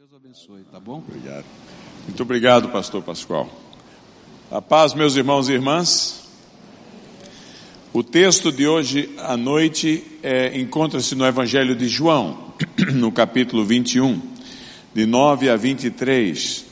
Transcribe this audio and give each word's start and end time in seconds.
Deus 0.00 0.14
abençoe, 0.14 0.62
tá 0.72 0.80
bom? 0.80 1.04
Obrigado. 1.06 1.44
Muito 2.06 2.22
obrigado, 2.22 2.70
pastor 2.70 3.02
Pascoal. 3.02 3.50
A 4.50 4.62
paz, 4.62 4.94
meus 4.94 5.14
irmãos 5.14 5.50
e 5.50 5.52
irmãs. 5.52 6.26
O 7.92 8.02
texto 8.02 8.50
de 8.50 8.66
hoje 8.66 9.14
à 9.18 9.36
noite 9.36 10.02
é, 10.22 10.58
encontra-se 10.58 11.14
no 11.14 11.26
Evangelho 11.26 11.76
de 11.76 11.86
João, 11.86 12.54
no 12.94 13.12
capítulo 13.12 13.62
21, 13.62 14.22
de 14.94 15.04
9 15.04 15.50
a 15.50 15.56
23. 15.56 16.64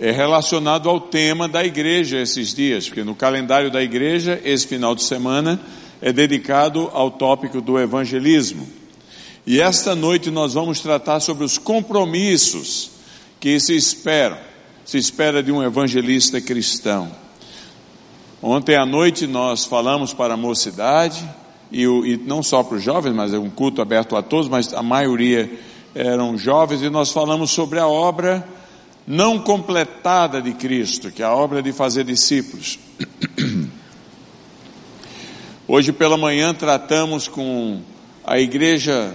É 0.00 0.10
relacionado 0.10 0.88
ao 0.88 1.02
tema 1.02 1.46
da 1.46 1.62
igreja 1.62 2.18
esses 2.18 2.54
dias, 2.54 2.88
porque 2.88 3.04
no 3.04 3.14
calendário 3.14 3.70
da 3.70 3.82
igreja, 3.82 4.40
esse 4.42 4.66
final 4.66 4.94
de 4.94 5.02
semana 5.02 5.60
é 6.00 6.14
dedicado 6.14 6.88
ao 6.94 7.10
tópico 7.10 7.60
do 7.60 7.78
evangelismo. 7.78 8.81
E 9.44 9.60
esta 9.60 9.96
noite 9.96 10.30
nós 10.30 10.54
vamos 10.54 10.80
tratar 10.80 11.18
sobre 11.18 11.44
os 11.44 11.58
compromissos 11.58 12.92
que 13.40 13.58
se 13.58 13.74
esperam, 13.74 14.38
se 14.84 14.98
espera 14.98 15.42
de 15.42 15.50
um 15.50 15.60
evangelista 15.60 16.40
cristão. 16.40 17.10
Ontem 18.40 18.76
à 18.76 18.86
noite 18.86 19.26
nós 19.26 19.64
falamos 19.64 20.14
para 20.14 20.34
a 20.34 20.36
mocidade, 20.36 21.28
e, 21.72 21.82
e 21.82 22.16
não 22.24 22.40
só 22.40 22.62
para 22.62 22.76
os 22.76 22.82
jovens, 22.84 23.14
mas 23.14 23.34
é 23.34 23.38
um 23.38 23.50
culto 23.50 23.82
aberto 23.82 24.14
a 24.14 24.22
todos, 24.22 24.48
mas 24.48 24.72
a 24.72 24.82
maioria 24.82 25.50
eram 25.92 26.38
jovens, 26.38 26.80
e 26.82 26.88
nós 26.88 27.10
falamos 27.10 27.50
sobre 27.50 27.80
a 27.80 27.86
obra 27.88 28.46
não 29.04 29.40
completada 29.40 30.40
de 30.40 30.52
Cristo, 30.52 31.10
que 31.10 31.20
é 31.20 31.26
a 31.26 31.34
obra 31.34 31.60
de 31.60 31.72
fazer 31.72 32.04
discípulos. 32.04 32.78
Hoje 35.66 35.90
pela 35.90 36.16
manhã 36.16 36.54
tratamos 36.54 37.26
com 37.26 37.80
a 38.24 38.38
igreja 38.38 39.12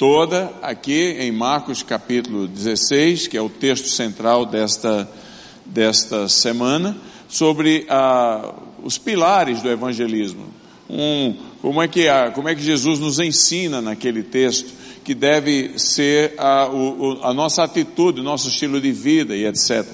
toda 0.00 0.50
aqui 0.62 1.14
em 1.20 1.30
Marcos 1.30 1.82
capítulo 1.82 2.48
16, 2.48 3.28
que 3.28 3.36
é 3.36 3.42
o 3.42 3.50
texto 3.50 3.86
central 3.86 4.46
desta, 4.46 5.06
desta 5.66 6.26
semana, 6.26 6.96
sobre 7.28 7.84
ah, 7.86 8.54
os 8.82 8.96
pilares 8.96 9.60
do 9.60 9.68
evangelismo. 9.68 10.46
Um, 10.88 11.36
como, 11.60 11.82
é 11.82 11.86
que, 11.86 12.06
como 12.34 12.48
é 12.48 12.54
que 12.54 12.62
Jesus 12.62 12.98
nos 12.98 13.18
ensina 13.18 13.82
naquele 13.82 14.22
texto 14.22 14.72
que 15.04 15.12
deve 15.12 15.78
ser 15.78 16.32
a, 16.38 16.66
o, 16.70 17.20
a 17.22 17.34
nossa 17.34 17.62
atitude, 17.62 18.22
o 18.22 18.24
nosso 18.24 18.48
estilo 18.48 18.80
de 18.80 18.92
vida 18.92 19.36
e 19.36 19.44
etc. 19.44 19.86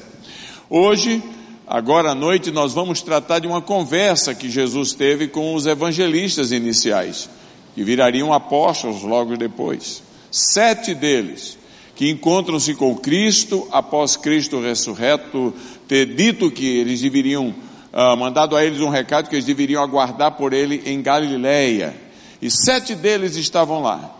Hoje, 0.70 1.20
agora 1.66 2.12
à 2.12 2.14
noite, 2.14 2.52
nós 2.52 2.72
vamos 2.72 3.02
tratar 3.02 3.40
de 3.40 3.48
uma 3.48 3.60
conversa 3.60 4.36
que 4.36 4.48
Jesus 4.48 4.94
teve 4.94 5.26
com 5.26 5.52
os 5.52 5.66
evangelistas 5.66 6.52
iniciais 6.52 7.28
que 7.76 7.84
virariam 7.84 8.32
apóstolos 8.32 9.02
logo 9.02 9.36
depois. 9.36 10.02
Sete 10.30 10.94
deles 10.94 11.58
que 11.94 12.10
encontram-se 12.10 12.74
com 12.74 12.96
Cristo 12.96 13.68
após 13.70 14.16
Cristo 14.16 14.62
ressurreto 14.62 15.52
ter 15.86 16.06
dito 16.06 16.50
que 16.50 16.66
eles 16.66 17.02
deveriam, 17.02 17.54
uh, 17.92 18.16
mandado 18.16 18.56
a 18.56 18.64
eles 18.64 18.80
um 18.80 18.88
recado 18.88 19.28
que 19.28 19.34
eles 19.34 19.44
deveriam 19.44 19.82
aguardar 19.82 20.32
por 20.32 20.54
ele 20.54 20.84
em 20.86 21.02
Galileia. 21.02 21.94
E 22.40 22.50
sete 22.50 22.94
deles 22.94 23.36
estavam 23.36 23.82
lá 23.82 24.10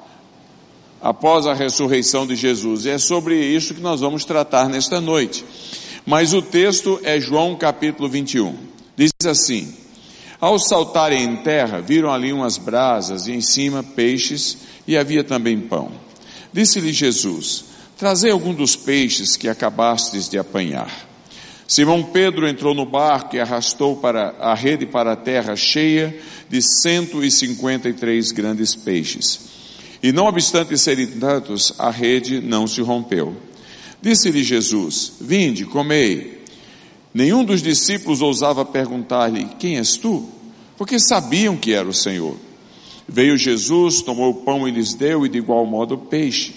após 1.01 1.47
a 1.47 1.55
ressurreição 1.55 2.27
de 2.27 2.37
Jesus. 2.37 2.85
E 2.85 2.91
é 2.91 2.99
sobre 2.99 3.43
isso 3.43 3.73
que 3.73 3.81
nós 3.81 4.03
vamos 4.03 4.27
tratar 4.27 4.69
nesta 4.69 5.01
noite. 5.01 5.43
Mas 6.05 6.35
o 6.35 6.43
texto 6.43 7.01
é 7.03 7.19
João 7.19 7.57
capítulo 7.57 8.07
21. 8.07 8.55
Diz 8.95 9.13
assim: 9.27 9.86
ao 10.41 10.59
saltarem 10.59 11.23
em 11.25 11.37
terra, 11.37 11.81
viram 11.81 12.13
ali 12.13 12.33
umas 12.33 12.59
brasas 12.59 13.27
e 13.27 13.33
em 13.33 13.41
cima 13.41 13.83
peixes 13.83 14.59
e 14.87 14.97
havia 14.97 15.25
também 15.25 15.59
pão. 15.61 15.91
Disse-lhe 16.53 16.93
Jesus: 16.93 17.65
Trazei 17.97 18.31
algum 18.31 18.53
dos 18.53 18.77
peixes 18.77 19.37
que 19.37 19.49
acabastes 19.49 20.29
de 20.29 20.39
apanhar. 20.39 21.07
Simão 21.67 22.03
Pedro 22.03 22.47
entrou 22.47 22.75
no 22.75 22.87
barco 22.87 23.35
e 23.35 23.41
arrastou 23.41 23.97
para 23.97 24.37
a 24.39 24.55
rede 24.55 24.87
para 24.87 25.13
a 25.13 25.17
terra 25.17 25.57
cheia 25.57 26.17
de 26.49 26.63
cento 26.63 27.25
e 27.25 27.31
cinquenta 27.31 27.89
e 27.89 27.93
três 27.93 28.31
grandes 28.31 28.75
peixes. 28.75 29.41
E 30.03 30.13
não 30.13 30.27
obstante 30.27 30.79
serem 30.79 31.07
tantos, 31.07 31.73
a 31.79 31.91
rede 31.91 32.41
não 32.41 32.67
se 32.67 32.81
rompeu. 32.83 33.35
Disse-lhe 34.01 34.45
Jesus: 34.45 35.15
Vinde, 35.21 35.65
comei. 35.65 36.45
Nenhum 37.13 37.45
dos 37.45 37.63
discípulos 37.63 38.21
ousava 38.21 38.65
perguntar-lhe: 38.65 39.49
Quem 39.59 39.79
és 39.79 39.97
tu? 39.97 40.36
Porque 40.77 40.99
sabiam 40.99 41.57
que 41.57 41.73
era 41.73 41.89
o 41.89 41.95
Senhor. 41.95 42.37
Veio 43.09 43.37
Jesus, 43.37 44.03
tomou 44.03 44.31
o 44.31 44.35
pão 44.43 44.67
e 44.67 44.71
lhes 44.71 44.95
deu, 44.95 45.25
e 45.25 45.29
de 45.29 45.39
igual 45.39 45.65
modo 45.65 45.95
o 45.95 45.99
peixe. 45.99 46.55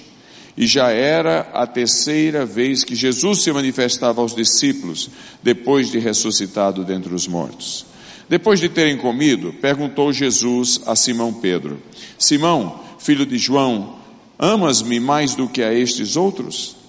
E 0.58 0.68
já 0.68 0.90
era 0.90 1.42
a 1.54 1.66
terceira 1.66 2.46
vez 2.46 2.84
que 2.84 2.96
Jesus 2.96 3.44
se 3.44 3.52
manifestava 3.52 4.22
aos 4.22 4.36
discípulos, 4.36 5.10
depois 5.42 5.90
de 5.90 6.00
ressuscitado 6.00 6.84
dentre 6.84 7.14
os 7.14 7.28
mortos. 7.28 7.86
Depois 8.28 8.60
de 8.60 8.68
terem 8.68 8.98
comido, 8.98 9.54
perguntou 9.54 10.12
Jesus 10.12 10.82
a 10.86 10.96
Simão 10.96 11.34
Pedro: 11.34 11.82
Simão, 12.18 12.82
filho 13.00 13.26
de 13.26 13.38
João, 13.38 13.96
amas-me 14.38 15.00
mais 15.00 15.34
do 15.36 15.48
que 15.48 15.64
a 15.64 15.74
estes 15.74 16.16
outros? 16.16 16.80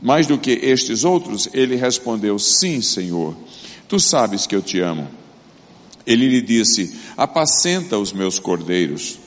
mais 0.00 0.26
do 0.26 0.38
que 0.38 0.50
estes 0.50 1.04
outros? 1.04 1.48
Ele 1.52 1.76
respondeu: 1.76 2.38
Sim, 2.38 2.80
Senhor, 2.80 3.36
tu 3.88 3.98
sabes 3.98 4.46
que 4.46 4.54
eu 4.54 4.62
te 4.62 4.80
amo. 4.80 5.08
Ele 6.08 6.26
lhe 6.26 6.40
disse: 6.40 6.94
Apacenta 7.14 7.98
os 7.98 8.14
meus 8.14 8.38
cordeiros. 8.38 9.18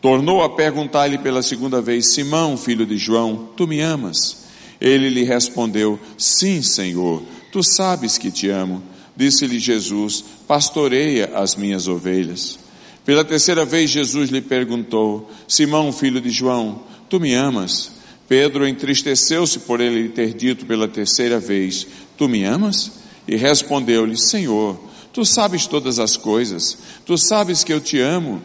Tornou 0.00 0.42
a 0.42 0.48
perguntar-lhe 0.48 1.18
pela 1.18 1.42
segunda 1.42 1.82
vez: 1.82 2.14
Simão, 2.14 2.56
filho 2.56 2.86
de 2.86 2.96
João, 2.96 3.50
tu 3.54 3.66
me 3.66 3.82
amas? 3.82 4.44
Ele 4.80 5.10
lhe 5.10 5.22
respondeu: 5.22 6.00
Sim, 6.16 6.62
Senhor, 6.62 7.22
tu 7.52 7.62
sabes 7.62 8.16
que 8.16 8.30
te 8.30 8.48
amo. 8.48 8.82
Disse-lhe 9.14 9.58
Jesus: 9.58 10.24
Pastoreia 10.48 11.32
as 11.34 11.54
minhas 11.54 11.86
ovelhas. 11.86 12.58
Pela 13.04 13.22
terceira 13.22 13.66
vez 13.66 13.90
Jesus 13.90 14.30
lhe 14.30 14.40
perguntou: 14.40 15.30
Simão, 15.46 15.92
filho 15.92 16.22
de 16.22 16.30
João, 16.30 16.80
tu 17.10 17.20
me 17.20 17.34
amas? 17.34 17.92
Pedro 18.26 18.66
entristeceu-se 18.66 19.58
por 19.58 19.80
ele 19.80 20.08
ter 20.08 20.32
dito 20.32 20.64
pela 20.64 20.88
terceira 20.88 21.38
vez: 21.38 21.86
Tu 22.16 22.26
me 22.26 22.44
amas? 22.44 22.92
E 23.28 23.36
respondeu-lhe: 23.36 24.16
Senhor, 24.16 24.80
tu 25.12 25.24
sabes 25.24 25.66
todas 25.66 25.98
as 25.98 26.16
coisas, 26.16 26.78
tu 27.04 27.16
sabes 27.16 27.64
que 27.64 27.72
eu 27.72 27.80
te 27.80 27.98
amo. 27.98 28.42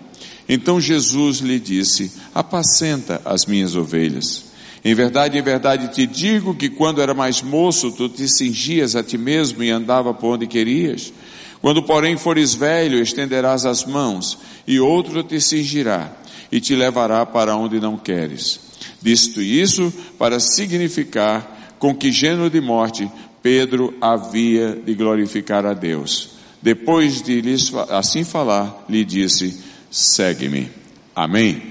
Então 0.47 0.79
Jesus 0.79 1.39
lhe 1.39 1.59
disse: 1.59 2.11
Apacenta 2.33 3.21
as 3.25 3.45
minhas 3.45 3.75
ovelhas. 3.75 4.45
Em 4.83 4.93
verdade, 4.93 5.37
em 5.37 5.41
verdade 5.41 5.87
te 5.87 6.05
digo 6.05 6.53
que 6.53 6.69
quando 6.69 7.01
era 7.01 7.13
mais 7.13 7.41
moço, 7.41 7.91
tu 7.91 8.07
te 8.07 8.27
cingias 8.27 8.95
a 8.95 9.01
ti 9.01 9.17
mesmo 9.17 9.63
e 9.63 9.71
andava 9.71 10.13
por 10.13 10.35
onde 10.35 10.45
querias. 10.45 11.11
Quando, 11.59 11.81
porém, 11.81 12.15
fores 12.15 12.53
velho, 12.53 13.01
estenderás 13.01 13.65
as 13.65 13.83
mãos, 13.83 14.37
e 14.67 14.79
outro 14.79 15.23
te 15.23 15.41
cingirá 15.41 16.15
e 16.51 16.61
te 16.61 16.75
levará 16.75 17.25
para 17.25 17.55
onde 17.55 17.79
não 17.79 17.97
queres. 17.97 18.59
Disto 19.01 19.41
isso 19.41 19.91
para 20.19 20.39
significar 20.39 21.75
com 21.79 21.95
que 21.95 22.11
gênero 22.11 22.51
de 22.51 22.61
morte 22.61 23.09
Pedro 23.41 23.95
havia 23.99 24.75
de 24.75 24.93
glorificar 24.93 25.65
a 25.65 25.73
Deus. 25.73 26.34
Depois 26.65 27.21
de 27.21 27.41
lhes 27.41 27.71
assim 27.91 28.23
falar, 28.23 28.85
lhe 28.89 29.05
disse: 29.05 29.63
segue-me. 29.91 30.67
Amém. 31.15 31.61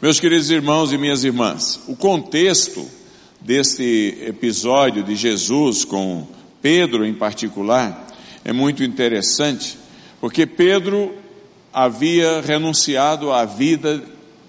Meus 0.00 0.20
queridos 0.20 0.48
irmãos 0.48 0.92
e 0.92 0.96
minhas 0.96 1.24
irmãs, 1.24 1.80
o 1.88 1.96
contexto 1.96 2.88
deste 3.40 4.16
episódio 4.24 5.02
de 5.02 5.16
Jesus 5.16 5.84
com 5.84 6.24
Pedro 6.62 7.04
em 7.04 7.14
particular 7.14 8.06
é 8.44 8.52
muito 8.52 8.84
interessante, 8.84 9.76
porque 10.20 10.46
Pedro 10.46 11.12
havia 11.72 12.40
renunciado 12.40 13.32
à 13.32 13.44
vida 13.44 14.04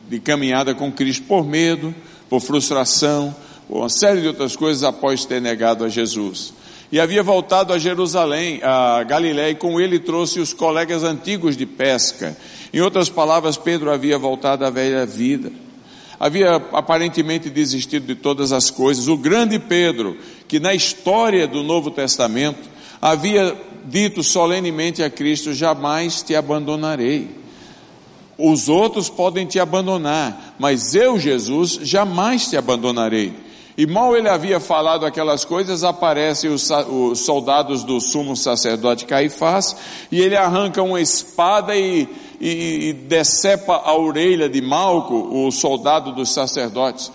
de 0.07 0.19
caminhada 0.19 0.75
com 0.75 0.91
Cristo 0.91 1.25
por 1.25 1.43
medo, 1.43 1.95
por 2.29 2.41
frustração, 2.41 3.35
por 3.67 3.79
uma 3.79 3.89
série 3.89 4.21
de 4.21 4.27
outras 4.27 4.55
coisas 4.55 4.83
após 4.83 5.25
ter 5.25 5.41
negado 5.41 5.83
a 5.83 5.89
Jesus. 5.89 6.53
E 6.91 6.99
havia 6.99 7.21
voltado 7.21 7.73
a 7.73 7.77
Jerusalém, 7.77 8.61
a 8.63 9.03
Galiléia, 9.03 9.51
e 9.51 9.55
com 9.55 9.79
ele 9.79 9.99
trouxe 9.99 10.39
os 10.39 10.53
colegas 10.53 11.03
antigos 11.03 11.57
de 11.57 11.65
pesca. 11.65 12.37
Em 12.73 12.79
outras 12.79 13.09
palavras, 13.09 13.57
Pedro 13.57 13.91
havia 13.91 14.17
voltado 14.17 14.65
à 14.65 14.69
velha 14.69 15.05
vida. 15.05 15.51
Havia 16.19 16.55
aparentemente 16.55 17.49
desistido 17.49 18.07
de 18.07 18.15
todas 18.15 18.51
as 18.51 18.71
coisas. 18.71 19.07
O 19.07 19.17
grande 19.17 19.59
Pedro, 19.59 20.17
que 20.47 20.59
na 20.59 20.73
história 20.73 21.45
do 21.45 21.61
Novo 21.61 21.91
Testamento 21.91 22.69
havia 23.01 23.55
dito 23.85 24.23
solenemente 24.23 25.03
a 25.03 25.09
Cristo: 25.09 25.53
Jamais 25.53 26.23
te 26.23 26.35
abandonarei. 26.35 27.27
Os 28.37 28.69
outros 28.69 29.09
podem 29.09 29.45
te 29.45 29.59
abandonar, 29.59 30.55
mas 30.59 30.95
eu, 30.95 31.19
Jesus, 31.19 31.79
jamais 31.81 32.47
te 32.47 32.55
abandonarei. 32.55 33.33
E 33.77 33.85
mal 33.85 34.17
ele 34.17 34.27
havia 34.27 34.59
falado 34.59 35.05
aquelas 35.05 35.45
coisas, 35.45 35.83
aparecem 35.83 36.49
os, 36.49 36.67
os, 36.71 37.19
soldados 37.19 37.83
do 37.83 38.01
sumo 38.01 38.35
sacerdote 38.35 39.05
Caifás, 39.05 39.75
e 40.11 40.19
ele 40.19 40.35
arranca 40.35 40.81
uma 40.81 40.99
espada 40.99 41.75
e, 41.75 42.09
e, 42.41 42.89
e 42.89 42.93
decepa 42.93 43.75
a 43.85 43.95
orelha 43.95 44.49
de 44.49 44.63
Malco, 44.63 45.29
o 45.31 45.51
soldado 45.51 46.11
dos 46.11 46.33
sacerdotes. 46.33 47.11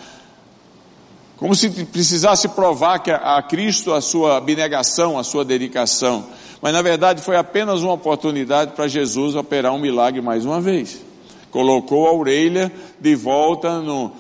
Como 1.37 1.57
se 1.57 1.69
precisasse 1.87 2.49
provar 2.51 3.01
que 3.01 3.11
a 3.11 3.43
Cristo 3.43 3.93
a 3.93 4.01
sua 4.01 4.37
abnegação, 4.37 5.19
a 5.19 5.25
sua 5.25 5.45
dedicação. 5.45 6.25
Mas 6.61 6.73
na 6.73 6.81
verdade 6.81 7.21
foi 7.21 7.35
apenas 7.35 7.83
uma 7.83 7.95
oportunidade 7.95 8.71
para 8.77 8.87
Jesus 8.87 9.35
operar 9.35 9.73
um 9.73 9.81
milagre 9.81 10.21
mais 10.21 10.45
uma 10.45 10.61
vez. 10.61 11.03
Colocou 11.53 12.09
a 12.09 12.13
orelha 12.13 12.73
de 12.99 13.15
volta 13.15 13.79
no, 13.79 14.11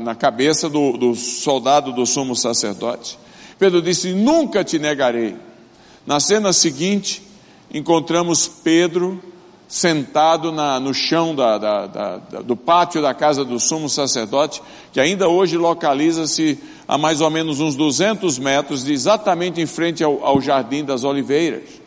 na, 0.00 0.14
cabeça 0.14 0.70
do, 0.70 0.96
do 0.96 1.14
soldado 1.14 1.92
do 1.92 2.06
sumo 2.06 2.36
sacerdote. 2.36 3.18
Pedro 3.58 3.82
disse: 3.82 4.12
Nunca 4.12 4.62
te 4.62 4.78
negarei. 4.78 5.36
Na 6.06 6.20
cena 6.20 6.52
seguinte, 6.52 7.20
encontramos 7.72 8.46
Pedro 8.46 9.20
sentado 9.66 10.52
na, 10.52 10.78
no 10.78 10.94
chão 10.94 11.34
da, 11.34 11.58
da, 11.58 11.86
da, 11.88 12.16
do 12.42 12.56
pátio 12.56 13.02
da 13.02 13.12
casa 13.12 13.44
do 13.44 13.58
sumo 13.58 13.88
sacerdote, 13.88 14.62
que 14.92 15.00
ainda 15.00 15.28
hoje 15.28 15.56
localiza-se 15.56 16.60
a 16.86 16.96
mais 16.96 17.20
ou 17.20 17.28
menos 17.28 17.58
uns 17.58 17.74
200 17.74 18.38
metros, 18.38 18.88
exatamente 18.88 19.60
em 19.60 19.66
frente 19.66 20.04
ao, 20.04 20.24
ao 20.24 20.40
Jardim 20.40 20.84
das 20.84 21.02
Oliveiras. 21.02 21.83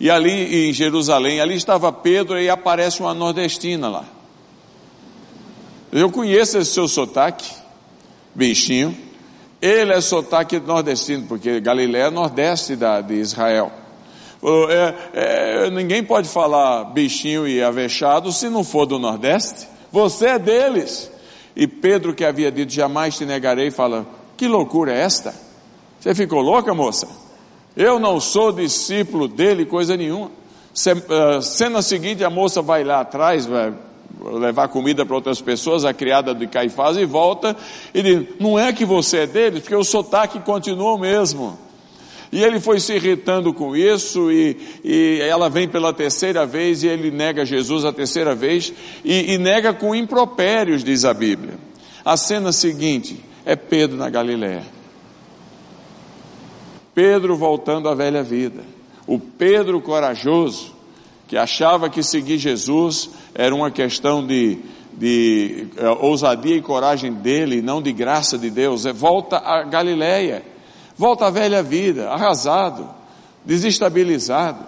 E 0.00 0.10
ali 0.10 0.70
em 0.70 0.72
Jerusalém, 0.72 1.40
ali 1.40 1.54
estava 1.54 1.92
Pedro 1.92 2.40
e 2.40 2.48
aparece 2.48 3.00
uma 3.00 3.12
nordestina 3.12 3.86
lá. 3.90 4.04
Eu 5.92 6.10
conheço 6.10 6.56
esse 6.56 6.72
seu 6.72 6.88
sotaque, 6.88 7.52
bichinho. 8.34 8.96
Ele 9.60 9.92
é 9.92 10.00
sotaque 10.00 10.58
nordestino, 10.58 11.26
porque 11.26 11.60
Galiléia 11.60 12.04
é 12.04 12.10
nordeste 12.10 12.76
da, 12.76 13.02
de 13.02 13.14
Israel. 13.14 13.70
É, 14.70 14.94
é, 15.66 15.70
ninguém 15.70 16.02
pode 16.02 16.26
falar 16.30 16.84
bichinho 16.84 17.46
e 17.46 17.62
avexado 17.62 18.32
se 18.32 18.48
não 18.48 18.64
for 18.64 18.86
do 18.86 18.98
Nordeste. 18.98 19.68
Você 19.92 20.28
é 20.28 20.38
deles. 20.38 21.10
E 21.54 21.66
Pedro, 21.66 22.14
que 22.14 22.24
havia 22.24 22.50
dito 22.50 22.72
jamais 22.72 23.18
te 23.18 23.26
negarei, 23.26 23.70
fala: 23.70 24.06
Que 24.34 24.48
loucura 24.48 24.94
é 24.94 25.00
esta? 25.00 25.34
Você 26.00 26.14
ficou 26.14 26.40
louca, 26.40 26.72
moça? 26.72 27.06
Eu 27.76 27.98
não 27.98 28.20
sou 28.20 28.52
discípulo 28.52 29.28
dele, 29.28 29.64
coisa 29.64 29.96
nenhuma. 29.96 30.30
Eh, 30.86 31.40
cena 31.42 31.82
seguinte, 31.82 32.24
a 32.24 32.30
moça 32.30 32.62
vai 32.62 32.84
lá 32.84 33.00
atrás, 33.00 33.46
vai 33.46 33.72
levar 34.20 34.68
comida 34.68 35.04
para 35.06 35.14
outras 35.14 35.40
pessoas, 35.40 35.84
a 35.84 35.92
criada 35.92 36.34
de 36.34 36.46
Caifás, 36.46 36.96
e 36.96 37.04
volta 37.04 37.56
e 37.94 38.02
diz: 38.02 38.26
Não 38.38 38.58
é 38.58 38.72
que 38.72 38.84
você 38.84 39.18
é 39.18 39.26
deles, 39.26 39.60
porque 39.60 39.74
o 39.74 39.84
sotaque 39.84 40.40
continua 40.40 40.94
o 40.94 40.98
mesmo. 40.98 41.58
E 42.32 42.44
ele 42.44 42.60
foi 42.60 42.78
se 42.78 42.94
irritando 42.94 43.52
com 43.52 43.74
isso, 43.74 44.30
e, 44.30 44.56
e 44.84 45.20
ela 45.20 45.50
vem 45.50 45.68
pela 45.68 45.92
terceira 45.92 46.46
vez, 46.46 46.84
e 46.84 46.86
ele 46.86 47.10
nega 47.10 47.44
Jesus 47.44 47.84
a 47.84 47.92
terceira 47.92 48.36
vez, 48.36 48.72
e, 49.04 49.32
e 49.34 49.38
nega 49.38 49.72
com 49.72 49.94
impropérios, 49.94 50.84
diz 50.84 51.04
a 51.04 51.12
Bíblia. 51.12 51.54
A 52.04 52.16
cena 52.16 52.52
seguinte 52.52 53.18
é 53.44 53.56
Pedro 53.56 53.96
na 53.96 54.08
Galiléia. 54.08 54.79
Pedro 57.00 57.34
voltando 57.34 57.88
à 57.88 57.94
velha 57.94 58.22
vida. 58.22 58.62
O 59.06 59.18
Pedro 59.18 59.80
corajoso, 59.80 60.74
que 61.26 61.34
achava 61.34 61.88
que 61.88 62.02
seguir 62.02 62.36
Jesus 62.36 63.08
era 63.34 63.54
uma 63.54 63.70
questão 63.70 64.26
de, 64.26 64.58
de 64.92 65.68
uh, 65.78 66.04
ousadia 66.04 66.56
e 66.56 66.60
coragem 66.60 67.10
dele, 67.10 67.62
não 67.62 67.80
de 67.80 67.90
graça 67.90 68.36
de 68.36 68.50
Deus, 68.50 68.84
é 68.84 68.92
volta 68.92 69.38
à 69.38 69.62
Galiléia 69.62 70.42
volta 70.94 71.28
à 71.28 71.30
velha 71.30 71.62
vida, 71.62 72.10
arrasado, 72.10 72.86
desestabilizado, 73.42 74.62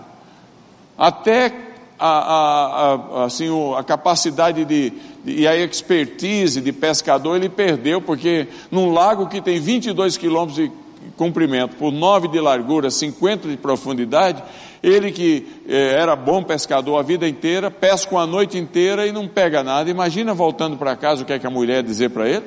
até 0.96 1.52
a, 1.99 2.08
a, 2.08 2.94
a, 2.94 3.25
assim, 3.26 3.49
a 3.76 3.85
capacidade 3.85 4.64
de, 4.64 4.90
de, 5.23 5.32
e 5.43 5.46
a 5.46 5.55
expertise 5.55 6.62
de 6.62 6.73
pescador 6.73 7.37
ele 7.37 7.50
perdeu, 7.50 8.00
porque 8.00 8.49
num 8.70 8.90
lago 8.90 9.26
que 9.26 9.43
tem 9.43 9.61
22 9.61 10.17
quilômetros 10.17 10.56
de 10.56 10.81
comprimento, 11.23 11.77
por 11.77 11.93
9 11.93 12.27
de 12.27 12.41
largura, 12.41 12.91
50 12.91 13.47
de 13.47 13.57
profundidade, 13.57 14.43
ele 14.83 15.13
que 15.13 15.47
eh, 15.69 15.95
era 15.97 16.17
bom 16.17 16.43
pescador 16.43 16.99
a 16.99 17.03
vida 17.03 17.29
inteira, 17.29 17.71
pesca 17.71 18.13
uma 18.13 18.27
noite 18.27 18.59
inteira 18.59 19.07
e 19.07 19.13
não 19.13 19.29
pega 19.29 19.63
nada. 19.63 19.89
Imagina 19.89 20.35
voltando 20.35 20.77
para 20.77 20.97
casa 20.97 21.23
o 21.23 21.25
que 21.25 21.33
é 21.33 21.39
que 21.39 21.47
a 21.47 21.51
mulher 21.51 21.85
dizer 21.85 22.11
para 22.11 22.29
ele? 22.29 22.43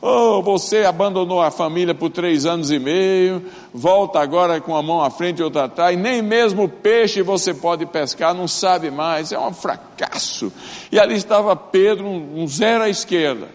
Oh, 0.00 0.40
você 0.42 0.84
abandonou 0.84 1.42
a 1.42 1.50
família 1.50 1.92
por 1.92 2.10
três 2.10 2.46
anos 2.46 2.70
e 2.70 2.78
meio, 2.78 3.42
volta 3.74 4.20
agora 4.20 4.60
com 4.60 4.76
a 4.76 4.82
mão 4.82 5.02
à 5.02 5.10
frente 5.10 5.40
e 5.40 5.42
outra 5.42 5.64
atrás, 5.64 5.98
nem 5.98 6.22
mesmo 6.22 6.68
peixe 6.68 7.20
você 7.20 7.52
pode 7.52 7.84
pescar, 7.86 8.32
não 8.32 8.46
sabe 8.46 8.92
mais, 8.92 9.32
é 9.32 9.38
um 9.40 9.52
fracasso. 9.52 10.52
E 10.92 11.00
ali 11.00 11.16
estava 11.16 11.56
Pedro, 11.56 12.06
um, 12.06 12.42
um 12.42 12.46
zero 12.46 12.84
à 12.84 12.88
esquerda, 12.88 13.48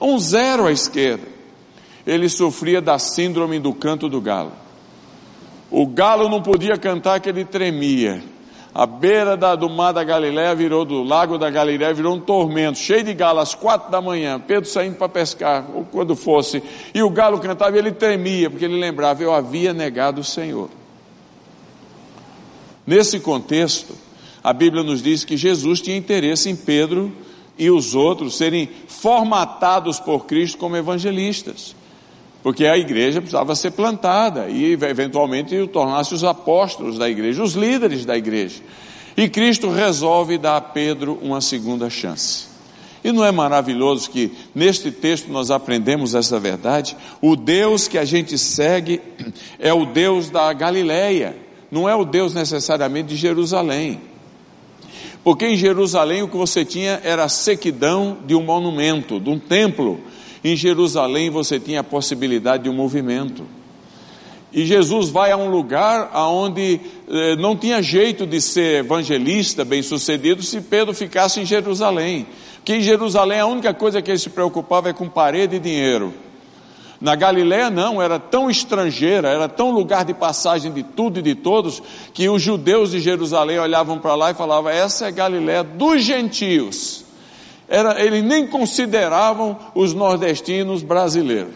um 0.00 0.18
zero 0.18 0.66
à 0.66 0.72
esquerda. 0.72 1.31
Ele 2.06 2.28
sofria 2.28 2.80
da 2.80 2.98
síndrome 2.98 3.58
do 3.58 3.72
canto 3.72 4.08
do 4.08 4.20
galo. 4.20 4.52
O 5.70 5.86
galo 5.86 6.28
não 6.28 6.42
podia 6.42 6.76
cantar 6.76 7.20
que 7.20 7.28
ele 7.28 7.44
tremia. 7.44 8.22
A 8.74 8.86
beira 8.86 9.36
da, 9.36 9.54
do 9.54 9.68
mar 9.68 9.92
da 9.92 10.02
Galiléia 10.02 10.54
virou, 10.54 10.84
do 10.84 11.02
lago 11.02 11.38
da 11.38 11.50
Galiléia 11.50 11.92
virou 11.92 12.14
um 12.14 12.20
tormento, 12.20 12.78
cheio 12.78 13.04
de 13.04 13.12
galo, 13.12 13.38
às 13.38 13.54
quatro 13.54 13.90
da 13.90 14.00
manhã, 14.00 14.40
Pedro 14.40 14.68
saindo 14.68 14.96
para 14.96 15.10
pescar, 15.10 15.66
ou 15.74 15.84
quando 15.84 16.16
fosse, 16.16 16.62
e 16.94 17.02
o 17.02 17.10
galo 17.10 17.38
cantava 17.38 17.76
e 17.76 17.78
ele 17.78 17.92
tremia, 17.92 18.48
porque 18.48 18.64
ele 18.64 18.80
lembrava, 18.80 19.22
eu 19.22 19.32
havia 19.32 19.74
negado 19.74 20.22
o 20.22 20.24
Senhor. 20.24 20.70
Nesse 22.86 23.20
contexto, 23.20 23.94
a 24.42 24.54
Bíblia 24.54 24.82
nos 24.82 25.02
diz 25.02 25.22
que 25.22 25.36
Jesus 25.36 25.82
tinha 25.82 25.96
interesse 25.96 26.48
em 26.48 26.56
Pedro 26.56 27.12
e 27.58 27.70
os 27.70 27.94
outros 27.94 28.36
serem 28.36 28.70
formatados 28.88 30.00
por 30.00 30.24
Cristo 30.24 30.56
como 30.56 30.76
evangelistas 30.76 31.76
porque 32.42 32.66
a 32.66 32.76
igreja 32.76 33.20
precisava 33.20 33.54
ser 33.54 33.70
plantada 33.70 34.48
e 34.48 34.72
eventualmente 34.72 35.66
tornar-se 35.68 36.12
os 36.12 36.24
apóstolos 36.24 36.98
da 36.98 37.08
igreja, 37.08 37.42
os 37.42 37.54
líderes 37.54 38.04
da 38.04 38.16
igreja. 38.16 38.60
E 39.16 39.28
Cristo 39.28 39.70
resolve 39.70 40.38
dar 40.38 40.56
a 40.56 40.60
Pedro 40.60 41.18
uma 41.22 41.40
segunda 41.40 41.88
chance. 41.88 42.52
E 43.04 43.10
não 43.12 43.24
é 43.24 43.32
maravilhoso 43.32 44.10
que 44.10 44.32
neste 44.54 44.90
texto 44.90 45.30
nós 45.30 45.50
aprendemos 45.50 46.14
essa 46.14 46.38
verdade? 46.38 46.96
O 47.20 47.34
Deus 47.34 47.88
que 47.88 47.98
a 47.98 48.04
gente 48.04 48.38
segue 48.38 49.00
é 49.58 49.72
o 49.72 49.84
Deus 49.84 50.30
da 50.30 50.52
Galileia, 50.52 51.36
não 51.70 51.88
é 51.88 51.94
o 51.94 52.04
Deus 52.04 52.32
necessariamente 52.32 53.08
de 53.08 53.16
Jerusalém. 53.16 54.00
Porque 55.24 55.46
em 55.46 55.56
Jerusalém 55.56 56.22
o 56.22 56.28
que 56.28 56.36
você 56.36 56.64
tinha 56.64 57.00
era 57.04 57.24
a 57.24 57.28
sequidão 57.28 58.18
de 58.24 58.34
um 58.34 58.42
monumento, 58.42 59.20
de 59.20 59.30
um 59.30 59.38
templo, 59.38 60.00
em 60.44 60.56
Jerusalém 60.56 61.30
você 61.30 61.60
tinha 61.60 61.80
a 61.80 61.84
possibilidade 61.84 62.64
de 62.64 62.68
um 62.68 62.74
movimento. 62.74 63.44
E 64.52 64.66
Jesus 64.66 65.08
vai 65.08 65.30
a 65.30 65.36
um 65.36 65.48
lugar 65.48 66.10
onde 66.14 66.80
eh, 67.08 67.36
não 67.36 67.56
tinha 67.56 67.80
jeito 67.80 68.26
de 68.26 68.38
ser 68.40 68.80
evangelista 68.80 69.64
bem 69.64 69.82
sucedido 69.82 70.42
se 70.42 70.60
Pedro 70.60 70.92
ficasse 70.92 71.40
em 71.40 71.46
Jerusalém. 71.46 72.26
Porque 72.56 72.74
em 72.74 72.82
Jerusalém 72.82 73.40
a 73.40 73.46
única 73.46 73.72
coisa 73.72 74.02
que 74.02 74.10
ele 74.10 74.18
se 74.18 74.28
preocupava 74.28 74.90
é 74.90 74.92
com 74.92 75.08
parede 75.08 75.56
e 75.56 75.60
dinheiro. 75.60 76.12
Na 77.00 77.14
Galiléia 77.14 77.70
não, 77.70 78.00
era 78.00 78.18
tão 78.18 78.50
estrangeira, 78.50 79.28
era 79.28 79.48
tão 79.48 79.70
lugar 79.70 80.04
de 80.04 80.12
passagem 80.12 80.70
de 80.70 80.82
tudo 80.82 81.18
e 81.18 81.22
de 81.22 81.34
todos, 81.34 81.82
que 82.12 82.28
os 82.28 82.42
judeus 82.42 82.90
de 82.90 83.00
Jerusalém 83.00 83.58
olhavam 83.58 83.98
para 83.98 84.14
lá 84.14 84.30
e 84.30 84.34
falavam: 84.34 84.70
essa 84.70 85.08
é 85.08 85.12
Galiléia 85.12 85.64
dos 85.64 86.02
gentios 86.02 87.01
era, 87.72 88.04
eles 88.04 88.22
nem 88.22 88.46
consideravam 88.46 89.58
os 89.74 89.94
nordestinos 89.94 90.82
brasileiros, 90.82 91.54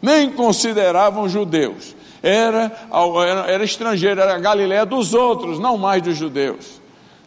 nem 0.00 0.30
consideravam 0.30 1.28
judeus, 1.28 1.96
era, 2.22 2.70
era, 3.26 3.50
era 3.50 3.64
estrangeiro, 3.64 4.20
era 4.20 4.36
a 4.36 4.38
Galiléia 4.38 4.86
dos 4.86 5.14
outros, 5.14 5.58
não 5.58 5.76
mais 5.76 6.00
dos 6.00 6.16
judeus. 6.16 6.80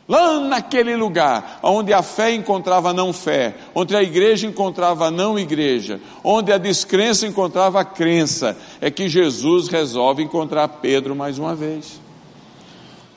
Lá 0.08 0.40
naquele 0.40 0.96
lugar, 0.96 1.60
onde 1.62 1.92
a 1.92 2.02
fé 2.02 2.34
encontrava 2.34 2.94
não 2.94 3.12
fé, 3.12 3.56
onde 3.76 3.94
a 3.94 4.02
igreja 4.02 4.48
encontrava 4.48 5.12
não 5.12 5.38
igreja, 5.38 6.00
onde 6.24 6.54
a 6.54 6.58
descrença 6.58 7.28
encontrava 7.28 7.84
crença, 7.84 8.58
é 8.80 8.90
que 8.90 9.10
Jesus 9.10 9.68
resolve 9.68 10.24
encontrar 10.24 10.70
Pedro 10.70 11.14
mais 11.14 11.38
uma 11.38 11.54
vez. 11.54 12.00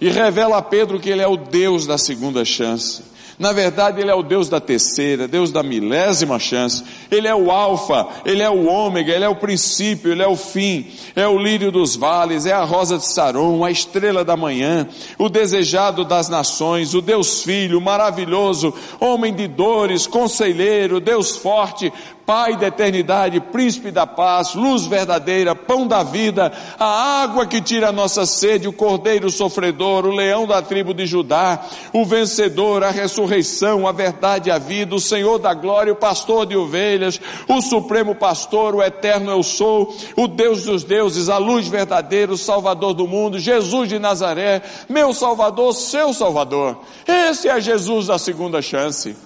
E 0.00 0.08
revela 0.08 0.56
a 0.56 0.62
Pedro 0.62 0.98
que 0.98 1.08
ele 1.08 1.22
é 1.22 1.28
o 1.28 1.36
Deus 1.36 1.86
da 1.86 1.96
segunda 1.96 2.44
chance. 2.44 3.10
Na 3.40 3.54
verdade, 3.54 4.02
Ele 4.02 4.10
é 4.10 4.14
o 4.14 4.22
Deus 4.22 4.50
da 4.50 4.60
terceira, 4.60 5.26
Deus 5.26 5.50
da 5.50 5.62
milésima 5.62 6.38
chance. 6.38 6.84
Ele 7.10 7.26
é 7.26 7.34
o 7.34 7.50
Alfa, 7.50 8.06
Ele 8.22 8.42
é 8.42 8.50
o 8.50 8.66
Ômega, 8.66 9.14
Ele 9.14 9.24
é 9.24 9.28
o 9.30 9.34
princípio, 9.34 10.12
Ele 10.12 10.22
é 10.22 10.28
o 10.28 10.36
fim. 10.36 10.86
É 11.16 11.26
o 11.26 11.38
lírio 11.38 11.72
dos 11.72 11.96
vales, 11.96 12.44
é 12.44 12.52
a 12.52 12.64
rosa 12.64 12.98
de 12.98 13.06
Saron, 13.06 13.64
a 13.64 13.70
estrela 13.70 14.22
da 14.22 14.36
manhã, 14.36 14.86
o 15.16 15.30
desejado 15.30 16.04
das 16.04 16.28
nações, 16.28 16.92
o 16.92 17.00
Deus 17.00 17.42
Filho, 17.42 17.80
maravilhoso, 17.80 18.74
homem 19.00 19.32
de 19.32 19.48
dores, 19.48 20.06
conselheiro, 20.06 21.00
Deus 21.00 21.34
forte, 21.34 21.90
Pai 22.30 22.56
da 22.56 22.68
eternidade, 22.68 23.40
príncipe 23.40 23.90
da 23.90 24.06
paz, 24.06 24.54
luz 24.54 24.86
verdadeira, 24.86 25.52
pão 25.52 25.84
da 25.84 26.04
vida, 26.04 26.52
a 26.78 27.22
água 27.24 27.44
que 27.44 27.60
tira 27.60 27.88
a 27.88 27.92
nossa 27.92 28.24
sede, 28.24 28.68
o 28.68 28.72
cordeiro 28.72 29.28
sofredor, 29.30 30.06
o 30.06 30.14
leão 30.14 30.46
da 30.46 30.62
tribo 30.62 30.94
de 30.94 31.06
Judá, 31.06 31.60
o 31.92 32.04
vencedor, 32.04 32.84
a 32.84 32.92
ressurreição, 32.92 33.84
a 33.84 33.90
verdade 33.90 34.48
a 34.48 34.58
vida, 34.58 34.94
o 34.94 35.00
Senhor 35.00 35.40
da 35.40 35.52
glória, 35.52 35.92
o 35.92 35.96
pastor 35.96 36.46
de 36.46 36.56
ovelhas, 36.56 37.20
o 37.48 37.60
supremo 37.60 38.14
pastor, 38.14 38.76
o 38.76 38.82
eterno 38.84 39.32
eu 39.32 39.42
sou, 39.42 39.92
o 40.14 40.28
Deus 40.28 40.62
dos 40.62 40.84
deuses, 40.84 41.28
a 41.28 41.36
luz 41.36 41.66
verdadeira, 41.66 42.32
o 42.32 42.38
Salvador 42.38 42.94
do 42.94 43.08
mundo, 43.08 43.40
Jesus 43.40 43.88
de 43.88 43.98
Nazaré, 43.98 44.62
meu 44.88 45.12
Salvador, 45.12 45.74
seu 45.74 46.14
Salvador. 46.14 46.78
Esse 47.08 47.48
é 47.48 47.60
Jesus 47.60 48.06
da 48.06 48.20
segunda 48.20 48.62
chance. 48.62 49.16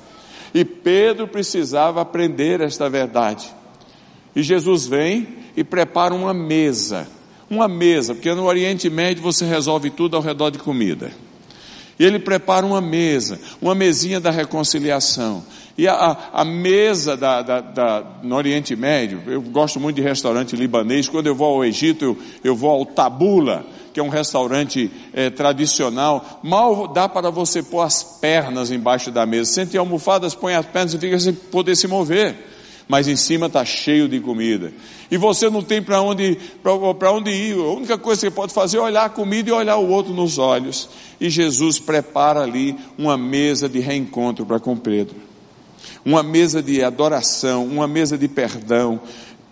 E 0.55 0.65
Pedro 0.65 1.27
precisava 1.27 2.01
aprender 2.01 2.61
esta 2.61 2.89
verdade. 2.89 3.53
E 4.37 4.43
Jesus 4.43 4.87
vem 4.87 5.27
e 5.57 5.65
prepara 5.65 6.15
uma 6.15 6.33
mesa. 6.33 7.09
Uma 7.51 7.69
mesa, 7.69 8.15
porque 8.15 8.33
no 8.33 8.45
Oriente 8.45 8.89
Médio 8.89 9.23
você 9.23 9.45
resolve 9.45 9.91
tudo 9.91 10.17
ao 10.17 10.23
redor 10.23 10.51
de 10.51 10.59
comida. 10.59 11.11
E 11.99 12.05
ele 12.05 12.19
prepara 12.19 12.65
uma 12.65 12.81
mesa, 12.81 13.39
uma 13.61 13.75
mesinha 13.75 14.19
da 14.21 14.31
reconciliação. 14.31 15.45
E 15.77 15.87
a, 15.87 16.31
a 16.33 16.45
mesa 16.45 17.17
da, 17.17 17.43
da, 17.43 17.61
da, 17.61 18.05
no 18.23 18.35
Oriente 18.37 18.75
Médio, 18.77 19.23
eu 19.27 19.43
gosto 19.43 19.79
muito 19.81 19.97
de 19.97 20.03
restaurante 20.03 20.57
libanês, 20.57 21.09
quando 21.09 21.27
eu 21.27 21.35
vou 21.35 21.57
ao 21.57 21.65
Egito, 21.65 22.05
eu, 22.05 22.19
eu 22.43 22.57
vou 22.57 22.71
ao 22.71 22.87
Tabula, 22.87 23.67
que 23.95 24.01
é 24.01 24.03
um 24.03 24.09
restaurante 24.09 24.91
é, 25.13 25.31
tradicional, 25.31 26.41
mal 26.43 26.89
dá 26.89 27.09
para 27.09 27.31
você 27.31 27.63
pôr 27.63 27.81
as 27.81 28.03
pernas 28.03 28.73
embaixo 28.73 29.13
da 29.13 29.25
mesa. 29.25 29.53
Sente 29.53 29.79
almofadas, 29.79 30.35
põe 30.35 30.53
as 30.53 30.67
pernas 30.67 30.95
e 30.95 30.99
fica 30.99 31.17
sem 31.21 31.33
poder 31.33 31.77
se 31.77 31.87
mover. 31.87 32.35
Mas 32.89 33.07
em 33.07 33.15
cima 33.15 33.47
está 33.47 33.65
cheio 33.65 34.09
de 34.09 34.19
comida. 34.19 34.73
E 35.09 35.17
você 35.17 35.49
não 35.49 35.63
tem 35.63 35.81
para 35.81 36.03
onde, 36.03 36.37
onde 36.65 37.31
ir. 37.31 37.55
A 37.55 37.71
única 37.71 37.97
coisa 37.97 38.29
que 38.29 38.35
pode 38.35 38.53
fazer 38.53 38.79
é 38.79 38.81
olhar 38.81 39.05
a 39.05 39.09
comida 39.09 39.49
e 39.49 39.53
olhar 39.53 39.77
o 39.77 39.89
outro 39.89 40.13
nos 40.13 40.39
olhos. 40.39 40.91
E 41.21 41.31
Jesus 41.31 41.79
prepara 41.79 42.41
ali 42.41 42.77
uma 42.99 43.17
mesa 43.17 43.69
de 43.69 43.79
reencontro 43.79 44.45
para 44.45 44.59
com 44.59 44.77
Pedro. 44.77 45.15
Uma 46.05 46.25
mesa 46.25 46.61
de 46.61 46.83
adoração, 46.83 47.65
uma 47.65 47.87
mesa 47.87 48.19
de 48.19 48.27
perdão, 48.27 49.01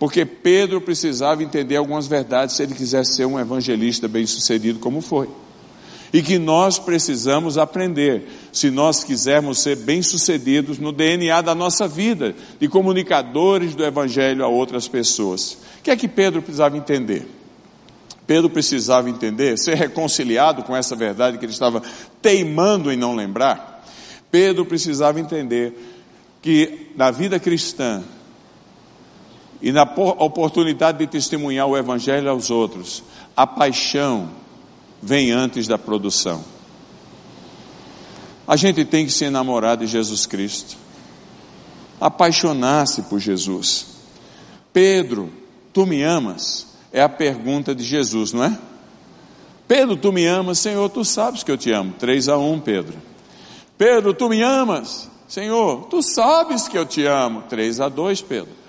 porque 0.03 0.25
Pedro 0.25 0.81
precisava 0.81 1.43
entender 1.43 1.77
algumas 1.77 2.07
verdades 2.07 2.57
se 2.57 2.63
ele 2.63 2.75
quisesse 2.75 3.15
ser 3.15 3.25
um 3.25 3.39
evangelista 3.39 4.05
bem-sucedido 4.05 4.77
como 4.77 4.99
foi. 4.99 5.29
E 6.11 6.21
que 6.21 6.37
nós 6.37 6.77
precisamos 6.77 7.57
aprender, 7.57 8.27
se 8.51 8.69
nós 8.69 9.01
quisermos 9.01 9.61
ser 9.61 9.77
bem-sucedidos 9.77 10.77
no 10.77 10.91
DNA 10.91 11.39
da 11.39 11.55
nossa 11.55 11.87
vida, 11.87 12.35
de 12.59 12.67
comunicadores 12.67 13.75
do 13.75 13.85
evangelho 13.85 14.43
a 14.43 14.47
outras 14.49 14.89
pessoas. 14.89 15.53
O 15.79 15.83
que 15.83 15.89
é 15.89 15.95
que 15.95 16.09
Pedro 16.09 16.41
precisava 16.41 16.75
entender? 16.75 17.25
Pedro 18.27 18.49
precisava 18.49 19.09
entender, 19.09 19.57
ser 19.57 19.75
reconciliado 19.75 20.63
com 20.63 20.75
essa 20.75 20.97
verdade 20.97 21.37
que 21.37 21.45
ele 21.45 21.53
estava 21.53 21.81
teimando 22.21 22.91
em 22.91 22.97
não 22.97 23.15
lembrar. 23.15 23.87
Pedro 24.29 24.65
precisava 24.65 25.17
entender 25.21 25.73
que 26.41 26.89
na 26.97 27.09
vida 27.09 27.39
cristã 27.39 28.03
e 29.63 29.71
na 29.71 29.83
oportunidade 29.83 30.97
de 30.97 31.07
testemunhar 31.07 31.65
o 31.65 31.77
Evangelho 31.77 32.29
aos 32.29 32.51
outros, 32.51 33.01
a 33.33 33.47
paixão 33.47 34.29
vem 35.01 35.31
antes 35.31 35.69
da 35.69 35.77
produção. 35.77 36.43
A 38.45 38.57
gente 38.57 38.83
tem 38.83 39.05
que 39.05 39.11
se 39.13 39.23
enamorar 39.23 39.77
de 39.77 39.87
Jesus 39.87 40.25
Cristo, 40.25 40.75
apaixonar-se 41.97 43.03
por 43.03 43.19
Jesus. 43.19 43.85
Pedro, 44.73 45.31
tu 45.71 45.85
me 45.85 46.03
amas? 46.03 46.67
É 46.91 47.01
a 47.01 47.07
pergunta 47.07 47.73
de 47.73 47.85
Jesus, 47.85 48.33
não 48.33 48.43
é? 48.43 48.59
Pedro, 49.65 49.95
tu 49.95 50.11
me 50.11 50.25
amas? 50.25 50.59
Senhor, 50.59 50.89
tu 50.89 51.05
sabes 51.05 51.41
que 51.41 51.49
eu 51.49 51.57
te 51.57 51.71
amo. 51.71 51.93
3 51.97 52.27
a 52.27 52.37
1, 52.37 52.59
Pedro. 52.59 52.97
Pedro, 53.77 54.13
tu 54.13 54.27
me 54.27 54.43
amas? 54.43 55.09
Senhor, 55.25 55.85
tu 55.85 56.03
sabes 56.03 56.67
que 56.67 56.77
eu 56.77 56.85
te 56.85 57.05
amo. 57.05 57.43
3 57.43 57.79
a 57.79 57.87
2, 57.87 58.21
Pedro. 58.23 58.62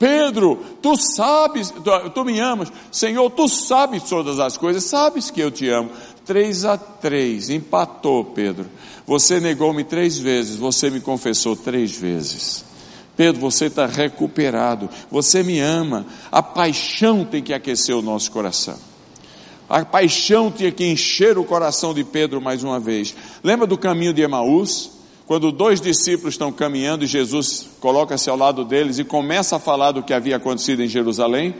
Pedro, 0.00 0.58
tu 0.80 0.96
sabes, 0.96 1.70
tu, 1.70 2.10
tu, 2.14 2.24
me 2.24 2.40
amas, 2.40 2.72
Senhor, 2.90 3.28
tu 3.28 3.46
sabes 3.46 4.04
todas 4.04 4.40
as 4.40 4.56
coisas, 4.56 4.82
sabes 4.84 5.30
que 5.30 5.42
eu 5.42 5.50
te 5.50 5.68
amo. 5.68 5.90
Três 6.24 6.64
a 6.64 6.78
três, 6.78 7.50
empatou 7.50 8.24
Pedro. 8.24 8.64
Você 9.06 9.38
negou-me 9.38 9.84
três 9.84 10.16
vezes, 10.16 10.56
você 10.56 10.88
me 10.88 11.02
confessou 11.02 11.54
três 11.54 11.92
vezes. 11.92 12.64
Pedro, 13.14 13.42
você 13.42 13.66
está 13.66 13.84
recuperado, 13.84 14.88
você 15.10 15.42
me 15.42 15.60
ama. 15.60 16.06
A 16.32 16.42
paixão 16.42 17.22
tem 17.22 17.42
que 17.42 17.52
aquecer 17.52 17.94
o 17.94 18.00
nosso 18.00 18.30
coração. 18.30 18.78
A 19.68 19.84
paixão 19.84 20.50
tinha 20.50 20.72
que 20.72 20.86
encher 20.86 21.36
o 21.36 21.44
coração 21.44 21.92
de 21.92 22.04
Pedro 22.04 22.40
mais 22.40 22.64
uma 22.64 22.80
vez. 22.80 23.14
Lembra 23.44 23.66
do 23.66 23.76
caminho 23.76 24.14
de 24.14 24.22
Emaús? 24.22 24.99
Quando 25.30 25.52
dois 25.52 25.80
discípulos 25.80 26.34
estão 26.34 26.50
caminhando 26.50 27.04
e 27.04 27.06
Jesus 27.06 27.68
coloca-se 27.78 28.28
ao 28.28 28.36
lado 28.36 28.64
deles 28.64 28.98
e 28.98 29.04
começa 29.04 29.54
a 29.54 29.58
falar 29.60 29.92
do 29.92 30.02
que 30.02 30.12
havia 30.12 30.34
acontecido 30.34 30.82
em 30.82 30.88
Jerusalém, 30.88 31.54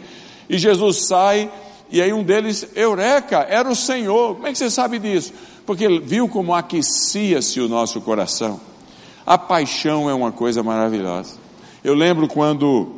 e 0.48 0.58
Jesus 0.58 1.06
sai, 1.06 1.48
e 1.88 2.02
aí 2.02 2.12
um 2.12 2.24
deles, 2.24 2.66
Eureka, 2.74 3.46
era 3.48 3.70
o 3.70 3.76
Senhor. 3.76 4.34
Como 4.34 4.48
é 4.48 4.50
que 4.50 4.58
você 4.58 4.68
sabe 4.68 4.98
disso? 4.98 5.32
Porque 5.64 6.00
viu 6.00 6.28
como 6.28 6.52
aquecia-se 6.52 7.60
o 7.60 7.68
nosso 7.68 8.00
coração. 8.00 8.60
A 9.24 9.38
paixão 9.38 10.10
é 10.10 10.14
uma 10.14 10.32
coisa 10.32 10.64
maravilhosa. 10.64 11.36
Eu 11.84 11.94
lembro 11.94 12.26
quando 12.26 12.92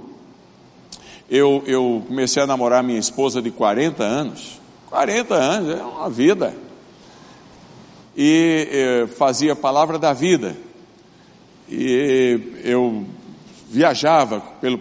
eu, 1.28 1.62
eu 1.66 2.02
comecei 2.08 2.42
a 2.42 2.46
namorar 2.46 2.82
minha 2.82 2.98
esposa 2.98 3.42
de 3.42 3.50
40 3.50 4.02
anos. 4.02 4.58
40 4.88 5.34
anos, 5.34 5.78
é 5.78 5.82
uma 5.82 6.08
vida 6.08 6.54
e 8.16 8.68
eh, 8.70 9.06
fazia 9.06 9.56
Palavra 9.56 9.98
da 9.98 10.12
Vida. 10.12 10.56
E 11.68 12.40
eu 12.64 13.06
viajava 13.70 14.40
pelo, 14.60 14.78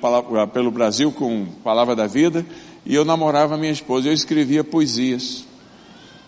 pelo 0.48 0.72
Brasil 0.72 1.12
com 1.12 1.46
Palavra 1.64 1.96
da 1.96 2.08
Vida 2.08 2.46
e 2.86 2.94
eu 2.94 3.06
namorava 3.06 3.58
minha 3.58 3.72
esposa. 3.72 4.10
Eu 4.10 4.14
escrevia 4.14 4.64
poesias. 4.64 5.46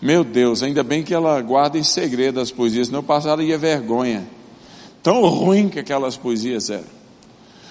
Meu 0.00 0.24
Deus, 0.24 0.62
ainda 0.62 0.82
bem 0.82 1.02
que 1.02 1.14
ela 1.14 1.40
guarda 1.40 1.78
em 1.78 1.82
segredo 1.82 2.40
as 2.40 2.50
poesias, 2.50 2.88
senão 2.88 3.00
eu 3.00 3.04
passaria 3.04 3.56
vergonha. 3.56 4.26
Tão 5.02 5.22
ruim 5.26 5.68
que 5.68 5.78
aquelas 5.78 6.16
poesias 6.16 6.70
eram. 6.70 6.84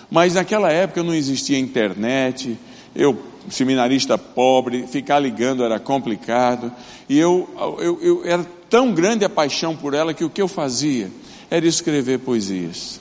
Mas 0.10 0.36
naquela 0.36 0.72
época 0.72 1.02
não 1.02 1.14
existia 1.14 1.58
internet, 1.58 2.58
eu, 2.96 3.18
seminarista 3.50 4.18
pobre, 4.18 4.86
ficar 4.88 5.20
ligando 5.20 5.64
era 5.64 5.80
complicado, 5.80 6.72
e 7.10 7.18
eu, 7.18 7.50
eu, 7.80 8.00
eu 8.02 8.22
era 8.26 8.46
tão 8.74 8.92
grande 8.92 9.24
a 9.24 9.30
paixão 9.30 9.76
por 9.76 9.94
ela 9.94 10.16
que 10.16 10.24
o 10.24 10.30
que 10.32 10.42
eu 10.42 10.48
fazia 10.48 11.12
era 11.52 11.64
escrever 11.68 12.18
poesias. 12.18 13.00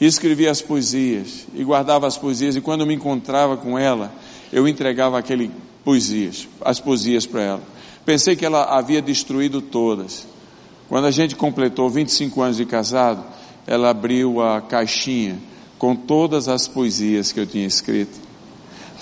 E 0.00 0.06
escrevia 0.06 0.52
as 0.52 0.62
poesias, 0.62 1.46
e 1.52 1.64
guardava 1.64 2.06
as 2.06 2.16
poesias, 2.16 2.54
e 2.54 2.60
quando 2.60 2.86
me 2.86 2.94
encontrava 2.94 3.56
com 3.56 3.76
ela, 3.76 4.14
eu 4.52 4.68
entregava 4.68 5.18
aquele 5.18 5.50
poesias, 5.84 6.46
as 6.60 6.78
poesias 6.78 7.26
para 7.26 7.42
ela. 7.42 7.62
Pensei 8.06 8.36
que 8.36 8.46
ela 8.46 8.66
havia 8.66 9.02
destruído 9.02 9.60
todas. 9.60 10.28
Quando 10.88 11.06
a 11.06 11.10
gente 11.10 11.34
completou 11.34 11.90
25 11.90 12.40
anos 12.40 12.56
de 12.56 12.64
casado, 12.64 13.24
ela 13.66 13.90
abriu 13.90 14.40
a 14.40 14.60
caixinha 14.60 15.40
com 15.76 15.96
todas 15.96 16.46
as 16.48 16.68
poesias 16.68 17.32
que 17.32 17.40
eu 17.40 17.46
tinha 17.48 17.66
escrito 17.66 18.23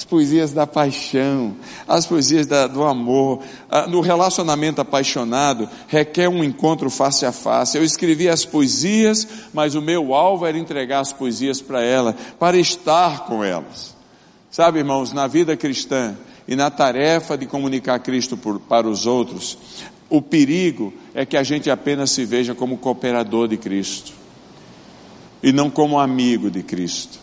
as 0.02 0.04
poesias 0.04 0.52
da 0.52 0.66
paixão, 0.66 1.54
as 1.87 2.04
poesias 2.06 2.44
da, 2.44 2.66
do 2.66 2.82
amor. 2.82 3.40
No 3.88 4.00
relacionamento 4.00 4.80
apaixonado 4.80 5.68
requer 5.87 6.28
um 6.28 6.42
encontro 6.42 6.90
face 6.90 7.25
a 7.25 7.30
face. 7.30 7.78
Eu 7.78 7.85
escrevi 7.85 8.28
as 8.28 8.44
poesias, 8.44 9.26
mas 9.54 9.76
o 9.76 9.80
meu 9.80 10.12
alvo 10.12 10.44
era 10.44 10.59
entregar 10.59 11.00
as 11.00 11.12
poesias 11.12 11.62
para 11.62 11.82
ela, 11.82 12.16
para 12.37 12.56
estar 12.56 13.26
com 13.26 13.44
elas. 13.44 13.94
Sabe, 14.50 14.80
irmãos, 14.80 15.12
na 15.12 15.28
vida 15.28 15.56
cristã 15.56 16.16
e 16.49 16.56
na 16.56 16.68
tarefa 16.68 17.38
de 17.38 17.47
comunicar 17.47 18.00
Cristo 18.00 18.37
por, 18.37 18.59
para 18.59 18.88
os 18.88 19.06
outros, 19.06 19.56
o 20.11 20.21
perigo 20.21 20.92
é 21.14 21.25
que 21.25 21.37
a 21.37 21.44
gente 21.44 21.71
apenas 21.71 22.11
se 22.11 22.25
veja 22.25 22.56
como 22.56 22.76
cooperador 22.76 23.47
de 23.47 23.56
Cristo 23.56 24.12
e 25.40 25.52
não 25.52 25.71
como 25.71 26.00
amigo 26.00 26.50
de 26.50 26.64
Cristo. 26.64 27.22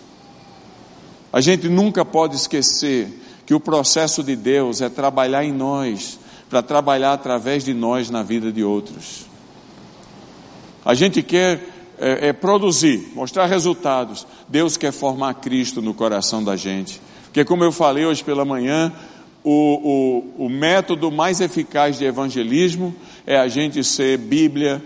A 1.31 1.41
gente 1.41 1.69
nunca 1.69 2.03
pode 2.03 2.35
esquecer 2.35 3.07
que 3.45 3.53
o 3.53 3.59
processo 3.59 4.23
de 4.23 4.35
Deus 4.35 4.81
é 4.81 4.89
trabalhar 4.89 5.43
em 5.43 5.51
nós, 5.51 6.19
para 6.49 6.61
trabalhar 6.61 7.13
através 7.13 7.63
de 7.63 7.73
nós 7.73 8.09
na 8.09 8.23
vida 8.23 8.51
de 8.51 8.63
outros. 8.63 9.25
A 10.83 10.93
gente 10.93 11.21
quer 11.21 11.61
é, 11.99 12.29
é, 12.29 12.33
produzir, 12.33 13.11
mostrar 13.13 13.45
resultados. 13.45 14.25
Deus 14.47 14.77
quer 14.77 14.91
formar 14.91 15.35
Cristo 15.35 15.81
no 15.81 15.93
coração 15.93 16.43
da 16.43 16.55
gente. 16.55 16.99
Porque, 17.25 17.45
como 17.45 17.63
eu 17.63 17.71
falei 17.71 18.05
hoje 18.05 18.23
pela 18.23 18.43
manhã, 18.43 18.91
o, 19.43 20.31
o, 20.37 20.45
o 20.45 20.49
método 20.49 21.11
mais 21.11 21.41
eficaz 21.41 21.97
de 21.97 22.05
evangelismo 22.05 22.95
é 23.27 23.37
a 23.37 23.47
gente 23.47 23.83
ser 23.83 24.17
Bíblia, 24.17 24.83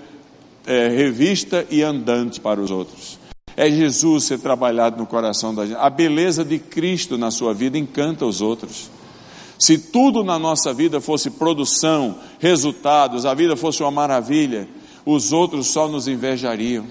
é, 0.66 0.90
revista 0.90 1.66
e 1.70 1.82
andante 1.82 2.40
para 2.40 2.60
os 2.60 2.72
outros. 2.72 3.20
É 3.56 3.70
Jesus 3.70 4.24
ser 4.24 4.40
trabalhado 4.40 4.98
no 4.98 5.06
coração 5.06 5.54
da 5.54 5.66
gente. 5.66 5.78
A 5.78 5.90
beleza 5.90 6.44
de 6.44 6.58
Cristo 6.58 7.18
na 7.18 7.30
sua 7.30 7.54
vida 7.54 7.78
encanta 7.78 8.26
os 8.26 8.42
outros. 8.42 8.90
Se 9.60 9.78
tudo 9.78 10.24
na 10.24 10.40
nossa 10.40 10.74
vida 10.74 11.00
fosse 11.00 11.30
produção, 11.30 12.18
resultados, 12.40 13.26
a 13.26 13.34
vida 13.34 13.56
fosse 13.56 13.82
uma 13.84 13.92
maravilha, 13.92 14.68
os 15.06 15.32
outros 15.32 15.68
só 15.68 15.88
nos 15.88 16.08
invejariam. 16.08 16.86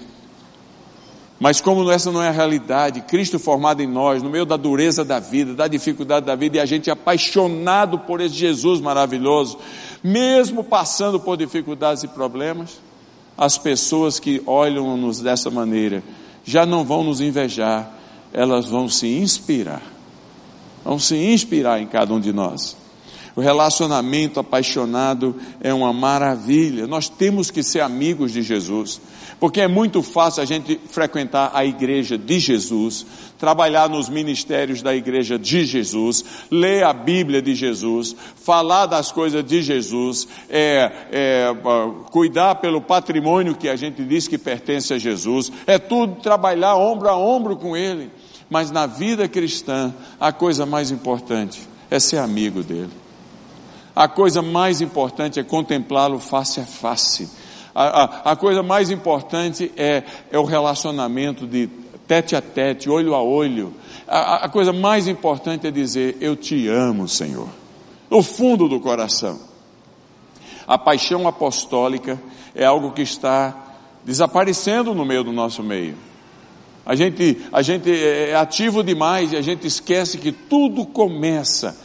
Mas 1.39 1.59
como 1.59 1.91
essa 1.91 2.09
não 2.09 2.23
é 2.23 2.29
a 2.29 2.31
realidade, 2.31 3.01
Cristo 3.01 3.37
formado 3.37 3.81
em 3.81 3.87
nós, 3.87 4.23
no 4.23 4.29
meio 4.29 4.45
da 4.45 4.55
dureza 4.55 5.03
da 5.03 5.19
vida, 5.19 5.53
da 5.53 5.67
dificuldade 5.67 6.25
da 6.25 6.35
vida, 6.35 6.57
e 6.57 6.59
a 6.61 6.65
gente 6.65 6.89
apaixonado 6.89 7.99
por 7.99 8.21
esse 8.21 8.35
Jesus 8.35 8.79
maravilhoso, 8.79 9.57
mesmo 10.01 10.63
passando 10.63 11.19
por 11.19 11.35
dificuldades 11.35 12.03
e 12.03 12.07
problemas, 12.07 12.79
as 13.37 13.57
pessoas 13.57 14.19
que 14.19 14.41
olham-nos 14.45 15.19
dessa 15.19 15.51
maneira 15.51 16.01
já 16.43 16.65
não 16.65 16.83
vão 16.83 17.03
nos 17.03 17.21
invejar, 17.21 17.91
elas 18.31 18.67
vão 18.67 18.89
se 18.89 19.07
inspirar. 19.07 19.81
Vão 20.83 20.99
se 20.99 21.15
inspirar 21.15 21.81
em 21.81 21.87
cada 21.87 22.13
um 22.13 22.19
de 22.19 22.33
nós. 22.33 22.75
O 23.35 23.41
relacionamento 23.41 24.39
apaixonado 24.39 25.35
é 25.61 25.73
uma 25.73 25.91
maravilha. 25.91 26.85
Nós 26.85 27.09
temos 27.09 27.49
que 27.49 27.63
ser 27.63 27.79
amigos 27.79 28.31
de 28.31 28.43
Jesus, 28.43 29.01
porque 29.43 29.59
é 29.59 29.67
muito 29.67 30.01
fácil 30.01 30.41
a 30.41 30.45
gente 30.45 30.79
frequentar 30.87 31.51
a 31.53 31.65
igreja 31.65 32.17
de 32.17 32.39
Jesus, 32.39 33.05
trabalhar 33.37 33.89
nos 33.89 34.07
ministérios 34.07 34.81
da 34.81 34.95
igreja 34.95 35.37
de 35.37 35.65
Jesus, 35.65 36.23
ler 36.49 36.85
a 36.85 36.93
Bíblia 36.93 37.41
de 37.41 37.53
Jesus, 37.53 38.15
falar 38.37 38.85
das 38.85 39.11
coisas 39.11 39.43
de 39.43 39.61
Jesus, 39.61 40.29
é, 40.49 40.89
é, 41.11 41.55
cuidar 42.09 42.55
pelo 42.55 42.79
patrimônio 42.79 43.53
que 43.53 43.67
a 43.67 43.75
gente 43.75 44.05
diz 44.05 44.29
que 44.29 44.37
pertence 44.37 44.93
a 44.93 44.97
Jesus, 44.97 45.51
é 45.67 45.77
tudo 45.77 46.21
trabalhar 46.21 46.77
ombro 46.77 47.09
a 47.09 47.17
ombro 47.17 47.57
com 47.57 47.75
Ele. 47.75 48.09
Mas 48.49 48.71
na 48.71 48.85
vida 48.85 49.27
cristã, 49.27 49.93
a 50.17 50.31
coisa 50.31 50.65
mais 50.65 50.89
importante 50.89 51.67
é 51.91 51.99
ser 51.99 52.19
amigo 52.19 52.63
dele. 52.63 52.91
A 53.93 54.07
coisa 54.07 54.41
mais 54.41 54.79
importante 54.79 55.37
é 55.37 55.43
contemplá-lo 55.43 56.17
face 56.17 56.61
a 56.61 56.65
face. 56.65 57.42
A, 57.73 58.03
a, 58.03 58.31
a, 58.31 58.35
coisa 58.35 58.61
mais 58.61 58.91
importante 58.91 59.71
é, 59.75 60.03
é 60.31 60.37
o 60.37 60.43
relacionamento 60.43 61.47
de 61.47 61.67
tete 62.07 62.35
a 62.35 62.41
tete, 62.41 62.89
olho 62.89 63.15
a 63.15 63.23
olho. 63.23 63.73
A, 64.07 64.45
a 64.45 64.49
coisa 64.49 64.71
mais 64.71 65.07
importante 65.07 65.65
é 65.65 65.71
dizer: 65.71 66.17
Eu 66.21 66.35
te 66.35 66.67
amo, 66.67 67.07
Senhor. 67.07 67.49
No 68.09 68.21
fundo 68.21 68.67
do 68.67 68.79
coração. 68.79 69.39
A 70.67 70.77
paixão 70.77 71.27
apostólica 71.27 72.21
é 72.55 72.63
algo 72.63 72.91
que 72.91 73.01
está 73.01 73.55
desaparecendo 74.05 74.93
no 74.93 75.03
meio 75.03 75.23
do 75.23 75.31
nosso 75.31 75.63
meio. 75.63 75.97
A 76.85 76.95
gente, 76.95 77.41
a 77.51 77.61
gente 77.61 77.89
é, 77.89 78.31
é 78.31 78.35
ativo 78.35 78.83
demais 78.83 79.31
e 79.31 79.37
a 79.37 79.41
gente 79.41 79.65
esquece 79.65 80.17
que 80.17 80.31
tudo 80.31 80.85
começa 80.85 81.77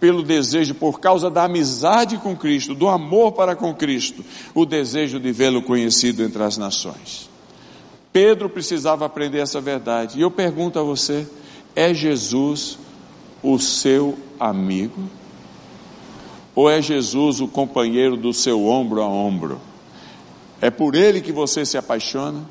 pelo 0.00 0.22
desejo, 0.22 0.74
por 0.74 1.00
causa 1.00 1.28
da 1.28 1.44
amizade 1.44 2.18
com 2.18 2.36
Cristo, 2.36 2.74
do 2.74 2.88
amor 2.88 3.32
para 3.32 3.56
com 3.56 3.74
Cristo, 3.74 4.24
o 4.54 4.64
desejo 4.64 5.18
de 5.18 5.32
vê-lo 5.32 5.62
conhecido 5.62 6.22
entre 6.22 6.42
as 6.42 6.56
nações. 6.56 7.28
Pedro 8.12 8.48
precisava 8.48 9.04
aprender 9.04 9.38
essa 9.38 9.60
verdade. 9.60 10.18
E 10.18 10.22
eu 10.22 10.30
pergunto 10.30 10.78
a 10.78 10.82
você: 10.82 11.26
é 11.74 11.92
Jesus 11.92 12.78
o 13.42 13.58
seu 13.58 14.18
amigo? 14.38 15.02
Ou 16.54 16.68
é 16.68 16.82
Jesus 16.82 17.40
o 17.40 17.46
companheiro 17.46 18.16
do 18.16 18.32
seu 18.32 18.66
ombro 18.66 19.02
a 19.02 19.06
ombro? 19.06 19.60
É 20.60 20.70
por 20.70 20.96
ele 20.96 21.20
que 21.20 21.30
você 21.30 21.64
se 21.64 21.78
apaixona? 21.78 22.44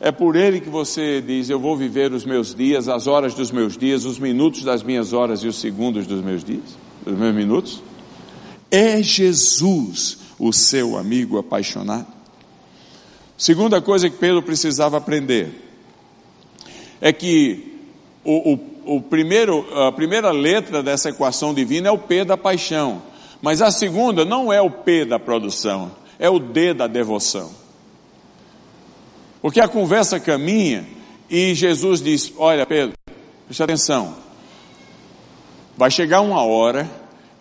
É 0.00 0.10
por 0.10 0.34
ele 0.34 0.60
que 0.60 0.68
você 0.68 1.20
diz: 1.20 1.48
Eu 1.48 1.60
vou 1.60 1.76
viver 1.76 2.12
os 2.12 2.24
meus 2.24 2.52
dias, 2.52 2.88
as 2.88 3.06
horas 3.06 3.34
dos 3.34 3.52
meus 3.52 3.76
dias, 3.76 4.04
os 4.04 4.18
minutos 4.18 4.64
das 4.64 4.82
minhas 4.82 5.12
horas 5.12 5.44
e 5.44 5.46
os 5.46 5.60
segundos 5.60 6.06
dos 6.06 6.20
meus 6.20 6.42
dias? 6.42 6.76
Meus 7.06 7.34
minutos? 7.34 7.82
É 8.70 9.02
Jesus 9.02 10.18
o 10.38 10.52
seu 10.52 10.96
amigo 10.96 11.38
apaixonado? 11.38 12.06
Segunda 13.36 13.80
coisa 13.80 14.08
que 14.08 14.16
Pedro 14.16 14.42
precisava 14.42 14.96
aprender 14.96 15.50
é 17.00 17.12
que 17.12 17.76
o, 18.24 18.52
o, 18.52 18.96
o 18.96 19.00
primeiro, 19.00 19.66
a 19.86 19.90
primeira 19.90 20.30
letra 20.30 20.82
dessa 20.82 21.10
equação 21.10 21.52
divina 21.52 21.88
é 21.88 21.90
o 21.90 21.98
P 21.98 22.24
da 22.24 22.36
paixão, 22.36 23.02
mas 23.40 23.60
a 23.60 23.70
segunda 23.70 24.24
não 24.24 24.52
é 24.52 24.60
o 24.60 24.70
P 24.70 25.04
da 25.04 25.18
produção, 25.18 25.90
é 26.18 26.30
o 26.30 26.38
D 26.38 26.72
da 26.72 26.86
devoção. 26.86 27.50
Porque 29.40 29.60
a 29.60 29.66
conversa 29.66 30.20
caminha 30.20 30.86
e 31.28 31.52
Jesus 31.54 32.00
diz: 32.00 32.32
Olha, 32.36 32.64
Pedro, 32.64 32.94
preste 33.46 33.62
atenção, 33.62 34.14
Vai 35.76 35.90
chegar 35.90 36.20
uma 36.20 36.42
hora 36.42 36.88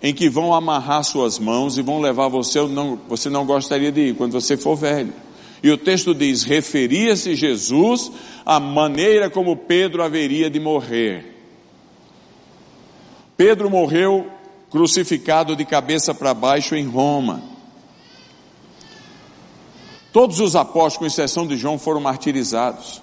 em 0.01 0.13
que 0.13 0.29
vão 0.29 0.53
amarrar 0.53 1.03
suas 1.03 1.37
mãos 1.37 1.77
e 1.77 1.81
vão 1.81 2.01
levar 2.01 2.27
você, 2.27 2.61
não, 2.67 2.99
você 3.07 3.29
não 3.29 3.45
gostaria 3.45 3.91
de 3.91 4.09
ir, 4.09 4.15
quando 4.15 4.31
você 4.31 4.57
for 4.57 4.75
velho. 4.75 5.13
E 5.63 5.69
o 5.69 5.77
texto 5.77 6.13
diz: 6.13 6.43
referia-se 6.43 7.35
Jesus 7.35 8.11
à 8.45 8.59
maneira 8.59 9.29
como 9.29 9.55
Pedro 9.55 10.03
haveria 10.03 10.49
de 10.49 10.59
morrer. 10.59 11.25
Pedro 13.37 13.69
morreu 13.69 14.27
crucificado 14.69 15.55
de 15.55 15.65
cabeça 15.65 16.13
para 16.13 16.33
baixo 16.33 16.75
em 16.75 16.87
Roma. 16.87 17.43
Todos 20.11 20.39
os 20.39 20.55
apóstolos, 20.55 20.97
com 20.97 21.05
exceção 21.05 21.47
de 21.47 21.55
João, 21.55 21.77
foram 21.77 22.01
martirizados. 22.01 23.01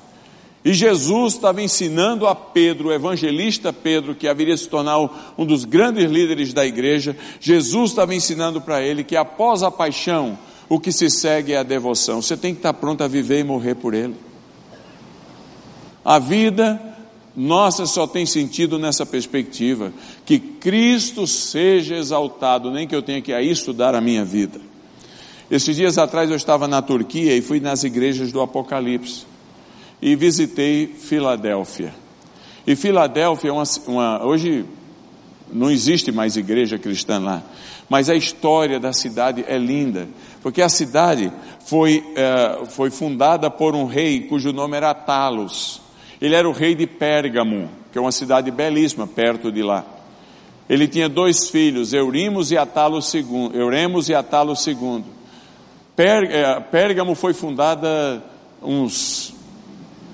E 0.64 0.72
Jesus 0.72 1.34
estava 1.34 1.62
ensinando 1.62 2.26
a 2.26 2.34
Pedro, 2.34 2.88
o 2.88 2.92
evangelista 2.92 3.72
Pedro, 3.72 4.14
que 4.14 4.26
haveria 4.26 4.56
se 4.56 4.68
tornar 4.68 4.98
um 5.38 5.46
dos 5.46 5.64
grandes 5.64 6.10
líderes 6.10 6.52
da 6.52 6.66
igreja, 6.66 7.16
Jesus 7.40 7.90
estava 7.90 8.14
ensinando 8.14 8.60
para 8.60 8.82
ele 8.82 9.04
que 9.04 9.16
após 9.16 9.62
a 9.62 9.70
paixão, 9.70 10.38
o 10.68 10.80
que 10.80 10.90
se 10.90 11.08
segue 11.08 11.52
é 11.52 11.58
a 11.58 11.62
devoção. 11.62 12.20
Você 12.20 12.36
tem 12.36 12.52
que 12.52 12.58
estar 12.58 12.74
pronto 12.74 13.02
a 13.02 13.08
viver 13.08 13.38
e 13.40 13.44
morrer 13.44 13.76
por 13.76 13.94
ele. 13.94 14.14
A 16.04 16.18
vida 16.18 16.80
nossa 17.36 17.86
só 17.86 18.04
tem 18.04 18.26
sentido 18.26 18.80
nessa 18.80 19.06
perspectiva, 19.06 19.92
que 20.26 20.40
Cristo 20.40 21.24
seja 21.24 21.96
exaltado, 21.96 22.68
nem 22.68 22.86
que 22.86 22.94
eu 22.94 23.02
tenha 23.02 23.22
que 23.22 23.32
aí 23.32 23.48
estudar 23.48 23.94
a 23.94 24.00
minha 24.00 24.24
vida. 24.24 24.60
Esses 25.48 25.76
dias 25.76 25.98
atrás 25.98 26.28
eu 26.28 26.36
estava 26.36 26.66
na 26.66 26.82
Turquia 26.82 27.36
e 27.36 27.40
fui 27.40 27.60
nas 27.60 27.84
igrejas 27.84 28.32
do 28.32 28.40
Apocalipse 28.40 29.27
e 30.00 30.14
visitei 30.16 30.86
Filadélfia. 30.86 31.94
E 32.66 32.76
Filadélfia 32.76 33.50
é 33.50 33.52
uma, 33.52 33.64
uma, 33.86 34.24
hoje 34.24 34.64
não 35.52 35.70
existe 35.70 36.12
mais 36.12 36.36
igreja 36.36 36.78
cristã 36.78 37.18
lá, 37.18 37.42
mas 37.88 38.10
a 38.10 38.14
história 38.14 38.78
da 38.78 38.92
cidade 38.92 39.44
é 39.48 39.56
linda, 39.56 40.08
porque 40.42 40.60
a 40.60 40.68
cidade 40.68 41.32
foi, 41.66 42.04
é, 42.14 42.66
foi 42.66 42.90
fundada 42.90 43.50
por 43.50 43.74
um 43.74 43.86
rei 43.86 44.20
cujo 44.20 44.52
nome 44.52 44.76
era 44.76 44.92
Talos. 44.92 45.80
Ele 46.20 46.34
era 46.34 46.48
o 46.48 46.52
rei 46.52 46.74
de 46.74 46.86
Pérgamo, 46.86 47.70
que 47.92 47.98
é 47.98 48.00
uma 48.00 48.12
cidade 48.12 48.50
belíssima 48.50 49.06
perto 49.06 49.50
de 49.50 49.62
lá. 49.62 49.84
Ele 50.68 50.86
tinha 50.86 51.08
dois 51.08 51.48
filhos, 51.48 51.94
Eurimos 51.94 52.50
e 52.50 52.58
Atalo 52.58 52.98
II. 52.98 53.50
Euremos 53.54 54.08
e 54.10 54.14
Atalo 54.14 54.52
II. 54.52 55.02
É, 55.96 56.60
Pérgamo 56.60 57.14
foi 57.14 57.32
fundada 57.32 58.22
uns 58.62 59.32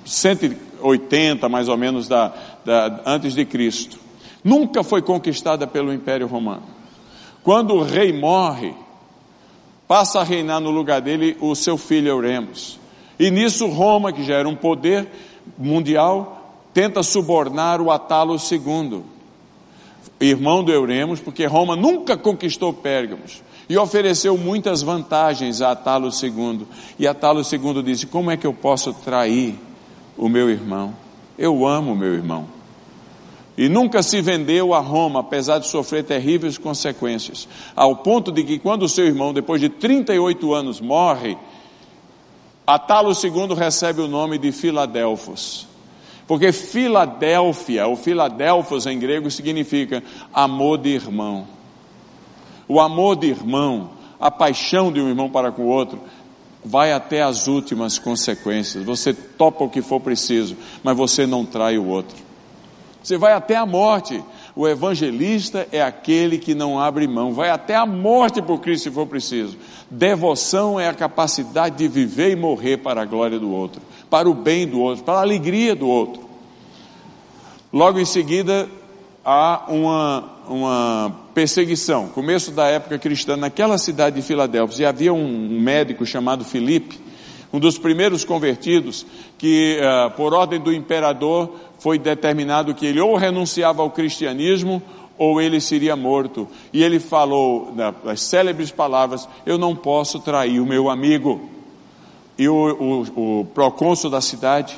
180 0.05 1.49
mais 1.49 1.69
ou 1.69 1.77
menos 1.77 2.09
da, 2.09 2.33
da, 2.65 3.01
antes 3.07 3.35
de 3.35 3.45
Cristo. 3.45 3.99
Nunca 4.43 4.83
foi 4.83 5.01
conquistada 5.01 5.67
pelo 5.67 5.93
Império 5.93 6.27
Romano. 6.27 6.65
Quando 7.43 7.75
o 7.75 7.83
rei 7.83 8.13
morre, 8.13 8.75
passa 9.89 10.21
a 10.21 10.25
reinar 10.25 10.61
no 10.61 10.71
lugar 10.71 11.01
dele 11.01 11.37
o 11.41 11.55
seu 11.55 11.77
filho 11.77 12.09
Euremos. 12.09 12.79
E 13.19 13.31
nisso 13.31 13.67
Roma, 13.69 14.13
que 14.13 14.25
já 14.25 14.35
era 14.35 14.49
um 14.49 14.57
poder 14.57 15.09
mundial, 15.59 16.63
tenta 16.73 17.03
subornar 17.03 17.81
o 17.81 17.91
Atalo 17.91 18.37
II, 18.37 19.03
irmão 20.21 20.65
do 20.65 20.73
Euremos, 20.73 21.21
porque 21.21 21.47
Roma 21.47 21.77
nunca 21.77 22.17
conquistou 22.17 22.73
Pérgamos 22.73 23.43
e 23.69 23.79
ofereceu 23.79 24.37
muitas 24.37 24.83
vantagens 24.83 25.63
a 25.63 25.71
Atalo 25.71 26.09
II. 26.09 26.67
E 26.99 27.07
Atalo 27.07 27.41
II 27.41 27.83
disse: 27.83 28.07
Como 28.07 28.31
é 28.31 28.37
que 28.37 28.47
eu 28.47 28.53
posso 28.53 28.93
trair 28.93 29.55
o 30.17 30.29
meu 30.29 30.51
irmão. 30.51 30.95
Eu 31.39 31.67
amo 31.67 31.93
o 31.93 31.97
meu 31.97 32.15
irmão. 32.15 32.47
E 33.57 33.69
nunca 33.69 34.03
se 34.03 34.21
vendeu 34.21 34.75
a 34.75 34.81
Roma, 34.81 35.21
apesar 35.21 35.59
de 35.59 35.69
sofrer 35.69 36.05
terríveis 36.05 36.59
consequências. 36.59 37.49
Ao 37.77 37.97
ponto 37.97 38.33
de 38.33 38.43
que, 38.43 38.59
quando 38.59 38.83
o 38.83 38.89
seu 38.89 39.07
irmão, 39.07 39.33
depois 39.33 39.61
de 39.61 39.69
38 39.69 40.53
anos, 40.53 40.81
morre, 40.81 41.37
Atalo 42.67 43.13
II 43.13 43.55
recebe 43.55 44.01
o 44.01 44.09
nome 44.09 44.39
de 44.39 44.51
Filadelfos. 44.51 45.69
Porque 46.27 46.51
Filadélfia, 46.51 47.87
ou 47.87 47.97
Filadelfos 47.97 48.87
em 48.87 48.99
grego, 48.99 49.31
significa 49.31 50.03
amor 50.33 50.79
de 50.79 50.91
irmão. 50.91 51.47
O 52.67 52.81
amor 52.81 53.17
de 53.17 53.29
irmão, 53.29 53.91
a 54.19 54.31
paixão 54.31 54.91
de 54.91 55.01
um 55.01 55.09
irmão 55.09 55.29
para 55.29 55.53
com 55.53 55.63
o 55.63 55.69
outro, 55.69 56.01
vai 56.65 56.93
até 56.93 57.23
as 57.23 57.47
últimas 57.47 57.99
consequências. 57.99 58.85
Você 58.85 59.13
topa 59.13 59.65
o 59.65 59.71
que 59.71 59.83
for 59.83 60.01
preciso, 60.01 60.57
mas 60.83 60.97
você 60.97 61.27
não 61.27 61.45
trai 61.45 61.77
o 61.77 61.87
outro. 61.87 62.17
Você 63.03 63.19
vai 63.19 63.35
até 63.35 63.55
a 63.55 63.67
morte. 63.67 64.23
O 64.57 64.67
evangelista 64.67 65.69
é 65.71 65.83
aquele 65.83 66.39
que 66.39 66.55
não 66.55 66.79
abre 66.79 67.09
mão, 67.09 67.35
vai 67.35 67.51
até 67.51 67.75
a 67.75 67.85
morte 67.85 68.41
por 68.41 68.61
Cristo 68.61 68.85
se 68.85 68.91
for 68.91 69.07
preciso. 69.07 69.59
Devoção 69.91 70.79
é 70.79 70.89
a 70.89 70.95
capacidade 70.95 71.77
de 71.77 71.89
viver 71.89 72.31
e 72.31 72.37
morrer 72.37 72.79
para 72.79 73.03
a 73.03 73.05
glória 73.05 73.39
do 73.39 73.51
outro, 73.51 73.83
para 74.09 74.31
o 74.31 74.33
bem 74.33 74.67
do 74.67 74.81
outro, 74.81 75.05
para 75.05 75.19
a 75.19 75.23
alegria 75.23 75.75
do 75.75 75.89
outro. 75.89 76.23
Logo 77.73 77.99
em 77.99 78.05
seguida, 78.05 78.69
há 79.25 79.65
uma, 79.69 80.25
uma 80.49 81.24
perseguição, 81.35 82.07
começo 82.09 82.53
da 82.53 82.67
época 82.69 82.97
cristã, 82.97 83.37
naquela 83.37 83.77
cidade 83.77 84.17
de 84.17 84.23
Filadélfia, 84.23 84.85
e 84.85 84.87
havia 84.87 85.13
um 85.13 85.61
médico 85.61 86.07
chamado 86.07 86.45
Filipe, 86.45 86.99
um 87.53 87.59
dos 87.59 87.77
primeiros 87.77 88.25
convertidos, 88.25 89.05
que 89.37 89.79
uh, 89.81 90.11
por 90.13 90.33
ordem 90.33 90.61
do 90.61 90.73
imperador 90.73 91.53
foi 91.81 91.99
determinado 91.99 92.75
que 92.75 92.87
ele 92.87 93.01
ou 93.01 93.17
renunciava 93.17 93.83
ao 93.83 93.91
cristianismo 93.91 94.83
ou 95.19 95.41
ele 95.41 95.61
seria 95.61 95.95
morto. 95.95 96.49
E 96.73 96.83
ele 96.83 96.99
falou 96.99 97.75
as 98.07 98.21
célebres 98.23 98.71
palavras: 98.71 99.29
Eu 99.47 99.59
não 99.59 99.77
posso 99.77 100.19
trair 100.21 100.61
o 100.61 100.67
meu 100.67 100.91
amigo. 100.91 101.49
E 102.37 102.49
o, 102.49 103.05
o, 103.15 103.41
o 103.41 103.45
procônsul 103.45 104.11
da 104.11 104.21
cidade 104.21 104.77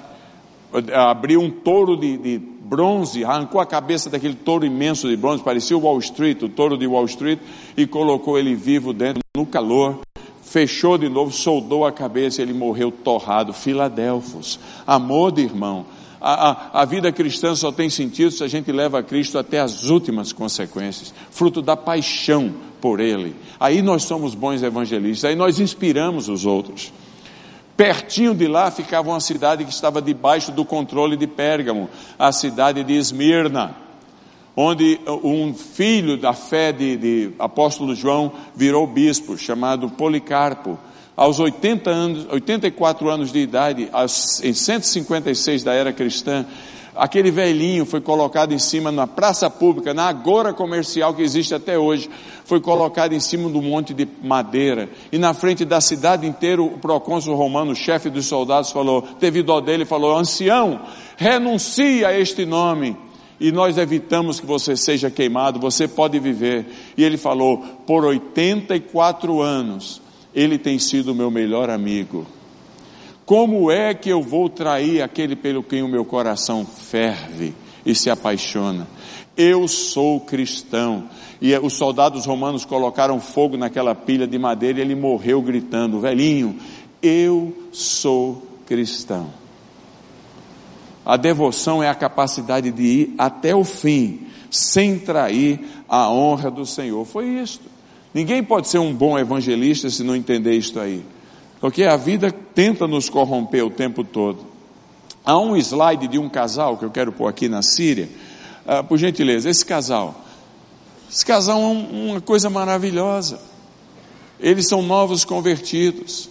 eh, 0.75 0.95
abriu 0.95 1.41
um 1.41 1.51
touro 1.51 1.97
de, 1.97 2.19
de 2.19 2.39
bronze, 2.69 3.25
arrancou 3.25 3.61
a 3.61 3.67
cabeça 3.67 4.11
daquele 4.11 4.35
touro 4.35 4.67
imenso 4.67 5.09
de 5.09 5.17
bronze, 5.17 5.43
parecia 5.43 5.77
o 5.77 5.81
Wall 5.81 5.99
Street, 6.01 6.43
o 6.43 6.49
touro 6.49 6.77
de 6.77 6.87
Wall 6.87 7.05
Street, 7.07 7.39
e 7.77 7.87
colocou 7.87 8.39
ele 8.39 8.55
vivo 8.55 8.93
dentro, 8.93 9.23
no 9.37 9.47
calor, 9.47 10.01
fechou 10.43 10.99
de 10.99 11.09
novo, 11.09 11.33
soldou 11.33 11.87
a 11.87 11.93
cabeça 11.93 12.43
ele 12.43 12.53
morreu 12.53 12.91
torrado. 12.91 13.53
Filadelfos, 13.53 14.59
amor 14.87 15.33
de 15.33 15.43
irmão. 15.43 15.87
A, 16.21 16.51
a, 16.51 16.83
a, 16.83 16.85
vida 16.85 17.13
cristã 17.13 17.55
só 17.55 17.71
tem 17.71 17.91
sentido 17.91 18.31
se 18.31 18.43
a 18.43 18.49
gente 18.49 18.73
leva 18.73 19.03
Cristo 19.03 19.39
até 19.39 19.61
as 19.61 19.85
últimas 19.85 20.33
consequências, 20.33 21.15
fruto 21.31 21.61
da 21.61 21.77
paixão 21.77 22.55
por 22.81 23.01
Ele. 23.01 23.37
Aí 23.61 23.83
nós 23.83 24.05
somos 24.05 24.35
bons 24.35 24.63
evangelistas, 24.63 25.29
aí 25.29 25.37
nós 25.37 25.61
inspiramos 25.61 26.29
os 26.29 26.47
outros. 26.47 26.91
Pertinho 27.77 28.35
de 28.35 28.47
lá 28.47 28.71
ficava 28.71 29.11
uma 29.11 29.21
cidade 29.21 29.65
que 29.65 29.73
estava 29.73 30.01
debaixo 30.01 30.51
do 30.51 30.65
controle 30.65 31.17
de 31.17 31.27
Pérgamo, 31.27 31.91
a 32.19 32.33
cidade 32.33 32.83
de 32.83 32.95
Esmirna 32.95 33.87
onde 34.57 34.99
um 35.07 35.53
filho 35.53 36.17
da 36.17 36.33
fé 36.33 36.73
de, 36.73 36.97
de 36.97 37.33
apóstolo 37.39 37.95
João 37.95 38.33
virou 38.55 38.87
bispo, 38.87 39.37
chamado 39.37 39.91
Policarpo. 39.91 40.79
Aos 41.15 41.39
80 41.39 41.91
anos, 41.91 42.27
84 42.31 43.09
anos 43.11 43.33
de 43.33 43.39
idade, 43.39 43.89
aos, 43.93 44.43
em 44.43 44.55
156 44.55 45.63
da 45.63 45.75
era 45.75 45.93
cristã, 45.93 46.47
aquele 46.97 47.31
velhinho 47.31 47.85
foi 47.85 48.01
colocado 48.01 48.53
em 48.53 48.59
cima 48.59 48.91
na 48.91 49.07
praça 49.07 49.49
pública, 49.51 49.95
na 49.95 50.07
agora 50.07 50.53
comercial 50.53 51.15
que 51.15 51.23
existe 51.23 51.55
até 51.55 51.79
hoje, 51.79 52.09
foi 52.45 52.61
colocado 52.61 53.13
em 53.13 53.21
cima 53.21 53.51
de 53.51 53.57
um 53.57 53.63
monte 53.63 53.93
de 53.93 54.09
madeira, 54.23 54.89
e 55.13 55.19
na 55.19 55.35
frente 55.35 55.65
da 55.65 55.81
cidade 55.81 56.27
inteira, 56.27 56.63
o 56.63 56.79
procônsul 56.79 57.35
romano, 57.35 57.75
chefe 57.75 58.09
dos 58.09 58.27
soldados, 58.27 58.71
falou, 58.71 59.03
teve 59.03 59.43
dó 59.43 59.61
dele, 59.61 59.85
falou, 59.85 60.17
ancião, 60.17 60.81
renuncia 61.17 62.09
a 62.09 62.19
este 62.19 62.47
nome, 62.47 62.97
e 63.39 63.53
nós 63.53 63.77
evitamos 63.77 64.41
que 64.41 64.47
você 64.47 64.77
seja 64.77 65.11
queimado, 65.11 65.61
você 65.61 65.87
pode 65.87 66.19
viver. 66.19 66.67
E 66.97 67.05
ele 67.05 67.19
falou: 67.19 67.59
por 67.87 68.05
84 68.05 69.43
anos, 69.43 70.01
ele 70.35 70.59
tem 70.59 70.79
sido 70.79 71.15
meu 71.15 71.31
melhor 71.31 71.69
amigo. 71.69 72.27
Como 73.27 73.73
é 73.73 73.93
que 73.93 74.09
eu 74.09 74.23
vou 74.23 74.49
trair 74.49 75.03
aquele 75.03 75.35
pelo 75.35 75.61
quem 75.61 75.83
o 75.83 75.89
meu 75.89 76.05
coração 76.05 76.65
ferve 76.65 77.53
e 77.85 77.93
se 77.93 78.09
apaixona? 78.09 78.87
Eu 79.37 79.67
sou 79.67 80.21
cristão. 80.21 81.09
E 81.43 81.53
os 81.59 81.73
soldados 81.73 82.25
romanos 82.25 82.65
colocaram 82.65 83.21
fogo 83.21 83.57
naquela 83.57 83.97
pilha 83.97 84.29
de 84.29 84.39
madeira 84.39 84.79
e 84.79 84.83
ele 84.83 84.95
morreu 84.95 85.43
gritando: 85.43 85.99
Velhinho, 85.99 86.57
eu 87.03 87.53
sou 87.73 88.47
cristão. 88.65 89.29
A 91.05 91.17
devoção 91.17 91.83
é 91.83 91.89
a 91.89 91.95
capacidade 91.97 92.71
de 92.71 92.83
ir 92.83 93.15
até 93.19 93.53
o 93.53 93.65
fim, 93.65 94.21
sem 94.53 95.01
trair 95.01 95.59
a 95.89 96.09
honra 96.09 96.49
do 96.49 96.65
Senhor. 96.65 97.05
Foi 97.05 97.27
isto. 97.27 97.65
Ninguém 98.15 98.43
pode 98.43 98.69
ser 98.69 98.79
um 98.79 98.95
bom 98.95 99.19
evangelista 99.19 99.91
se 99.91 100.05
não 100.05 100.15
entender 100.15 100.53
isto 100.57 100.79
aí. 100.79 101.05
Porque 101.61 101.85
a 101.85 101.97
vida 101.97 102.31
tenta 102.31 102.87
nos 102.87 103.09
corromper 103.09 103.65
o 103.65 103.71
tempo 103.71 104.05
todo. 104.05 104.47
Há 105.25 105.39
um 105.39 105.57
slide 105.57 106.07
de 106.07 106.19
um 106.19 106.29
casal 106.29 106.77
que 106.77 106.85
eu 106.85 106.91
quero 106.91 107.13
pôr 107.13 107.27
aqui 107.27 107.49
na 107.49 107.63
Síria. 107.63 108.09
Uh, 108.65 108.85
por 108.85 108.99
gentileza, 108.99 109.49
esse 109.49 109.65
casal. 109.65 110.15
Esse 111.11 111.25
casal 111.25 111.61
é 111.61 111.65
uma 111.65 112.21
coisa 112.21 112.51
maravilhosa. 112.51 113.41
Eles 114.39 114.69
são 114.69 114.83
novos 114.83 115.25
convertidos. 115.25 116.29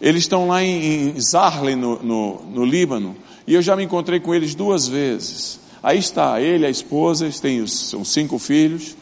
Eles 0.00 0.22
estão 0.22 0.48
lá 0.48 0.62
em, 0.62 1.10
em 1.10 1.20
Zarle, 1.20 1.74
no, 1.74 2.02
no, 2.02 2.42
no 2.42 2.64
Líbano. 2.64 3.16
E 3.46 3.54
eu 3.54 3.62
já 3.62 3.74
me 3.74 3.84
encontrei 3.84 4.20
com 4.20 4.34
eles 4.34 4.54
duas 4.54 4.86
vezes. 4.86 5.58
Aí 5.82 5.98
está 5.98 6.40
ele, 6.40 6.66
a 6.66 6.70
esposa, 6.70 7.24
eles 7.24 7.40
têm 7.40 7.66
são 7.66 8.04
cinco 8.04 8.38
filhos, 8.38 8.96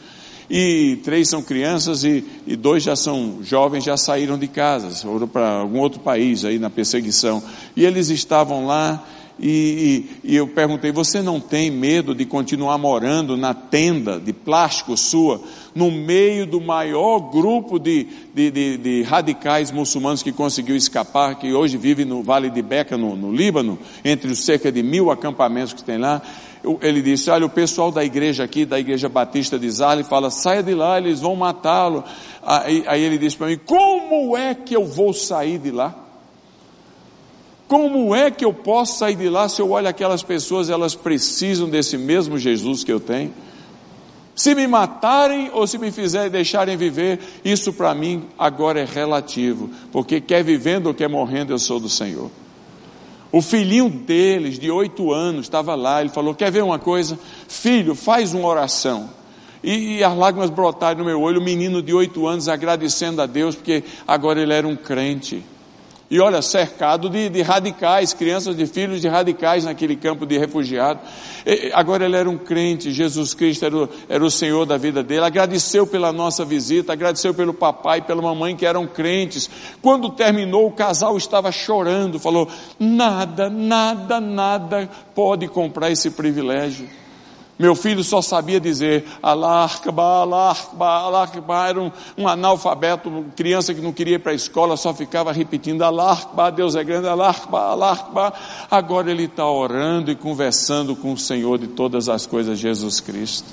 e 0.49 0.97
três 1.03 1.29
são 1.29 1.41
crianças 1.41 2.03
e, 2.03 2.23
e 2.45 2.55
dois 2.55 2.83
já 2.83 2.95
são 2.95 3.39
jovens, 3.41 3.83
já 3.83 3.97
saíram 3.97 4.37
de 4.37 4.47
casa, 4.47 4.89
foram 4.91 5.27
para 5.27 5.49
algum 5.59 5.79
outro 5.79 5.99
país 5.99 6.45
aí 6.45 6.57
na 6.57 6.69
perseguição. 6.69 7.43
E 7.75 7.85
eles 7.85 8.09
estavam 8.09 8.65
lá 8.65 9.03
e, 9.39 10.07
e, 10.23 10.31
e, 10.31 10.35
eu 10.35 10.47
perguntei: 10.47 10.91
você 10.91 11.21
não 11.21 11.39
tem 11.39 11.69
medo 11.69 12.15
de 12.15 12.25
continuar 12.25 12.77
morando 12.77 13.37
na 13.37 13.53
tenda 13.53 14.19
de 14.19 14.33
plástico 14.33 14.97
sua, 14.97 15.39
no 15.75 15.91
meio 15.91 16.47
do 16.47 16.59
maior 16.59 17.19
grupo 17.19 17.77
de, 17.77 18.07
de, 18.33 18.49
de, 18.49 18.77
de 18.77 19.03
radicais 19.03 19.71
muçulmanos 19.71 20.23
que 20.23 20.31
conseguiu 20.31 20.75
escapar, 20.75 21.35
que 21.35 21.53
hoje 21.53 21.77
vive 21.77 22.03
no 22.03 22.23
Vale 22.23 22.49
de 22.49 22.61
Beca, 22.63 22.97
no, 22.97 23.15
no 23.15 23.31
Líbano, 23.31 23.77
entre 24.03 24.31
os 24.31 24.43
cerca 24.43 24.71
de 24.71 24.81
mil 24.81 25.11
acampamentos 25.11 25.73
que 25.73 25.83
tem 25.83 25.99
lá? 25.99 26.21
Ele 26.81 27.01
disse: 27.01 27.29
Olha, 27.29 27.45
o 27.45 27.49
pessoal 27.49 27.91
da 27.91 28.03
igreja 28.03 28.43
aqui, 28.43 28.65
da 28.65 28.79
igreja 28.79 29.07
batista 29.07 29.57
de 29.57 29.69
Zarle, 29.69 30.03
fala: 30.03 30.29
saia 30.29 30.63
de 30.63 30.73
lá, 30.73 30.97
eles 30.97 31.21
vão 31.21 31.35
matá-lo. 31.35 32.03
Aí, 32.43 32.83
aí 32.87 33.01
ele 33.01 33.17
disse 33.17 33.37
para 33.37 33.47
mim: 33.47 33.59
Como 33.65 34.35
é 34.35 34.53
que 34.55 34.75
eu 34.75 34.85
vou 34.85 35.13
sair 35.13 35.57
de 35.57 35.71
lá? 35.71 35.95
Como 37.67 38.15
é 38.15 38.31
que 38.31 38.45
eu 38.45 38.53
posso 38.53 38.97
sair 38.99 39.15
de 39.15 39.27
lá 39.27 39.49
se 39.49 39.61
eu 39.61 39.71
olho 39.71 39.87
aquelas 39.87 40.23
pessoas, 40.23 40.69
elas 40.69 40.95
precisam 40.95 41.69
desse 41.69 41.97
mesmo 41.97 42.37
Jesus 42.37 42.83
que 42.83 42.91
eu 42.91 42.99
tenho? 42.99 43.33
Se 44.33 44.53
me 44.53 44.67
matarem 44.67 45.49
ou 45.51 45.65
se 45.65 45.77
me 45.77 45.91
fizerem 45.91 46.29
deixarem 46.29 46.77
viver, 46.77 47.19
isso 47.43 47.73
para 47.73 47.93
mim 47.93 48.25
agora 48.37 48.79
é 48.79 48.85
relativo, 48.85 49.69
porque 49.91 50.21
quer 50.21 50.43
vivendo 50.43 50.87
ou 50.87 50.93
quer 50.93 51.09
morrendo, 51.09 51.51
eu 51.51 51.59
sou 51.59 51.79
do 51.79 51.89
Senhor. 51.89 52.29
O 53.31 53.41
filhinho 53.41 53.89
deles, 53.89 54.57
de 54.57 54.71
oito 54.71 55.11
anos, 55.11 55.45
estava 55.45 55.75
lá, 55.75 56.01
ele 56.01 56.09
falou: 56.09 56.33
Quer 56.33 56.51
ver 56.51 56.63
uma 56.63 56.79
coisa? 56.79 57.19
Filho, 57.47 57.93
faz 57.93 58.33
uma 58.33 58.47
oração. 58.47 59.09
E, 59.63 59.97
e 59.97 60.03
as 60.03 60.15
lágrimas 60.15 60.49
brotaram 60.49 60.99
no 60.99 61.05
meu 61.05 61.21
olho, 61.21 61.41
o 61.41 61.43
menino 61.43 61.81
de 61.81 61.93
oito 61.93 62.27
anos 62.27 62.47
agradecendo 62.47 63.21
a 63.21 63.25
Deus, 63.25 63.55
porque 63.55 63.83
agora 64.07 64.41
ele 64.41 64.53
era 64.53 64.67
um 64.67 64.75
crente. 64.75 65.43
E 66.09 66.21
olha, 66.21 66.41
cercado 66.41 67.09
de, 67.09 67.27
de, 67.27 67.41
radicais, 67.41 68.13
crianças 68.13 68.55
de 68.55 68.65
filhos 68.65 69.01
de 69.01 69.09
radicais 69.09 69.65
naquele 69.65 69.97
campo 69.97 70.25
de 70.25 70.37
refugiado. 70.37 71.01
Agora 71.73 72.05
ele 72.05 72.15
era 72.15 72.29
um 72.29 72.37
crente, 72.37 72.93
Jesus 72.93 73.33
Cristo 73.33 73.65
era 73.65 73.75
o, 73.75 73.89
era 74.07 74.23
o 74.23 74.31
Senhor 74.31 74.65
da 74.65 74.77
vida 74.77 75.03
dele. 75.03 75.25
Agradeceu 75.25 75.85
pela 75.85 76.13
nossa 76.13 76.45
visita, 76.45 76.93
agradeceu 76.93 77.33
pelo 77.33 77.53
papai 77.53 77.99
e 77.99 78.03
pela 78.03 78.21
mamãe 78.21 78.55
que 78.55 78.65
eram 78.65 78.87
crentes. 78.87 79.49
Quando 79.81 80.09
terminou, 80.09 80.67
o 80.67 80.71
casal 80.71 81.17
estava 81.17 81.51
chorando, 81.51 82.19
falou: 82.19 82.47
nada, 82.79 83.49
nada, 83.49 84.21
nada 84.21 84.89
pode 85.13 85.49
comprar 85.49 85.91
esse 85.91 86.09
privilégio. 86.09 86.87
Meu 87.59 87.73
filho 87.73 88.03
só 88.03 88.21
sabia 88.21 88.59
dizer 88.59 89.05
Akbar, 89.21 90.21
Allah 90.21 91.23
Akbar. 91.23 91.69
Era 91.69 91.81
um, 91.81 91.91
um 92.15 92.27
analfabeto, 92.27 93.09
uma 93.09 93.23
criança 93.35 93.73
que 93.73 93.81
não 93.81 93.91
queria 93.91 94.15
ir 94.15 94.19
para 94.19 94.31
a 94.31 94.35
escola, 94.35 94.77
só 94.77 94.93
ficava 94.93 95.31
repetindo 95.31 95.81
Allah 95.81 96.13
Akbar, 96.13 96.51
Deus 96.51 96.75
é 96.75 96.83
grande, 96.83 97.07
Allah 97.07 97.31
Akbar. 97.31 98.33
Agora 98.69 99.09
ele 99.09 99.23
está 99.23 99.49
orando 99.49 100.11
e 100.11 100.15
conversando 100.15 100.95
com 100.95 101.13
o 101.13 101.17
Senhor 101.17 101.57
de 101.57 101.67
todas 101.67 102.07
as 102.09 102.27
coisas, 102.27 102.59
Jesus 102.59 102.99
Cristo. 102.99 103.47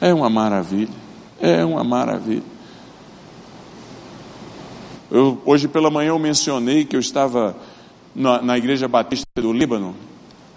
É 0.00 0.12
uma 0.12 0.28
maravilha, 0.28 0.94
é 1.40 1.64
uma 1.64 1.82
maravilha. 1.82 2.58
Eu, 5.10 5.40
hoje 5.46 5.66
pela 5.66 5.90
manhã 5.90 6.10
eu 6.10 6.18
mencionei 6.18 6.84
que 6.84 6.94
eu 6.94 7.00
estava 7.00 7.56
na, 8.14 8.42
na 8.42 8.58
Igreja 8.58 8.86
Batista 8.86 9.26
do 9.36 9.50
Líbano, 9.50 9.94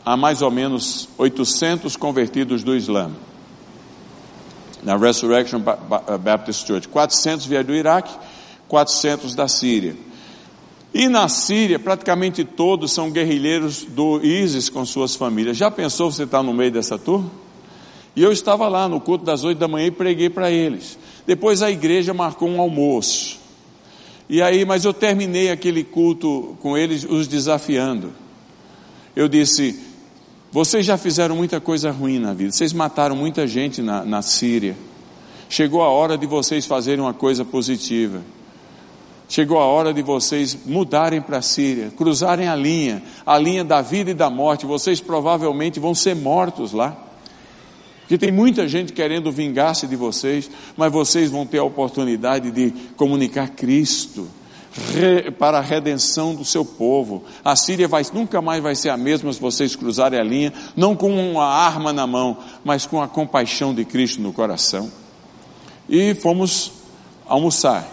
há 0.05 0.17
mais 0.17 0.41
ou 0.41 0.51
menos 0.51 1.07
800 1.17 1.95
convertidos 1.95 2.63
do 2.63 2.75
Islã. 2.75 3.11
Na 4.83 4.97
Resurrection 4.97 5.59
Baptist 5.59 6.65
Church. 6.65 6.87
400 6.87 7.45
vieram 7.45 7.67
do 7.67 7.75
Iraque, 7.75 8.13
400 8.67 9.35
da 9.35 9.47
Síria. 9.47 9.95
E 10.93 11.07
na 11.07 11.29
Síria, 11.29 11.79
praticamente 11.79 12.43
todos 12.43 12.91
são 12.91 13.11
guerrilheiros 13.11 13.83
do 13.83 14.19
ISIS 14.25 14.69
com 14.69 14.85
suas 14.85 15.15
famílias. 15.15 15.55
Já 15.55 15.71
pensou 15.71 16.11
você 16.11 16.23
estar 16.23 16.43
no 16.43 16.53
meio 16.53 16.71
dessa 16.71 16.97
turma? 16.97 17.31
E 18.15 18.21
eu 18.21 18.31
estava 18.31 18.67
lá 18.67 18.89
no 18.89 18.99
culto 18.99 19.23
das 19.23 19.43
oito 19.43 19.57
da 19.57 19.67
manhã 19.67 19.87
e 19.87 19.91
preguei 19.91 20.29
para 20.29 20.51
eles. 20.51 20.97
Depois 21.25 21.61
a 21.61 21.71
igreja 21.71 22.13
marcou 22.13 22.49
um 22.49 22.59
almoço. 22.59 23.39
E 24.27 24.41
aí, 24.41 24.65
mas 24.65 24.83
eu 24.83 24.93
terminei 24.93 25.49
aquele 25.49 25.83
culto 25.83 26.57
com 26.61 26.77
eles, 26.77 27.05
os 27.05 27.27
desafiando. 27.27 28.11
Eu 29.15 29.29
disse: 29.29 29.79
vocês 30.51 30.85
já 30.85 30.97
fizeram 30.97 31.33
muita 31.33 31.61
coisa 31.61 31.91
ruim 31.91 32.19
na 32.19 32.33
vida, 32.33 32.51
vocês 32.51 32.73
mataram 32.73 33.15
muita 33.15 33.47
gente 33.47 33.81
na, 33.81 34.03
na 34.03 34.21
Síria. 34.21 34.75
Chegou 35.47 35.81
a 35.81 35.89
hora 35.89 36.17
de 36.17 36.25
vocês 36.25 36.65
fazerem 36.65 36.99
uma 36.99 37.13
coisa 37.13 37.45
positiva. 37.45 38.21
Chegou 39.29 39.59
a 39.59 39.65
hora 39.65 39.93
de 39.93 40.01
vocês 40.01 40.57
mudarem 40.65 41.21
para 41.21 41.37
a 41.37 41.41
Síria, 41.41 41.89
cruzarem 41.95 42.49
a 42.49 42.55
linha, 42.55 43.01
a 43.25 43.37
linha 43.37 43.63
da 43.63 43.81
vida 43.81 44.11
e 44.11 44.13
da 44.13 44.29
morte. 44.29 44.65
Vocês 44.65 44.99
provavelmente 44.99 45.79
vão 45.79 45.95
ser 45.95 46.17
mortos 46.17 46.73
lá. 46.73 46.97
Porque 48.01 48.17
tem 48.17 48.31
muita 48.31 48.67
gente 48.67 48.91
querendo 48.91 49.31
vingar-se 49.31 49.87
de 49.87 49.95
vocês, 49.95 50.51
mas 50.75 50.91
vocês 50.91 51.31
vão 51.31 51.45
ter 51.45 51.59
a 51.59 51.63
oportunidade 51.63 52.51
de 52.51 52.71
comunicar 52.97 53.49
Cristo 53.51 54.27
para 55.38 55.57
a 55.57 55.62
redenção 55.62 56.34
do 56.34 56.45
seu 56.45 56.63
povo. 56.63 57.23
A 57.43 57.55
Síria 57.55 57.88
vai, 57.88 58.03
nunca 58.13 58.41
mais 58.41 58.63
vai 58.63 58.75
ser 58.75 58.89
a 58.89 58.97
mesma 58.97 59.31
se 59.34 59.39
vocês 59.39 59.75
cruzarem 59.75 60.19
a 60.19 60.23
linha, 60.23 60.53
não 60.75 60.95
com 60.95 61.12
uma 61.12 61.45
arma 61.45 61.91
na 61.91 62.07
mão, 62.07 62.38
mas 62.63 62.86
com 62.86 63.01
a 63.01 63.07
compaixão 63.07 63.73
de 63.73 63.84
Cristo 63.84 64.21
no 64.21 64.31
coração. 64.31 64.91
E 65.89 66.13
fomos 66.15 66.71
almoçar. 67.27 67.86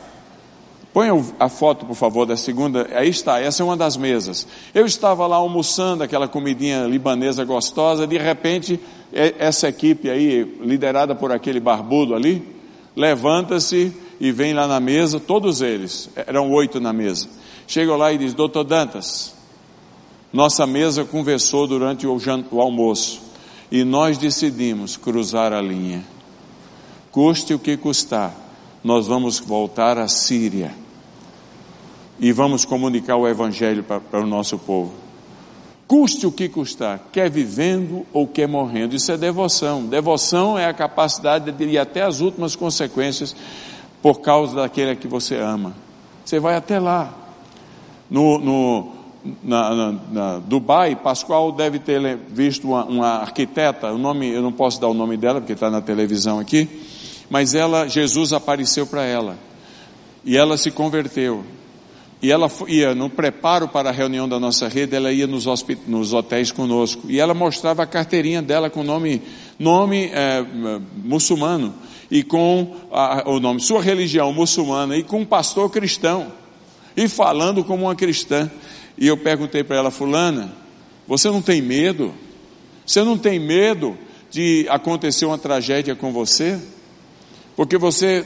Põe 0.92 1.08
a 1.38 1.48
foto, 1.48 1.84
por 1.84 1.94
favor, 1.94 2.26
da 2.26 2.36
segunda. 2.36 2.88
Aí 2.92 3.08
está, 3.08 3.40
essa 3.40 3.62
é 3.62 3.64
uma 3.64 3.76
das 3.76 3.96
mesas. 3.96 4.46
Eu 4.74 4.86
estava 4.86 5.26
lá 5.26 5.36
almoçando 5.36 6.02
aquela 6.02 6.26
comidinha 6.26 6.86
libanesa 6.86 7.44
gostosa, 7.44 8.06
de 8.06 8.18
repente, 8.18 8.80
essa 9.12 9.68
equipe 9.68 10.08
aí, 10.08 10.58
liderada 10.60 11.14
por 11.14 11.30
aquele 11.30 11.60
barbudo 11.60 12.14
ali, 12.14 12.42
levanta-se 12.96 13.92
e 14.20 14.32
vem 14.32 14.52
lá 14.52 14.66
na 14.66 14.80
mesa, 14.80 15.20
todos 15.20 15.60
eles, 15.60 16.10
eram 16.14 16.50
oito 16.52 16.80
na 16.80 16.92
mesa. 16.92 17.28
Chegam 17.66 17.96
lá 17.96 18.12
e 18.12 18.18
diz: 18.18 18.34
Doutor 18.34 18.64
Dantas, 18.64 19.34
nossa 20.32 20.66
mesa 20.66 21.04
conversou 21.04 21.66
durante 21.66 22.06
o, 22.06 22.18
o 22.50 22.60
almoço 22.60 23.20
e 23.70 23.84
nós 23.84 24.18
decidimos 24.18 24.96
cruzar 24.96 25.52
a 25.52 25.60
linha. 25.60 26.04
Custe 27.10 27.54
o 27.54 27.58
que 27.58 27.76
custar 27.76 28.48
nós 28.82 29.06
vamos 29.06 29.38
voltar 29.40 29.98
à 29.98 30.08
Síria 30.08 30.72
e 32.18 32.32
vamos 32.32 32.64
comunicar 32.64 33.16
o 33.16 33.28
Evangelho 33.28 33.82
para, 33.82 34.00
para 34.00 34.20
o 34.20 34.26
nosso 34.26 34.58
povo. 34.58 34.92
Custe 35.86 36.26
o 36.26 36.32
que 36.32 36.48
custar, 36.48 37.08
quer 37.10 37.30
vivendo 37.30 38.06
ou 38.12 38.26
quer 38.26 38.46
morrendo. 38.46 38.94
Isso 38.94 39.10
é 39.10 39.16
devoção. 39.16 39.84
Devoção 39.86 40.58
é 40.58 40.66
a 40.66 40.74
capacidade 40.74 41.50
de 41.50 41.64
ir 41.64 41.78
até 41.78 42.02
as 42.02 42.20
últimas 42.20 42.54
consequências 42.54 43.34
por 44.02 44.20
causa 44.20 44.56
daquele 44.56 44.96
que 44.96 45.08
você 45.08 45.36
ama. 45.36 45.74
Você 46.24 46.38
vai 46.38 46.54
até 46.56 46.78
lá. 46.78 47.12
No, 48.10 48.38
no 48.38 48.92
na, 49.42 49.74
na, 49.74 49.92
na, 50.10 50.38
Dubai, 50.38 50.96
Pascoal 50.96 51.52
deve 51.52 51.78
ter 51.78 52.16
visto 52.28 52.68
uma, 52.68 52.84
uma 52.84 53.08
arquiteta, 53.18 53.92
o 53.92 53.98
nome, 53.98 54.28
eu 54.28 54.40
não 54.40 54.52
posso 54.52 54.80
dar 54.80 54.88
o 54.88 54.94
nome 54.94 55.16
dela 55.16 55.40
porque 55.40 55.52
está 55.52 55.68
na 55.70 55.80
televisão 55.80 56.38
aqui 56.38 56.68
mas 57.30 57.54
ela, 57.54 57.86
Jesus 57.88 58.32
apareceu 58.32 58.86
para 58.86 59.04
ela. 59.04 59.38
E 60.24 60.36
ela 60.36 60.56
se 60.56 60.70
converteu. 60.70 61.44
E 62.20 62.32
ela 62.32 62.50
ia 62.66 62.94
no 62.94 63.08
preparo 63.08 63.68
para 63.68 63.90
a 63.90 63.92
reunião 63.92 64.28
da 64.28 64.40
nossa 64.40 64.66
rede, 64.66 64.96
ela 64.96 65.12
ia 65.12 65.26
nos, 65.26 65.46
nos 65.86 66.12
hotéis 66.12 66.50
conosco. 66.50 67.02
E 67.08 67.20
ela 67.20 67.32
mostrava 67.34 67.82
a 67.82 67.86
carteirinha 67.86 68.42
dela 68.42 68.68
com 68.68 68.82
nome, 68.82 69.22
nome 69.58 70.06
é, 70.06 70.44
muçulmano. 71.04 71.74
E 72.10 72.22
com 72.22 72.76
a, 72.90 73.28
o 73.28 73.38
nome, 73.38 73.60
sua 73.60 73.82
religião 73.82 74.32
muçulmana. 74.32 74.96
E 74.96 75.02
com 75.02 75.20
um 75.20 75.26
pastor 75.26 75.70
cristão. 75.70 76.32
E 76.96 77.08
falando 77.08 77.64
como 77.64 77.84
uma 77.84 77.94
cristã. 77.94 78.50
E 78.96 79.06
eu 79.06 79.16
perguntei 79.16 79.62
para 79.62 79.76
ela, 79.76 79.90
fulana, 79.90 80.52
você 81.06 81.28
não 81.30 81.42
tem 81.42 81.62
medo? 81.62 82.14
Você 82.84 83.02
não 83.02 83.16
tem 83.16 83.38
medo 83.38 83.96
de 84.30 84.66
acontecer 84.68 85.26
uma 85.26 85.38
tragédia 85.38 85.94
com 85.94 86.12
você? 86.12 86.58
porque 87.58 87.76
você 87.76 88.24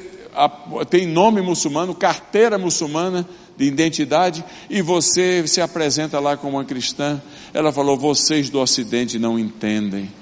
tem 0.90 1.06
nome 1.06 1.40
muçulmano, 1.40 1.94
carteira 1.94 2.58
muçulmana 2.58 3.26
de 3.56 3.64
identidade, 3.64 4.44
e 4.68 4.82
você 4.82 5.46
se 5.46 5.58
apresenta 5.58 6.20
lá 6.20 6.36
como 6.36 6.58
uma 6.58 6.66
cristã. 6.66 7.18
Ela 7.54 7.72
falou: 7.72 7.96
vocês 7.96 8.50
do 8.50 8.60
Ocidente 8.60 9.18
não 9.18 9.38
entendem. 9.38 10.12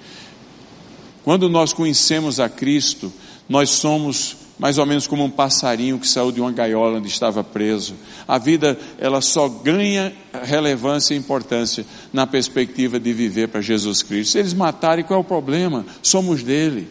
Quando 1.25 1.49
nós 1.49 1.73
conhecemos 1.73 2.39
a 2.39 2.49
Cristo, 2.49 3.13
nós 3.51 3.71
somos 3.71 4.37
mais 4.61 4.79
ou 4.79 4.87
menos 4.87 5.07
como 5.07 5.25
um 5.25 5.31
passarinho 5.31 5.99
que 5.99 6.07
saiu 6.07 6.31
de 6.31 6.41
uma 6.41 6.53
gaiola 6.53 6.99
onde 6.99 7.09
estava 7.09 7.43
preso. 7.43 7.95
A 8.29 8.39
vida, 8.39 8.79
ela 8.99 9.21
só 9.21 9.49
ganha 9.49 10.13
relevância 10.45 11.15
e 11.15 11.17
importância 11.17 11.85
na 12.13 12.27
perspectiva 12.27 13.01
de 13.01 13.13
viver 13.13 13.49
para 13.49 13.61
Jesus 13.61 14.03
Cristo. 14.03 14.33
Se 14.33 14.39
eles 14.39 14.55
matarem, 14.55 15.05
qual 15.05 15.19
é 15.19 15.23
o 15.23 15.25
problema? 15.25 15.85
Somos 16.01 16.45
dele. 16.45 16.89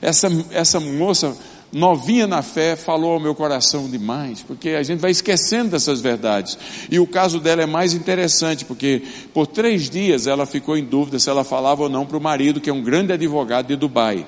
Essa, 0.00 0.28
essa 0.52 0.78
moça 0.78 1.36
novinha 1.72 2.26
na 2.26 2.42
fé, 2.42 2.76
falou 2.76 3.14
ao 3.14 3.20
meu 3.20 3.34
coração 3.34 3.90
demais, 3.90 4.42
porque 4.42 4.70
a 4.70 4.82
gente 4.84 5.00
vai 5.00 5.10
esquecendo 5.10 5.70
dessas 5.70 6.00
verdades. 6.00 6.56
E 6.88 7.00
o 7.00 7.06
caso 7.06 7.40
dela 7.40 7.62
é 7.62 7.66
mais 7.66 7.94
interessante, 7.94 8.64
porque 8.64 9.02
por 9.34 9.48
três 9.48 9.90
dias 9.90 10.28
ela 10.28 10.46
ficou 10.46 10.76
em 10.76 10.84
dúvida 10.84 11.18
se 11.18 11.28
ela 11.28 11.42
falava 11.42 11.82
ou 11.82 11.88
não 11.88 12.06
para 12.06 12.16
o 12.16 12.20
marido, 12.20 12.60
que 12.60 12.70
é 12.70 12.72
um 12.72 12.82
grande 12.82 13.12
advogado 13.12 13.66
de 13.66 13.76
Dubai. 13.76 14.24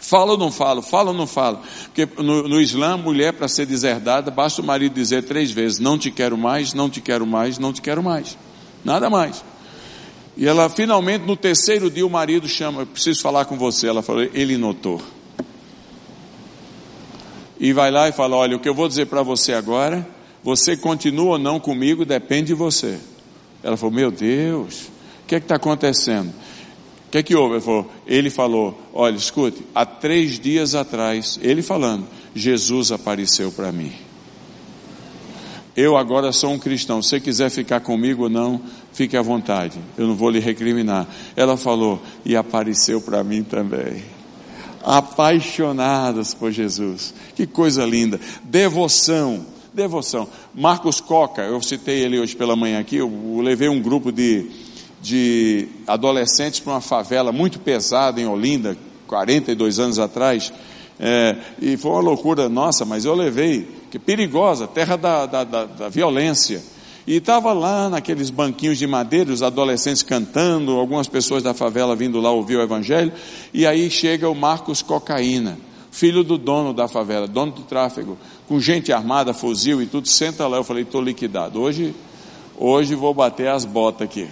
Fala 0.00 0.32
ou 0.32 0.38
não 0.38 0.50
falo? 0.50 0.82
Fala 0.82 1.10
ou 1.10 1.16
não 1.16 1.26
falo? 1.26 1.60
Porque 1.84 2.08
no, 2.22 2.48
no 2.48 2.60
Islã, 2.60 2.96
mulher 2.96 3.32
para 3.32 3.48
ser 3.48 3.66
deserdada, 3.66 4.30
basta 4.30 4.62
o 4.62 4.64
marido 4.64 4.94
dizer 4.94 5.24
três 5.24 5.50
vezes: 5.50 5.78
Não 5.78 5.98
te 5.98 6.10
quero 6.10 6.36
mais, 6.36 6.74
não 6.74 6.88
te 6.88 7.00
quero 7.00 7.26
mais, 7.26 7.58
não 7.58 7.72
te 7.72 7.82
quero 7.82 8.02
mais. 8.02 8.36
Nada 8.84 9.10
mais. 9.10 9.44
E 10.36 10.46
ela 10.46 10.68
finalmente, 10.68 11.26
no 11.26 11.36
terceiro 11.36 11.90
dia, 11.90 12.06
o 12.06 12.10
marido 12.10 12.48
chama: 12.48 12.86
Preciso 12.86 13.20
falar 13.20 13.44
com 13.44 13.56
você. 13.56 13.88
Ela 13.88 14.02
falou: 14.02 14.22
Ele 14.22 14.56
notou 14.56 15.02
e 17.60 17.72
vai 17.72 17.90
lá 17.90 18.08
e 18.08 18.12
fala: 18.12 18.36
Olha, 18.36 18.56
o 18.56 18.60
que 18.60 18.68
eu 18.68 18.74
vou 18.74 18.88
dizer 18.88 19.06
para 19.06 19.22
você 19.22 19.52
agora, 19.52 20.06
você 20.42 20.76
continua 20.76 21.32
ou 21.32 21.38
não 21.38 21.58
comigo, 21.58 22.04
depende 22.04 22.48
de 22.48 22.54
você. 22.54 22.98
Ela 23.62 23.76
falou: 23.76 23.94
Meu 23.94 24.10
Deus, 24.10 24.82
o 25.22 25.26
que 25.26 25.34
é 25.34 25.40
que 25.40 25.44
está 25.44 25.56
acontecendo? 25.56 26.32
O 27.08 27.10
que 27.10 27.18
é 27.18 27.22
que 27.22 27.34
houve? 27.34 27.54
Ele 27.54 27.62
falou, 27.62 27.90
ele 28.06 28.30
falou: 28.30 28.82
Olha, 28.92 29.16
escute, 29.16 29.64
há 29.74 29.84
três 29.84 30.38
dias 30.38 30.74
atrás, 30.74 31.38
ele 31.42 31.62
falando, 31.62 32.06
Jesus 32.34 32.92
apareceu 32.92 33.50
para 33.50 33.72
mim. 33.72 33.90
Eu 35.74 35.96
agora 35.96 36.32
sou 36.32 36.50
um 36.50 36.58
cristão. 36.58 37.00
Se 37.02 37.18
quiser 37.20 37.50
ficar 37.50 37.80
comigo 37.80 38.24
ou 38.24 38.28
não, 38.28 38.60
fique 38.92 39.16
à 39.16 39.22
vontade. 39.22 39.78
Eu 39.96 40.08
não 40.08 40.14
vou 40.14 40.28
lhe 40.28 40.40
recriminar. 40.40 41.06
Ela 41.36 41.56
falou, 41.56 42.02
e 42.24 42.36
apareceu 42.36 43.00
para 43.00 43.22
mim 43.22 43.42
também 43.42 44.02
apaixonadas 44.84 46.34
por 46.34 46.50
Jesus. 46.50 47.14
Que 47.34 47.46
coisa 47.46 47.84
linda. 47.84 48.18
Devoção, 48.44 49.44
devoção. 49.72 50.28
Marcos 50.54 51.00
Coca, 51.00 51.42
eu 51.42 51.60
citei 51.60 52.00
ele 52.00 52.18
hoje 52.18 52.34
pela 52.34 52.56
manhã 52.56 52.80
aqui, 52.80 52.96
eu 52.96 53.40
levei 53.42 53.68
um 53.68 53.80
grupo 53.80 54.10
de, 54.10 54.46
de 55.00 55.68
adolescentes 55.86 56.60
para 56.60 56.74
uma 56.74 56.80
favela 56.80 57.32
muito 57.32 57.58
pesada 57.60 58.20
em 58.20 58.26
Olinda, 58.26 58.76
42 59.06 59.78
anos 59.78 59.98
atrás, 59.98 60.52
é, 61.00 61.36
e 61.60 61.76
foi 61.76 61.92
uma 61.92 62.00
loucura 62.00 62.48
nossa, 62.48 62.84
mas 62.84 63.04
eu 63.04 63.14
levei, 63.14 63.68
que 63.90 63.98
perigosa, 63.98 64.66
terra 64.66 64.96
da, 64.96 65.26
da, 65.26 65.44
da, 65.44 65.64
da 65.64 65.88
violência. 65.88 66.60
E 67.06 67.16
estava 67.16 67.52
lá 67.52 67.88
naqueles 67.88 68.28
banquinhos 68.28 68.76
de 68.76 68.86
madeira, 68.86 69.32
os 69.32 69.42
adolescentes 69.42 70.02
cantando, 70.02 70.72
algumas 70.72 71.08
pessoas 71.08 71.42
da 71.42 71.54
favela 71.54 71.96
vindo 71.96 72.20
lá 72.20 72.30
ouvir 72.30 72.56
o 72.56 72.62
evangelho, 72.62 73.12
e 73.54 73.66
aí 73.66 73.90
chega 73.90 74.28
o 74.28 74.34
Marcos 74.34 74.82
Cocaína, 74.82 75.56
filho 75.90 76.22
do 76.22 76.36
dono 76.36 76.74
da 76.74 76.86
favela, 76.86 77.26
dono 77.26 77.52
do 77.52 77.62
tráfego, 77.62 78.18
com 78.46 78.60
gente 78.60 78.92
armada, 78.92 79.32
fuzil 79.32 79.80
e 79.80 79.86
tudo, 79.86 80.06
senta 80.08 80.46
lá, 80.46 80.58
eu 80.58 80.64
falei, 80.64 80.82
estou 80.82 81.00
liquidado, 81.00 81.60
hoje, 81.60 81.94
hoje 82.56 82.94
vou 82.94 83.14
bater 83.14 83.48
as 83.48 83.64
botas 83.64 84.02
aqui. 84.02 84.28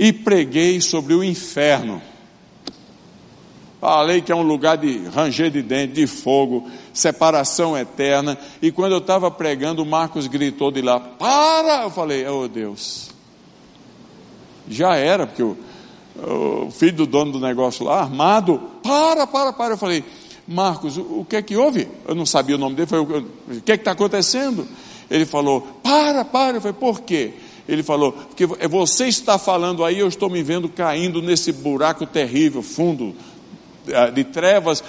E 0.00 0.14
preguei 0.14 0.80
sobre 0.80 1.12
o 1.12 1.22
inferno, 1.22 2.00
Falei 3.80 4.20
que 4.20 4.30
é 4.30 4.36
um 4.36 4.42
lugar 4.42 4.76
de 4.76 5.08
ranger 5.08 5.50
de 5.50 5.62
dente, 5.62 5.94
de 5.94 6.06
fogo, 6.06 6.68
separação 6.92 7.76
eterna. 7.78 8.36
E 8.60 8.70
quando 8.70 8.92
eu 8.92 8.98
estava 8.98 9.30
pregando, 9.30 9.82
o 9.82 9.86
Marcos 9.86 10.26
gritou 10.26 10.70
de 10.70 10.82
lá: 10.82 11.00
Para! 11.00 11.84
Eu 11.84 11.90
falei: 11.90 12.26
Oh 12.28 12.46
Deus. 12.46 13.10
Já 14.68 14.96
era, 14.96 15.26
porque 15.26 15.42
o, 15.42 15.56
o 16.66 16.70
filho 16.70 16.92
do 16.92 17.06
dono 17.06 17.32
do 17.32 17.40
negócio 17.40 17.86
lá, 17.86 18.02
armado, 18.02 18.60
para, 18.82 19.26
para, 19.26 19.50
para. 19.50 19.72
Eu 19.72 19.78
falei: 19.78 20.04
Marcos, 20.46 20.98
o, 20.98 21.20
o 21.20 21.26
que 21.26 21.36
é 21.36 21.42
que 21.42 21.56
houve? 21.56 21.88
Eu 22.06 22.14
não 22.14 22.26
sabia 22.26 22.56
o 22.56 22.58
nome 22.58 22.76
dele, 22.76 22.86
falei, 22.86 23.06
o 23.06 23.60
que 23.62 23.72
é 23.72 23.76
que 23.78 23.80
está 23.80 23.92
acontecendo? 23.92 24.68
Ele 25.10 25.24
falou, 25.24 25.62
para, 25.82 26.22
para, 26.22 26.58
eu 26.58 26.60
falei, 26.60 26.76
por 26.78 27.00
quê? 27.00 27.32
Ele 27.70 27.84
falou, 27.84 28.10
porque 28.12 28.46
você 28.46 29.06
está 29.06 29.38
falando 29.38 29.84
aí, 29.84 30.00
eu 30.00 30.08
estou 30.08 30.28
me 30.28 30.42
vendo 30.42 30.68
caindo 30.68 31.22
nesse 31.22 31.52
buraco 31.52 32.04
terrível, 32.04 32.62
fundo, 32.62 33.14
eh, 33.86 34.10
de 34.10 34.24
trevas, 34.24 34.82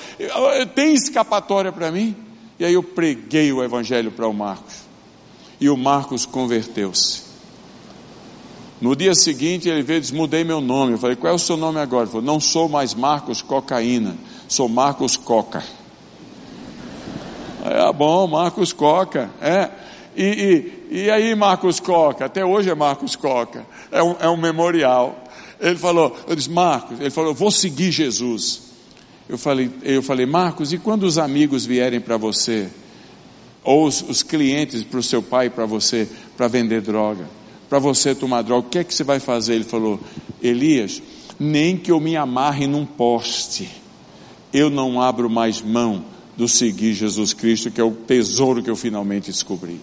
tem 0.74 0.96
escapatória 0.96 1.72
para 1.72 1.92
mim? 1.92 2.16
E 2.60 2.66
aí 2.66 2.74
eu 2.74 2.82
preguei 2.82 3.52
o 3.52 3.64
evangelho 3.64 4.12
para 4.12 4.28
o 4.28 4.34
Marcos. 4.34 4.74
E 5.60 5.70
o 5.70 5.78
Marcos 5.78 6.26
converteu-se. 6.26 7.22
No 8.82 8.96
dia 8.96 9.14
seguinte 9.14 9.70
ele 9.70 9.84
veio 9.84 9.98
e 9.98 10.02
disse: 10.02 10.16
Mudei 10.16 10.44
meu 10.44 10.60
nome. 10.60 10.94
Eu 10.94 10.98
falei: 10.98 11.16
Qual 11.16 11.32
é 11.32 11.36
o 11.36 11.40
seu 11.40 11.56
nome 11.56 11.80
agora? 11.80 12.06
Ele 12.06 12.12
falou: 12.12 12.26
Não 12.26 12.40
sou 12.40 12.68
mais 12.68 12.96
Marcos 12.96 13.44
Cocaína, 13.44 14.18
sou 14.48 14.68
Marcos 14.68 15.16
Coca. 15.16 15.64
É 17.64 17.94
bom, 17.94 18.26
Marcos 18.26 18.74
Coca. 18.74 19.30
É. 19.40 19.70
E, 20.16 20.72
e, 20.92 21.04
e 21.04 21.10
aí, 21.10 21.36
Marcos 21.36 21.80
Coca? 21.80 22.26
Até 22.26 22.46
hoje 22.46 22.70
é 22.70 22.76
Marcos 22.76 23.16
Coca. 23.16 23.66
É 23.92 24.02
um, 24.04 24.16
é 24.20 24.30
um 24.30 24.38
memorial. 24.38 25.24
Ele 25.60 25.78
falou: 25.78 26.16
Eu 26.28 26.36
disse, 26.36 26.50
Marcos, 26.50 27.00
ele 27.00 27.10
falou: 27.12 27.34
Vou 27.34 27.52
seguir 27.52 27.92
Jesus. 27.92 28.72
Eu 29.30 29.38
falei, 29.38 29.72
eu 29.84 30.04
falei, 30.04 30.26
Marcos, 30.26 30.74
e 30.74 30.78
quando 30.78 31.04
os 31.04 31.18
amigos 31.18 31.66
vierem 31.66 32.02
para 32.02 32.18
você, 32.18 32.68
ou 33.64 33.86
os, 33.86 34.02
os 34.02 34.24
clientes 34.24 34.84
para 34.84 35.00
o 35.00 35.04
seu 35.04 35.24
pai 35.24 35.50
para 35.50 35.66
você, 35.66 36.10
para 36.36 36.50
vender 36.50 36.82
droga? 36.82 37.26
para 37.72 37.80
você 37.80 38.14
tomar 38.14 38.42
droga, 38.42 38.68
o 38.68 38.70
que 38.70 38.80
é 38.80 38.84
que 38.84 38.94
você 38.94 39.02
vai 39.02 39.18
fazer? 39.18 39.54
Ele 39.54 39.64
falou, 39.64 39.98
Elias, 40.44 41.02
nem 41.40 41.78
que 41.78 41.90
eu 41.90 42.02
me 42.02 42.18
amarre 42.18 42.68
num 42.68 42.86
poste, 42.86 43.70
eu 44.52 44.70
não 44.70 45.02
abro 45.02 45.30
mais 45.30 45.62
mão 45.62 46.04
do 46.36 46.50
seguir 46.50 46.94
Jesus 46.94 47.34
Cristo, 47.34 47.72
que 47.72 47.80
é 47.80 47.84
o 47.84 47.92
tesouro 47.92 48.62
que 48.62 48.70
eu 48.70 48.76
finalmente 48.76 49.32
descobri. 49.32 49.80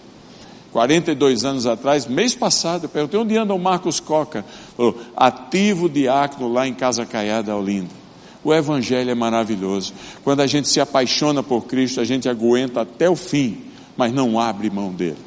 42 0.71 1.45
anos 1.45 1.65
atrás, 1.65 2.05
mês 2.05 2.35
passado, 2.35 2.85
eu 2.85 2.89
perguntei 2.89 3.19
onde 3.19 3.37
anda 3.37 3.53
o 3.53 3.59
Marcos 3.59 3.99
Coca? 3.99 4.45
Falou, 4.77 4.99
ativo 5.15 5.89
diácono 5.89 6.51
lá 6.51 6.67
em 6.67 6.73
Casa 6.73 7.05
Caiada, 7.05 7.55
Olinda. 7.55 7.99
O 8.43 8.53
Evangelho 8.53 9.09
é 9.09 9.15
maravilhoso. 9.15 9.93
Quando 10.23 10.41
a 10.41 10.47
gente 10.47 10.69
se 10.69 10.79
apaixona 10.79 11.43
por 11.43 11.65
Cristo, 11.65 11.99
a 11.99 12.05
gente 12.05 12.29
aguenta 12.29 12.81
até 12.81 13.09
o 13.09 13.15
fim, 13.15 13.65
mas 13.97 14.13
não 14.13 14.39
abre 14.39 14.69
mão 14.69 14.93
dele. 14.93 15.17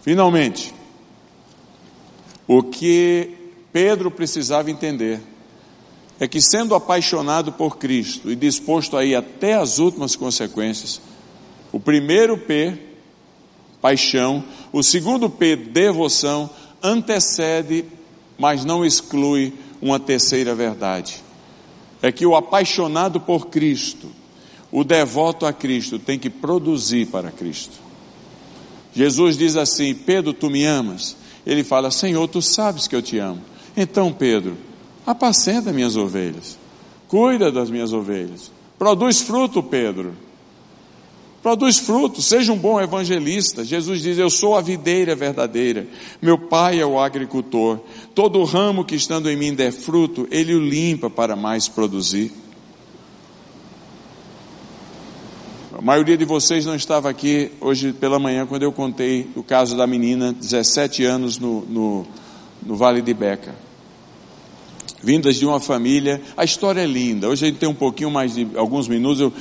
Finalmente, 0.00 0.74
o 2.48 2.62
que 2.62 3.30
Pedro 3.72 4.10
precisava 4.10 4.70
entender 4.70 5.20
é 6.18 6.26
que, 6.26 6.40
sendo 6.40 6.74
apaixonado 6.74 7.52
por 7.52 7.76
Cristo 7.76 8.30
e 8.30 8.36
disposto 8.36 8.96
a 8.96 9.04
ir 9.04 9.14
até 9.14 9.54
as 9.54 9.78
últimas 9.78 10.16
consequências, 10.16 11.00
o 11.70 11.78
primeiro 11.78 12.38
P, 12.38 12.78
paixão, 13.86 14.42
o 14.72 14.82
segundo 14.82 15.30
P, 15.30 15.54
devoção, 15.54 16.50
antecede, 16.82 17.84
mas 18.36 18.64
não 18.64 18.84
exclui 18.84 19.52
uma 19.80 20.00
terceira 20.00 20.56
verdade. 20.56 21.22
É 22.02 22.10
que 22.10 22.26
o 22.26 22.34
apaixonado 22.34 23.20
por 23.20 23.46
Cristo, 23.46 24.10
o 24.72 24.82
devoto 24.82 25.46
a 25.46 25.52
Cristo, 25.52 26.00
tem 26.00 26.18
que 26.18 26.28
produzir 26.28 27.06
para 27.06 27.30
Cristo. 27.30 27.76
Jesus 28.92 29.36
diz 29.36 29.54
assim: 29.54 29.94
Pedro, 29.94 30.32
tu 30.32 30.50
me 30.50 30.64
amas? 30.64 31.16
ele 31.46 31.62
fala: 31.62 31.92
Senhor, 31.92 32.26
tu 32.26 32.42
sabes 32.42 32.88
que 32.88 32.96
eu 32.96 33.00
te 33.00 33.18
amo. 33.18 33.40
Então, 33.76 34.12
Pedro, 34.12 34.56
apacenta 35.06 35.72
minhas 35.72 35.96
ovelhas, 35.96 36.58
cuida 37.06 37.52
das 37.52 37.70
minhas 37.70 37.92
ovelhas, 37.92 38.50
produz 38.76 39.20
fruto, 39.20 39.62
Pedro. 39.62 40.25
Produz 41.46 41.78
fruto, 41.78 42.20
seja 42.20 42.52
um 42.52 42.58
bom 42.58 42.80
evangelista. 42.80 43.64
Jesus 43.64 44.02
diz: 44.02 44.18
Eu 44.18 44.28
sou 44.28 44.56
a 44.56 44.60
videira 44.60 45.14
verdadeira, 45.14 45.86
meu 46.20 46.36
pai 46.36 46.80
é 46.80 46.84
o 46.84 46.98
agricultor. 46.98 47.78
Todo 48.16 48.42
ramo 48.42 48.84
que 48.84 48.96
estando 48.96 49.30
em 49.30 49.36
mim 49.36 49.54
der 49.54 49.70
fruto, 49.70 50.26
ele 50.32 50.52
o 50.56 50.60
limpa 50.60 51.08
para 51.08 51.36
mais 51.36 51.68
produzir. 51.68 52.32
A 55.72 55.80
maioria 55.80 56.16
de 56.16 56.24
vocês 56.24 56.66
não 56.66 56.74
estava 56.74 57.08
aqui 57.08 57.52
hoje 57.60 57.92
pela 57.92 58.18
manhã 58.18 58.44
quando 58.44 58.64
eu 58.64 58.72
contei 58.72 59.30
o 59.36 59.42
caso 59.44 59.76
da 59.76 59.86
menina, 59.86 60.32
17 60.32 61.04
anos, 61.04 61.38
no, 61.38 61.60
no, 61.66 62.06
no 62.60 62.74
Vale 62.74 63.00
de 63.00 63.14
Beca. 63.14 63.54
Vindas 65.00 65.36
de 65.36 65.46
uma 65.46 65.60
família, 65.60 66.20
a 66.36 66.42
história 66.42 66.80
é 66.80 66.86
linda. 66.86 67.28
Hoje 67.28 67.44
a 67.44 67.48
gente 67.48 67.60
tem 67.60 67.68
um 67.68 67.74
pouquinho 67.74 68.10
mais 68.10 68.34
de 68.34 68.48
alguns 68.56 68.88
minutos. 68.88 69.20
Eu, 69.20 69.32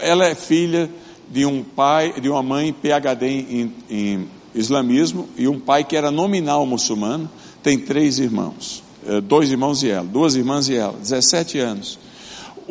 ela 0.00 0.24
é 0.24 0.36
filha 0.36 0.88
de 1.30 1.44
um 1.44 1.62
pai, 1.62 2.14
de 2.20 2.28
uma 2.28 2.42
mãe 2.42 2.72
PhD 2.72 3.26
em, 3.26 3.74
em 3.90 4.28
islamismo 4.54 5.28
e 5.36 5.46
um 5.46 5.58
pai 5.58 5.84
que 5.84 5.96
era 5.96 6.10
nominal 6.10 6.64
muçulmano. 6.66 7.30
Tem 7.62 7.78
três 7.78 8.18
irmãos, 8.18 8.82
eh, 9.06 9.20
dois 9.20 9.50
irmãos 9.50 9.82
e 9.82 9.90
ela, 9.90 10.06
duas 10.06 10.36
irmãs 10.36 10.68
e 10.68 10.76
ela, 10.76 10.94
17 10.94 11.58
anos. 11.58 11.98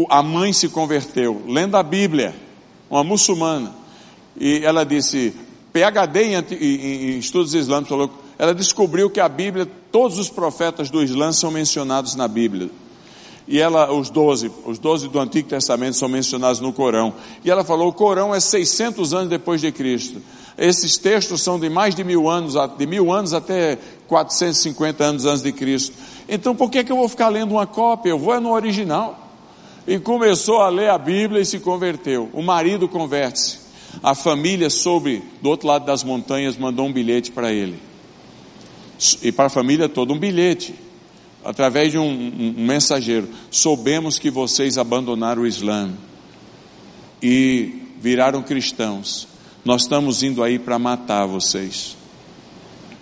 A 0.10 0.22
mãe 0.24 0.54
se 0.54 0.70
converteu 0.70 1.42
lendo 1.48 1.76
a 1.76 1.84
Bíblia 1.84 2.36
uma 2.90 3.04
muçulmana, 3.04 3.76
e 4.40 4.62
ela 4.64 4.86
disse, 4.86 5.34
PhD 5.74 6.24
em, 6.24 6.36
em, 6.36 7.16
em 7.16 7.18
estudos 7.20 7.54
islâmicos, 7.54 8.10
ela 8.40 8.54
descobriu 8.54 9.10
que 9.10 9.20
a 9.20 9.28
Bíblia, 9.28 9.68
todos 9.92 10.20
os 10.20 10.30
profetas 10.30 10.90
do 10.90 11.04
Islã 11.04 11.32
são 11.32 11.52
mencionados 11.52 12.16
na 12.16 12.28
Bíblia. 12.28 12.70
E 13.48 13.60
ela, 13.60 13.92
os 13.94 14.10
doze, 14.10 14.52
os 14.66 14.78
doze 14.78 15.08
do 15.08 15.20
Antigo 15.20 15.48
Testamento 15.48 15.96
são 15.96 16.10
mencionados 16.10 16.60
no 16.60 16.74
Corão. 16.74 17.14
E 17.46 17.50
ela 17.50 17.64
falou, 17.64 17.88
o 17.88 17.94
Corão 17.94 18.36
é 18.36 18.40
600 18.40 19.14
anos 19.14 19.30
depois 19.30 19.62
de 19.62 19.72
Cristo. 19.72 20.22
Esses 20.58 20.98
textos 20.98 21.42
são 21.42 21.60
de 21.60 21.70
mais 21.70 21.96
de 21.96 22.04
mil 22.04 22.30
anos, 22.30 22.56
de 22.78 22.86
mil 22.86 23.12
anos 23.12 23.34
até 23.34 23.78
450 24.08 25.04
anos 25.04 25.26
antes 25.26 25.42
de 25.44 25.52
Cristo. 25.54 25.96
Então 26.28 26.56
por 26.56 26.70
que, 26.70 26.84
que 26.84 26.92
eu 26.92 26.98
vou 26.98 27.08
ficar 27.08 27.30
lendo 27.30 27.52
uma 27.52 27.66
cópia? 27.66 28.10
Eu 28.10 28.20
vou 28.20 28.34
é 28.34 28.40
no 28.40 28.52
original 28.52 29.28
e 29.88 29.98
começou 29.98 30.60
a 30.60 30.68
ler 30.68 30.90
a 30.90 30.98
Bíblia 30.98 31.42
e 31.42 31.46
se 31.46 31.60
converteu. 31.60 32.30
O 32.34 32.42
marido 32.42 32.90
converte-se. 32.90 33.60
A 34.04 34.14
família 34.14 34.70
soube, 34.70 35.24
do 35.42 35.50
outro 35.50 35.68
lado 35.68 35.86
das 35.86 36.04
montanhas, 36.04 36.58
mandou 36.58 36.86
um 36.86 36.92
bilhete 36.92 37.32
para 37.32 37.54
ele. 37.54 37.80
E 39.22 39.32
para 39.32 39.46
a 39.46 39.50
família 39.50 39.88
toda, 39.88 40.12
um 40.12 40.20
bilhete. 40.20 40.76
Através 41.48 41.94
de 41.94 41.98
um, 41.98 42.04
um, 42.04 42.54
mensageiro. 42.58 43.30
Soubemos 43.50 44.20
que 44.20 44.30
vocês 44.30 44.78
abandonaram 44.78 45.44
o 45.44 45.48
Islã 45.48 45.94
e 47.24 47.84
viraram 48.02 48.44
cristãos. 48.44 49.30
Nós 49.64 49.84
estamos 49.84 50.24
indo 50.24 50.44
aí 50.44 50.60
para 50.60 50.78
matar 50.78 51.26
vocês. 51.26 51.96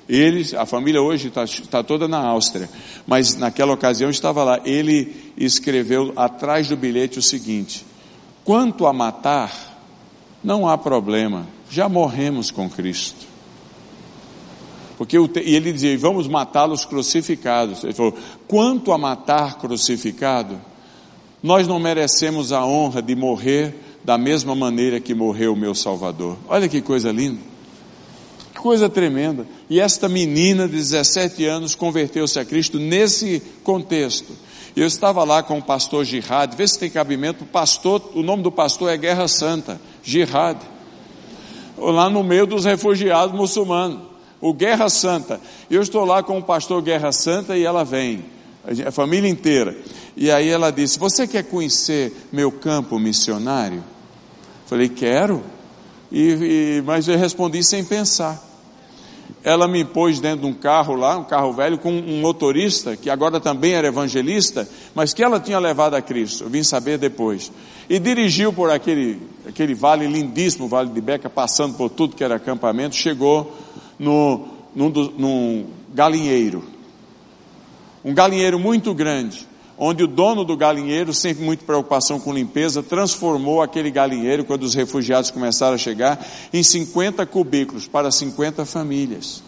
Eles, 0.08 0.54
a 0.54 0.64
família 0.64 1.02
hoje 1.02 1.30
está 1.30 1.44
tá 1.72 1.82
toda 1.82 2.08
na 2.08 2.20
Áustria, 2.20 2.70
mas 3.08 3.36
naquela 3.36 3.74
ocasião 3.74 4.12
estava 4.12 4.44
lá. 4.44 4.62
Ele 4.64 5.34
escreveu 5.36 6.14
atrás 6.16 6.68
do 6.68 6.78
bilhete 6.78 7.18
o 7.18 7.24
seguinte: 7.24 7.84
quanto 8.44 8.86
a 8.86 8.94
matar, 8.94 9.52
não 10.44 10.70
há 10.70 10.78
problema, 10.78 11.48
já 11.68 11.90
morremos 11.90 12.52
com 12.52 12.70
Cristo. 12.70 13.26
Porque 14.98 15.18
ele 15.18 15.74
dizia: 15.74 15.98
vamos 15.98 16.28
matá-los 16.28 16.86
crucificados. 16.86 17.84
Ele 17.84 17.94
falou: 17.94 18.16
quanto 18.48 18.92
a 18.92 18.98
matar 18.98 19.58
crucificado, 19.58 20.60
nós 21.42 21.68
não 21.68 21.80
merecemos 21.80 22.52
a 22.52 22.66
honra 22.66 23.02
de 23.02 23.16
morrer 23.16 23.76
da 24.04 24.18
mesma 24.18 24.56
maneira 24.56 25.00
que 25.00 25.14
morreu 25.14 25.54
o 25.54 25.58
meu 25.58 25.76
Salvador. 25.76 26.38
Olha 26.48 26.70
que 26.70 26.82
coisa 26.82 27.12
linda 27.12 27.56
coisa 28.66 28.90
tremenda. 28.90 29.46
E 29.70 29.80
esta 29.80 30.10
menina 30.10 30.68
de 30.68 30.74
17 30.74 31.46
anos 31.46 31.76
converteu-se 31.76 32.40
a 32.40 32.44
Cristo 32.44 32.80
nesse 32.80 33.40
contexto. 33.64 34.34
Eu 34.76 34.88
estava 34.88 35.24
lá 35.24 35.44
com 35.44 35.60
o 35.60 35.62
pastor 35.62 36.04
Jihad, 36.04 36.56
vê 36.56 36.68
se 36.68 36.80
tem 36.80 36.90
cabimento, 36.90 37.44
o 37.44 37.48
pastor, 37.48 38.02
o 38.16 38.24
nome 38.24 38.42
do 38.42 38.52
pastor 38.52 38.90
é 38.90 38.98
Guerra 38.98 39.28
Santa, 39.28 39.80
Jihad. 40.02 40.58
Lá 41.78 42.10
no 42.10 42.24
meio 42.24 42.48
dos 42.48 42.66
refugiados 42.66 43.36
muçulmanos, 43.36 44.00
o 44.46 44.54
Guerra 44.54 44.90
Santa. 44.90 45.42
Eu 45.70 45.82
estou 45.82 46.06
lá 46.06 46.22
com 46.22 46.38
o 46.38 46.44
pastor 46.44 46.82
Guerra 46.82 47.12
Santa 47.12 47.58
e 47.58 47.64
ela 47.64 47.84
vem, 47.84 48.24
a 48.86 48.92
família 48.92 49.30
inteira. 49.30 49.76
E 50.16 50.30
aí 50.30 50.50
ela 50.50 50.72
disse: 50.72 51.00
Você 51.00 51.28
quer 51.28 51.44
conhecer 51.44 52.14
meu 52.32 52.52
campo 52.52 53.00
missionário? 53.00 53.84
Falei: 54.68 54.88
Quero. 54.88 55.44
E, 56.12 56.78
e, 56.78 56.84
mas 56.86 57.08
eu 57.08 57.18
respondi 57.18 57.64
sem 57.64 57.84
pensar 57.84 58.46
ela 59.44 59.68
me 59.68 59.86
pôs 59.86 60.20
dentro 60.20 60.42
de 60.42 60.48
um 60.48 60.54
carro 60.54 60.96
lá, 60.96 61.18
um 61.18 61.24
carro 61.24 61.54
velho, 61.54 61.78
com 61.78 61.92
um 61.92 62.20
motorista, 62.20 62.98
que 62.98 63.12
agora 63.12 63.40
também 63.40 63.74
era 63.74 63.88
evangelista, 63.88 64.68
mas 64.96 65.14
que 65.14 65.24
ela 65.24 65.40
tinha 65.40 65.60
levado 65.60 65.94
a 65.94 66.02
Cristo, 66.02 66.46
eu 66.46 66.50
vim 66.50 66.64
saber 66.64 66.98
depois. 66.98 67.52
E 67.88 68.00
dirigiu 68.00 68.52
por 68.52 68.72
aquele, 68.72 69.22
aquele 69.48 69.76
vale 69.76 70.08
lindíssimo, 70.08 70.68
Vale 70.68 70.90
de 70.90 71.00
Beca, 71.00 71.30
passando 71.30 71.76
por 71.76 71.92
tudo 71.92 72.16
que 72.16 72.24
era 72.24 72.36
acampamento, 72.36 72.96
chegou 72.96 73.54
no, 74.00 74.48
num, 74.76 74.90
num 74.90 75.66
galinheiro. 75.94 76.64
Um 78.04 78.14
galinheiro 78.14 78.60
muito 78.60 78.94
grande, 78.94 79.48
onde 79.78 80.04
o 80.04 80.08
dono 80.08 80.44
do 80.44 80.56
galinheiro, 80.56 81.14
sem 81.14 81.34
muita 81.34 81.66
preocupação 81.66 82.20
com 82.20 82.34
limpeza, 82.34 82.84
transformou 82.84 83.62
aquele 83.62 83.90
galinheiro, 83.90 84.46
quando 84.46 84.64
os 84.64 84.74
refugiados 84.74 85.32
começaram 85.32 85.76
a 85.76 85.78
chegar, 85.78 86.24
em 86.54 86.62
50 86.62 87.26
cubículos 87.26 87.88
para 87.88 88.12
50 88.12 88.66
famílias. 88.66 89.44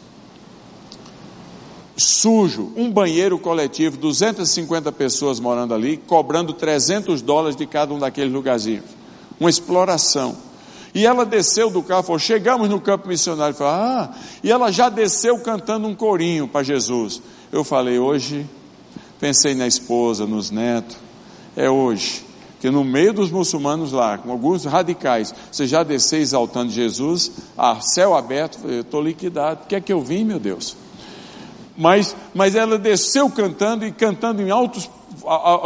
Sujo, 1.95 2.72
um 2.76 2.91
banheiro 2.91 3.39
coletivo, 3.39 3.98
250 3.98 4.91
pessoas 4.91 5.39
morando 5.39 5.74
ali, 5.74 5.98
cobrando 5.98 6.54
300 6.54 7.24
dólares 7.24 7.56
de 7.56 7.66
cada 7.66 7.91
um 7.91 7.98
daqueles 7.98 8.32
lugarzinhos. 8.32 8.86
Uma 9.39 9.50
exploração. 9.50 10.38
E 10.94 11.06
ela 11.06 11.26
desceu 11.26 11.70
do 11.70 11.84
carro, 11.84 12.04
falou, 12.04 12.20
chegamos 12.20 12.70
no 12.70 12.80
campo 12.80 13.08
missionário, 13.08 13.56
falou, 13.56 13.74
ah, 13.74 14.12
e 14.44 14.52
ela 14.52 14.72
já 14.72 14.90
desceu 14.90 15.38
cantando 15.40 15.88
um 15.88 15.96
corinho 15.96 16.48
para 16.48 16.64
Jesus. 16.64 17.22
Eu 17.52 17.64
falei, 17.64 18.00
hoje, 18.00 18.46
pensei 19.20 19.54
na 19.54 19.68
esposa, 19.68 20.26
nos 20.26 20.52
netos, 20.52 20.98
é 21.56 21.70
hoje. 21.70 22.26
Que 22.60 22.72
no 22.72 22.84
meio 22.84 23.14
dos 23.14 23.30
muçulmanos 23.30 23.92
lá, 23.92 24.18
com 24.18 24.32
alguns 24.32 24.66
radicais, 24.66 25.34
você 25.52 25.68
já 25.68 25.84
desceu 25.84 26.20
exaltando 26.20 26.72
Jesus, 26.72 27.32
a 27.56 27.80
céu 27.80 28.16
aberto, 28.16 28.60
eu 28.68 28.82
estou 28.82 29.02
liquidado. 29.02 29.64
O 29.64 29.68
que 29.68 29.76
é 29.76 29.82
que 29.82 29.94
eu 29.94 30.02
vim, 30.02 30.24
meu 30.24 30.40
Deus? 30.40 30.76
Mas, 31.78 32.16
mas 32.34 32.56
ela 32.56 32.80
desceu 32.80 33.30
cantando 33.30 33.86
e 33.86 33.92
cantando 33.92 34.42
em 34.42 34.50
altos 34.50 34.90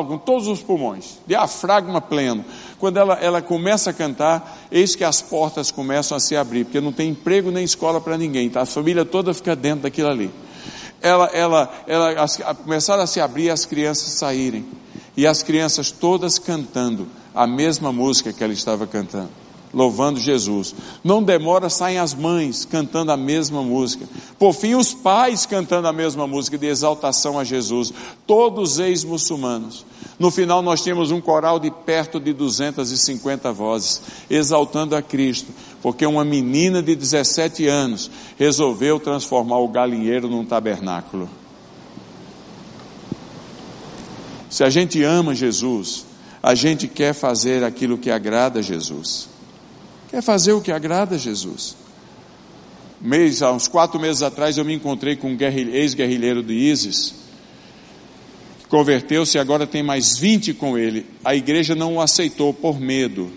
com 0.08 0.18
todos 0.18 0.48
os 0.48 0.62
pulmões, 0.62 1.20
diafragma 1.28 2.02
pleno. 2.02 2.44
Quando 2.80 2.98
ela, 2.98 3.14
ela 3.16 3.42
começa 3.42 3.92
a 3.92 3.94
cantar, 3.94 4.68
eis 4.72 4.96
que 4.96 5.04
as 5.04 5.22
portas 5.22 5.72
começam 5.72 6.18
a 6.18 6.20
se 6.20 6.36
abrir, 6.36 6.66
porque 6.66 6.82
não 6.82 6.92
tem 6.92 7.10
emprego 7.10 7.52
nem 7.52 7.64
escola 7.64 8.02
para 8.02 8.18
ninguém, 8.18 8.50
tá? 8.50 8.62
a 8.62 8.66
família 8.66 9.06
toda 9.06 9.34
fica 9.34 9.56
dentro 9.56 9.84
daquilo 9.84 10.10
ali. 10.10 10.32
Ela, 11.02 11.28
ela, 11.28 11.72
ela 11.88 12.24
as, 12.24 12.38
começaram 12.64 13.04
a 13.04 13.08
se 13.08 13.20
abrir 13.20 13.50
as 13.50 13.66
crianças 13.66 14.14
saírem, 14.14 14.66
e 15.16 15.28
as 15.28 15.44
crianças 15.44 15.92
todas 15.92 16.40
cantando 16.40 17.08
a 17.36 17.46
mesma 17.46 17.92
música 17.92 18.34
que 18.34 18.44
ela 18.44 18.54
estava 18.54 18.88
cantando 18.88 19.30
louvando 19.74 20.20
Jesus. 20.20 20.76
Não 21.04 21.24
demora, 21.24 21.70
saem 21.70 21.98
as 21.98 22.14
mães 22.14 22.66
cantando 22.66 23.12
a 23.12 23.18
mesma 23.18 23.62
música. 23.64 24.08
Por 24.38 24.54
fim, 24.54 24.76
os 24.76 24.94
pais 24.94 25.46
cantando 25.46 25.88
a 25.88 25.94
mesma 25.94 26.28
música 26.28 26.58
de 26.58 26.68
exaltação 26.68 27.40
a 27.40 27.44
Jesus. 27.44 27.94
Todos 28.28 28.80
ex-muçulmanos. 28.80 29.86
No 30.20 30.30
final, 30.30 30.62
nós 30.62 30.84
tínhamos 30.84 31.12
um 31.12 31.20
coral 31.20 31.60
de 31.60 31.72
perto 31.72 32.20
de 32.20 32.34
250 32.34 33.52
vozes, 33.52 34.02
exaltando 34.30 34.96
a 34.96 35.02
Cristo, 35.02 35.52
porque 35.82 36.06
uma 36.06 36.24
menina 36.24 36.82
de 36.84 36.96
17 36.96 37.68
anos 37.68 38.12
resolveu 38.38 39.00
transformar 39.00 39.58
o 39.60 39.68
galinheiro 39.68 40.30
num 40.30 40.46
tabernáculo. 40.46 41.28
Se 44.48 44.64
a 44.66 44.70
gente 44.70 45.02
ama 45.02 45.34
Jesus, 45.34 46.06
a 46.44 46.54
gente 46.54 46.88
quer 46.88 47.14
fazer 47.14 47.64
aquilo 47.64 47.98
que 47.98 48.12
agrada 48.12 48.60
a 48.60 48.62
Jesus. 48.62 49.31
Quer 50.12 50.22
fazer 50.22 50.52
o 50.52 50.62
que 50.62 50.74
agrada 50.74 51.16
a 51.16 51.18
Jesus. 51.18 51.78
Mês, 53.00 53.42
há 53.42 53.52
uns 53.52 53.70
quatro 53.70 53.98
meses 53.98 54.22
atrás 54.22 54.58
eu 54.58 54.66
me 54.66 54.74
encontrei 54.74 55.16
com 55.16 55.32
um 55.32 55.38
ex-guerrilheiro 55.40 56.44
do 56.44 56.52
ISIS, 56.52 57.16
converteu-se 58.68 59.38
e 59.38 59.40
agora 59.40 59.66
tem 59.66 59.82
mais 59.82 60.18
20 60.18 60.54
com 60.54 60.78
ele. 60.78 61.06
A 61.24 61.34
igreja 61.34 61.74
não 61.74 61.96
o 61.96 62.02
aceitou 62.02 62.54
por 62.54 62.80
medo. 62.80 63.32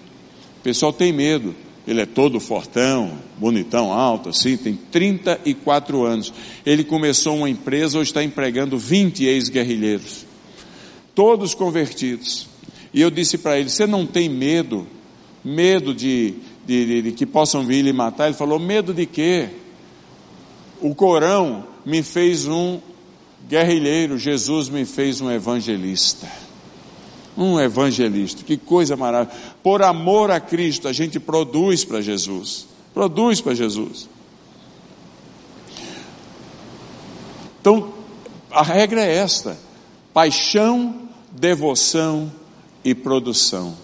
O 0.59 0.63
pessoal 0.65 0.93
tem 0.93 1.13
medo. 1.13 1.55
Ele 1.87 2.01
é 2.01 2.07
todo 2.07 2.41
fortão, 2.41 3.19
bonitão, 3.39 3.93
alto, 3.93 4.31
assim, 4.31 4.57
tem 4.57 4.75
34 4.75 6.03
anos. 6.05 6.33
Ele 6.65 6.83
começou 6.83 7.37
uma 7.37 7.49
empresa, 7.49 7.99
hoje 7.99 8.11
está 8.11 8.25
empregando 8.25 8.79
20 8.79 9.25
ex-guerrilheiros. 9.25 10.27
Todos 11.15 11.55
convertidos. 11.55 12.49
E 12.93 13.01
eu 13.01 13.11
disse 13.11 13.39
para 13.39 13.59
ele: 13.59 13.69
Você 13.69 13.87
não 13.87 14.07
tem 14.07 14.29
medo? 14.29 14.87
Medo 15.45 15.95
de 15.95 16.35
de, 16.67 16.87
de, 16.87 17.03
de 17.03 17.13
que 17.13 17.27
possam 17.27 17.65
vir 17.65 17.83
lhe 17.83 17.93
matar, 17.93 18.27
ele 18.27 18.37
falou: 18.37 18.59
medo 18.59 18.93
de 18.93 19.07
quê? 19.07 19.51
O 20.81 20.95
Corão 20.95 21.65
me 21.85 22.03
fez 22.03 22.47
um 22.47 22.81
guerrilheiro, 23.49 24.19
Jesus 24.19 24.69
me 24.69 24.85
fez 24.85 25.21
um 25.21 25.31
evangelista. 25.31 26.29
Um 27.37 27.59
evangelista, 27.59 28.45
que 28.45 28.57
coisa 28.57 28.97
maravilhosa. 28.97 29.41
Por 29.63 29.83
amor 29.83 30.31
a 30.31 30.39
Cristo, 30.39 30.87
a 30.87 30.93
gente 30.93 31.19
produz 31.19 31.85
para 31.85 32.01
Jesus. 32.01 32.67
Produz 32.93 33.41
para 33.41 33.55
Jesus. 33.55 34.09
Então, 37.61 37.93
a 38.51 38.63
regra 38.63 39.03
é 39.05 39.17
esta: 39.17 39.59
paixão, 40.13 41.09
devoção 41.33 42.31
e 42.85 42.95
produção. 42.95 43.84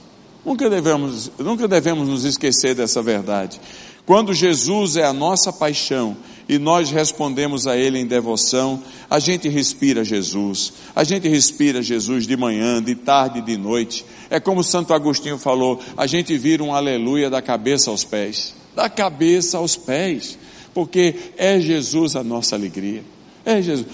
Nunca 0.50 0.68
devemos, 0.68 1.30
nunca 1.38 1.68
devemos 1.68 2.08
nos 2.08 2.24
esquecer 2.24 2.74
dessa 2.74 3.00
verdade. 3.00 3.60
Quando 4.04 4.34
Jesus 4.34 4.96
é 4.96 5.04
a 5.04 5.12
nossa 5.12 5.52
paixão 5.52 6.16
e 6.48 6.58
nós 6.58 6.90
respondemos 6.90 7.68
a 7.68 7.76
Ele 7.76 8.00
em 8.00 8.04
devoção, 8.04 8.82
a 9.08 9.20
gente 9.20 9.48
respira 9.48 10.02
Jesus, 10.02 10.72
a 10.92 11.04
gente 11.04 11.28
respira 11.28 11.80
Jesus 11.80 12.26
de 12.26 12.36
manhã, 12.36 12.82
de 12.82 12.96
tarde, 12.96 13.40
de 13.40 13.56
noite. 13.56 14.04
É 14.28 14.40
como 14.40 14.64
Santo 14.64 14.92
Agostinho 14.92 15.38
falou: 15.38 15.80
a 15.96 16.08
gente 16.08 16.36
vira 16.36 16.64
um 16.64 16.74
aleluia 16.74 17.30
da 17.30 17.40
cabeça 17.40 17.88
aos 17.88 18.02
pés, 18.02 18.52
da 18.74 18.90
cabeça 18.90 19.56
aos 19.56 19.76
pés, 19.76 20.36
porque 20.74 21.14
é 21.36 21.60
Jesus 21.60 22.16
a 22.16 22.24
nossa 22.24 22.56
alegria. 22.56 23.04
É 23.44 23.62
Jesus. 23.62 23.86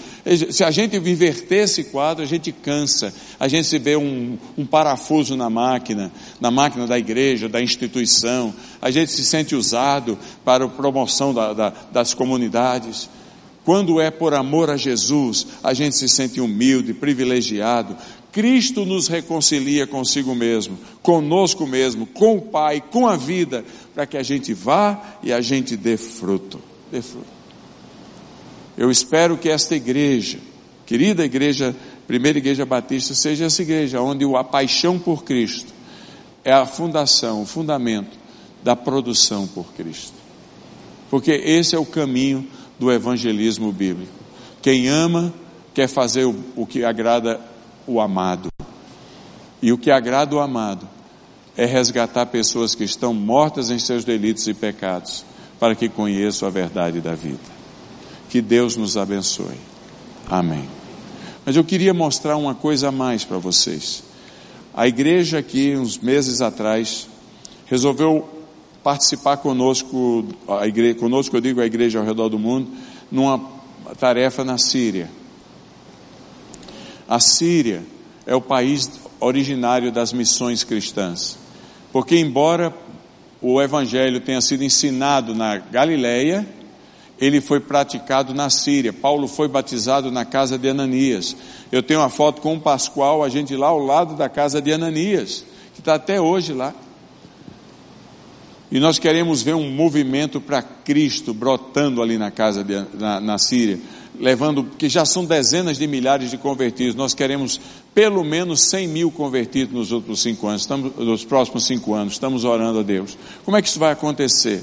Se 0.51 0.63
a 0.63 0.71
gente 0.71 0.97
inverter 0.97 1.63
esse 1.63 1.85
quadro, 1.85 2.23
a 2.23 2.27
gente 2.27 2.51
cansa. 2.51 3.13
A 3.39 3.47
gente 3.47 3.67
se 3.67 3.79
vê 3.79 3.95
um, 3.95 4.37
um, 4.57 4.65
parafuso 4.65 5.37
na 5.37 5.49
máquina, 5.49 6.11
na 6.39 6.51
máquina 6.51 6.85
da 6.85 6.99
igreja, 6.99 7.47
da 7.47 7.61
instituição. 7.61 8.53
A 8.81 8.91
gente 8.91 9.11
se 9.11 9.23
sente 9.23 9.55
usado 9.55 10.17
para 10.43 10.65
a 10.65 10.69
promoção 10.69 11.33
da, 11.33 11.53
da, 11.53 11.73
das 11.91 12.13
comunidades. 12.13 13.09
Quando 13.63 14.01
é 14.01 14.11
por 14.11 14.33
amor 14.33 14.69
a 14.69 14.77
Jesus, 14.77 15.47
a 15.63 15.73
gente 15.73 15.95
se 15.95 16.09
sente 16.09 16.41
humilde, 16.41 16.93
privilegiado. 16.93 17.95
Cristo 18.33 18.85
nos 18.85 19.07
reconcilia 19.07 19.87
consigo 19.87 20.35
mesmo, 20.35 20.77
conosco 21.01 21.65
mesmo, 21.65 22.05
com 22.05 22.37
o 22.37 22.41
Pai, 22.41 22.83
com 22.91 23.07
a 23.07 23.15
vida, 23.15 23.63
para 23.95 24.05
que 24.05 24.17
a 24.17 24.23
gente 24.23 24.53
vá 24.53 25.17
e 25.23 25.31
a 25.31 25.39
gente 25.39 25.75
dê 25.77 25.95
fruto. 25.97 26.59
Dê 26.91 27.01
fruto. 27.01 27.36
Eu 28.77 28.91
espero 28.91 29.37
que 29.37 29.49
esta 29.49 29.75
igreja, 29.75 30.37
querida 30.85 31.25
igreja, 31.25 31.75
primeira 32.05 32.37
igreja 32.37 32.65
batista, 32.65 33.15
seja 33.15 33.45
essa 33.45 33.61
igreja 33.63 34.01
onde 34.01 34.23
a 34.35 34.43
paixão 34.43 34.99
por 34.99 35.23
Cristo 35.23 35.73
é 36.45 36.53
a 36.53 36.65
fundação, 36.65 37.41
o 37.41 37.45
fundamento 37.45 38.17
da 38.63 38.75
produção 38.75 39.47
por 39.47 39.73
Cristo. 39.73 40.13
Porque 41.09 41.31
esse 41.31 41.75
é 41.75 41.79
o 41.79 41.85
caminho 41.85 42.47
do 42.77 42.91
evangelismo 42.91 43.71
bíblico. 43.71 44.11
Quem 44.61 44.87
ama 44.87 45.33
quer 45.73 45.87
fazer 45.87 46.25
o, 46.25 46.35
o 46.55 46.65
que 46.65 46.83
agrada 46.83 47.41
o 47.87 47.99
amado. 47.99 48.49
E 49.61 49.71
o 49.71 49.77
que 49.77 49.89
agrada 49.89 50.35
o 50.35 50.39
amado 50.39 50.87
é 51.55 51.65
resgatar 51.65 52.27
pessoas 52.27 52.75
que 52.75 52.83
estão 52.83 53.13
mortas 53.13 53.71
em 53.71 53.79
seus 53.79 54.03
delitos 54.03 54.47
e 54.47 54.53
pecados, 54.53 55.25
para 55.59 55.73
que 55.73 55.89
conheçam 55.89 56.47
a 56.47 56.51
verdade 56.51 57.01
da 57.01 57.15
vida. 57.15 57.56
Que 58.29 58.41
Deus 58.41 58.75
nos 58.75 58.97
abençoe. 58.97 59.57
Amém. 60.29 60.67
Mas 61.45 61.55
eu 61.55 61.63
queria 61.63 61.93
mostrar 61.93 62.35
uma 62.35 62.53
coisa 62.53 62.89
a 62.89 62.91
mais 62.91 63.23
para 63.23 63.37
vocês. 63.37 64.03
A 64.73 64.87
igreja 64.87 65.39
aqui, 65.39 65.75
uns 65.75 65.97
meses 65.97 66.41
atrás, 66.41 67.07
resolveu 67.65 68.27
participar 68.83 69.37
conosco, 69.37 70.25
a 70.47 70.67
igreja, 70.67 70.95
conosco 70.99 71.35
eu 71.35 71.41
digo 71.41 71.61
a 71.61 71.65
igreja 71.65 71.99
ao 71.99 72.05
redor 72.05 72.29
do 72.29 72.37
mundo, 72.37 72.69
numa 73.11 73.39
tarefa 73.99 74.43
na 74.43 74.57
Síria. 74.57 75.09
A 77.07 77.19
Síria 77.19 77.83
é 78.25 78.35
o 78.35 78.41
país 78.41 78.89
originário 79.19 79.91
das 79.91 80.11
missões 80.13 80.63
cristãs. 80.63 81.37
Porque 81.91 82.17
embora 82.17 82.73
o 83.41 83.61
evangelho 83.61 84.19
tenha 84.19 84.41
sido 84.41 84.63
ensinado 84.63 85.33
na 85.33 85.57
Galileia, 85.57 86.47
ele 87.19 87.41
foi 87.41 87.59
praticado 87.59 88.33
na 88.33 88.49
Síria. 88.49 88.93
Paulo 88.93 89.27
foi 89.27 89.47
batizado 89.47 90.11
na 90.11 90.25
casa 90.25 90.57
de 90.57 90.69
Ananias. 90.69 91.35
Eu 91.71 91.81
tenho 91.81 91.99
uma 91.99 92.09
foto 92.09 92.41
com 92.41 92.55
o 92.55 92.59
Pascoal, 92.59 93.23
a 93.23 93.29
gente 93.29 93.55
lá 93.55 93.67
ao 93.67 93.79
lado 93.79 94.15
da 94.15 94.29
casa 94.29 94.61
de 94.61 94.71
Ananias, 94.71 95.43
que 95.73 95.79
está 95.81 95.95
até 95.95 96.21
hoje 96.21 96.53
lá. 96.53 96.73
E 98.69 98.79
nós 98.79 98.99
queremos 98.99 99.41
ver 99.41 99.55
um 99.55 99.71
movimento 99.71 100.41
para 100.41 100.61
Cristo 100.61 101.33
brotando 101.33 102.01
ali 102.01 102.17
na 102.17 102.29
casa 102.29 102.63
de, 102.63 102.85
na, 102.99 103.19
na 103.19 103.37
Síria, 103.37 103.79
levando, 104.19 104.63
que 104.77 104.89
já 104.89 105.05
são 105.05 105.23
dezenas 105.23 105.77
de 105.77 105.87
milhares 105.87 106.29
de 106.29 106.37
convertidos. 106.37 106.93
Nós 106.93 107.13
queremos 107.13 107.61
pelo 107.95 108.25
menos 108.25 108.69
100 108.69 108.87
mil 108.89 109.09
convertidos 109.09 109.73
nos 109.73 109.91
outros 109.93 110.21
cinco 110.21 110.47
anos, 110.47 110.63
estamos, 110.63 110.95
nos 110.97 111.23
próximos 111.23 111.65
cinco 111.65 111.93
anos. 111.93 112.13
Estamos 112.13 112.43
orando 112.43 112.79
a 112.79 112.83
Deus. 112.83 113.17
Como 113.45 113.55
é 113.55 113.61
que 113.61 113.69
isso 113.69 113.79
vai 113.79 113.93
acontecer? 113.93 114.61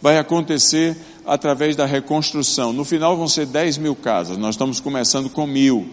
Vai 0.00 0.18
acontecer 0.18 0.96
através 1.26 1.76
da 1.76 1.84
reconstrução. 1.84 2.72
No 2.72 2.84
final 2.84 3.16
vão 3.16 3.28
ser 3.28 3.46
10 3.46 3.78
mil 3.78 3.94
casas, 3.94 4.38
nós 4.38 4.54
estamos 4.54 4.80
começando 4.80 5.28
com 5.28 5.46
mil. 5.46 5.88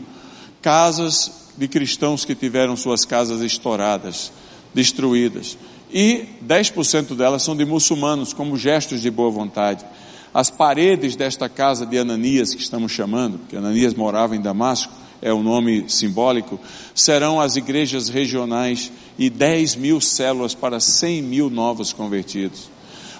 Casas 0.62 1.32
de 1.58 1.68
cristãos 1.68 2.26
que 2.26 2.36
tiveram 2.36 2.76
suas 2.76 3.06
casas 3.06 3.42
estouradas, 3.42 4.32
destruídas. 4.74 5.58
E 5.92 6.26
10% 6.46 7.16
delas 7.16 7.44
são 7.44 7.56
de 7.56 7.66
muçulmanos, 7.66 8.34
como 8.34 8.58
gestos 8.58 9.02
de 9.02 9.10
boa 9.10 9.30
vontade. 9.30 9.86
As 10.34 10.50
paredes 10.50 11.16
desta 11.16 11.48
casa 11.48 11.86
de 11.86 11.98
Ananias, 11.98 12.54
que 12.54 12.62
estamos 12.62 12.92
chamando, 12.92 13.38
porque 13.38 13.56
Ananias 13.56 13.94
morava 13.94 14.36
em 14.36 14.42
Damasco, 14.42 14.92
é 15.22 15.32
o 15.32 15.42
nome 15.42 15.86
simbólico, 15.88 16.60
serão 16.94 17.40
as 17.40 17.56
igrejas 17.56 18.10
regionais 18.10 18.92
e 19.18 19.30
10 19.30 19.76
mil 19.76 20.02
células 20.02 20.54
para 20.54 20.80
100 20.80 21.22
mil 21.22 21.50
novos 21.50 21.94
convertidos. 21.94 22.75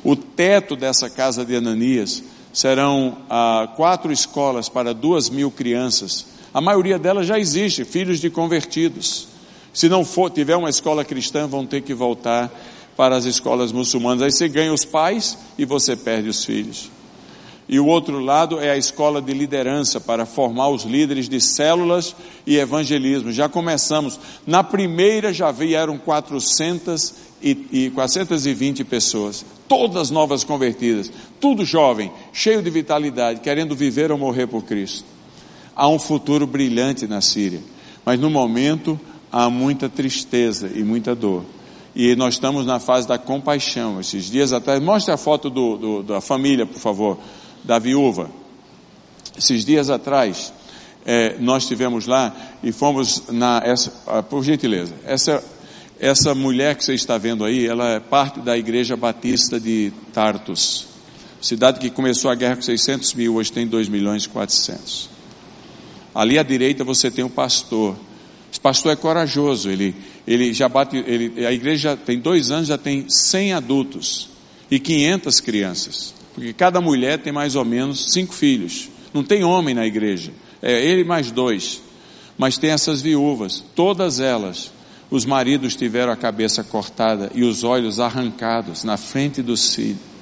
O 0.06 0.16
teto 0.16 0.76
dessa 0.76 1.10
casa 1.10 1.44
de 1.44 1.56
Ananias 1.56 2.24
serão 2.54 3.18
ah, 3.28 3.68
quatro 3.76 4.12
escolas 4.12 4.70
para 4.70 4.94
duas 4.94 5.32
mil 5.32 5.50
crianças. 5.50 6.28
A 6.54 6.62
maioria 6.62 7.00
delas 7.00 7.26
já 7.26 7.40
existe, 7.40 7.84
filhos 7.84 8.20
de 8.20 8.30
convertidos. 8.30 9.28
Se 9.74 9.90
não 9.90 10.06
for, 10.06 10.30
tiver 10.30 10.56
uma 10.56 10.70
escola 10.70 11.04
cristã, 11.04 11.48
vão 11.48 11.66
ter 11.66 11.82
que 11.82 11.96
voltar 11.96 12.54
para 12.96 13.16
as 13.16 13.26
escolas 13.26 13.72
muçulmanas. 13.72 14.22
Aí 14.22 14.32
você 14.32 14.48
ganha 14.48 14.72
os 14.72 14.86
pais 14.86 15.40
e 15.58 15.66
você 15.66 15.96
perde 15.96 16.30
os 16.30 16.46
filhos. 16.46 16.92
E 17.68 17.80
o 17.80 17.88
outro 17.88 18.20
lado 18.20 18.60
é 18.60 18.70
a 18.70 18.78
escola 18.78 19.20
de 19.20 19.34
liderança 19.34 20.00
para 20.00 20.28
formar 20.28 20.70
os 20.70 20.84
líderes 20.84 21.28
de 21.28 21.42
células 21.42 22.16
e 22.46 22.58
evangelismo. 22.58 23.32
Já 23.32 23.50
começamos. 23.50 24.20
Na 24.46 24.64
primeira 24.64 25.34
já 25.34 25.50
vieram 25.52 25.98
400 25.98 27.25
e, 27.42 27.68
e 27.72 27.90
420 27.92 28.84
pessoas, 28.84 29.46
todas 29.68 30.10
novas 30.10 30.44
convertidas, 30.44 31.12
tudo 31.40 31.66
jovem, 31.66 32.12
cheio 32.34 32.62
de 32.62 32.70
vitalidade, 32.70 33.42
querendo 33.42 33.76
viver 33.76 34.12
ou 34.12 34.18
morrer 34.18 34.48
por 34.48 34.64
Cristo. 34.64 35.06
Há 35.76 35.88
um 35.88 36.00
futuro 36.00 36.48
brilhante 36.48 37.08
na 37.08 37.22
Síria, 37.22 37.62
mas 38.06 38.20
no 38.20 38.30
momento 38.30 39.00
há 39.32 39.50
muita 39.50 39.90
tristeza 39.90 40.72
e 40.74 40.84
muita 40.84 41.14
dor. 41.14 41.44
E 41.96 42.16
nós 42.16 42.36
estamos 42.36 42.66
na 42.66 42.80
fase 42.80 43.08
da 43.08 43.18
compaixão. 43.18 44.00
Esses 44.02 44.26
dias 44.26 44.52
atrás, 44.52 44.82
mostre 44.82 45.14
a 45.14 45.18
foto 45.18 45.50
do, 45.50 45.78
do, 45.78 46.04
da 46.04 46.20
família, 46.20 46.66
por 46.66 46.80
favor 46.80 47.18
da 47.64 47.80
viúva. 47.80 48.30
Esses 49.38 49.66
dias 49.66 49.90
atrás, 49.90 50.54
é, 51.06 51.38
nós 51.40 51.64
estivemos 51.64 52.06
lá 52.06 52.36
e 52.64 52.72
fomos 52.72 53.24
na, 53.30 53.62
essa, 53.64 53.94
ah, 54.08 54.24
por 54.24 54.44
gentileza, 54.44 54.94
essa, 55.06 55.44
essa 56.06 56.36
mulher 56.36 56.76
que 56.76 56.86
você 56.86 56.94
está 56.94 57.18
vendo 57.18 57.44
aí, 57.44 57.66
ela 57.66 57.94
é 57.94 58.00
parte 58.00 58.40
da 58.40 58.56
Igreja 58.56 58.96
Batista 58.96 59.60
de 59.60 59.92
Tartus, 60.14 60.86
cidade 61.42 61.80
que 61.80 61.90
começou 61.90 62.30
a 62.30 62.36
guerra 62.36 62.58
com 62.58 62.62
600 62.62 63.16
mil, 63.16 63.36
hoje 63.36 63.52
tem 63.52 63.66
2 63.66 63.90
milhões 63.90 64.26
e 64.26 64.30
400. 64.30 65.10
Ali 66.14 66.38
à 66.38 66.44
direita 66.44 66.84
você 66.84 67.10
tem 67.10 67.26
o 67.26 67.30
pastor. 67.30 67.96
Esse 68.52 68.60
pastor 68.60 68.92
é 68.92 68.96
corajoso, 68.96 69.68
ele, 69.68 69.96
ele 70.28 70.54
já 70.54 70.70
bate, 70.70 70.96
ele, 70.96 71.44
a 71.44 71.52
igreja 71.52 71.98
tem 71.98 72.20
dois 72.20 72.52
anos, 72.52 72.68
já 72.68 72.78
tem 72.78 73.10
100 73.10 73.54
adultos 73.54 74.30
e 74.70 74.80
500 74.80 75.40
crianças. 75.40 76.14
Porque 76.36 76.54
cada 76.54 76.80
mulher 76.80 77.18
tem 77.18 77.34
mais 77.34 77.56
ou 77.56 77.66
menos 77.66 78.12
cinco 78.14 78.34
filhos. 78.34 78.90
Não 79.12 79.24
tem 79.24 79.44
homem 79.44 79.74
na 79.74 79.88
igreja. 79.88 80.32
É 80.62 80.86
ele 80.86 81.04
mais 81.04 81.32
dois. 81.32 81.82
Mas 82.38 82.60
tem 82.60 82.70
essas 82.70 83.02
viúvas. 83.02 83.64
Todas 83.74 84.20
elas, 84.20 84.72
os 85.10 85.26
maridos 85.26 85.76
tiveram 85.76 86.12
a 86.12 86.16
cabeça 86.16 86.64
cortada 86.64 87.32
e 87.34 87.44
os 87.44 87.64
olhos 87.64 88.00
arrancados 88.00 88.84
na 88.84 88.98
frente 88.98 89.42
dos 89.42 89.74
filhos. 89.74 90.16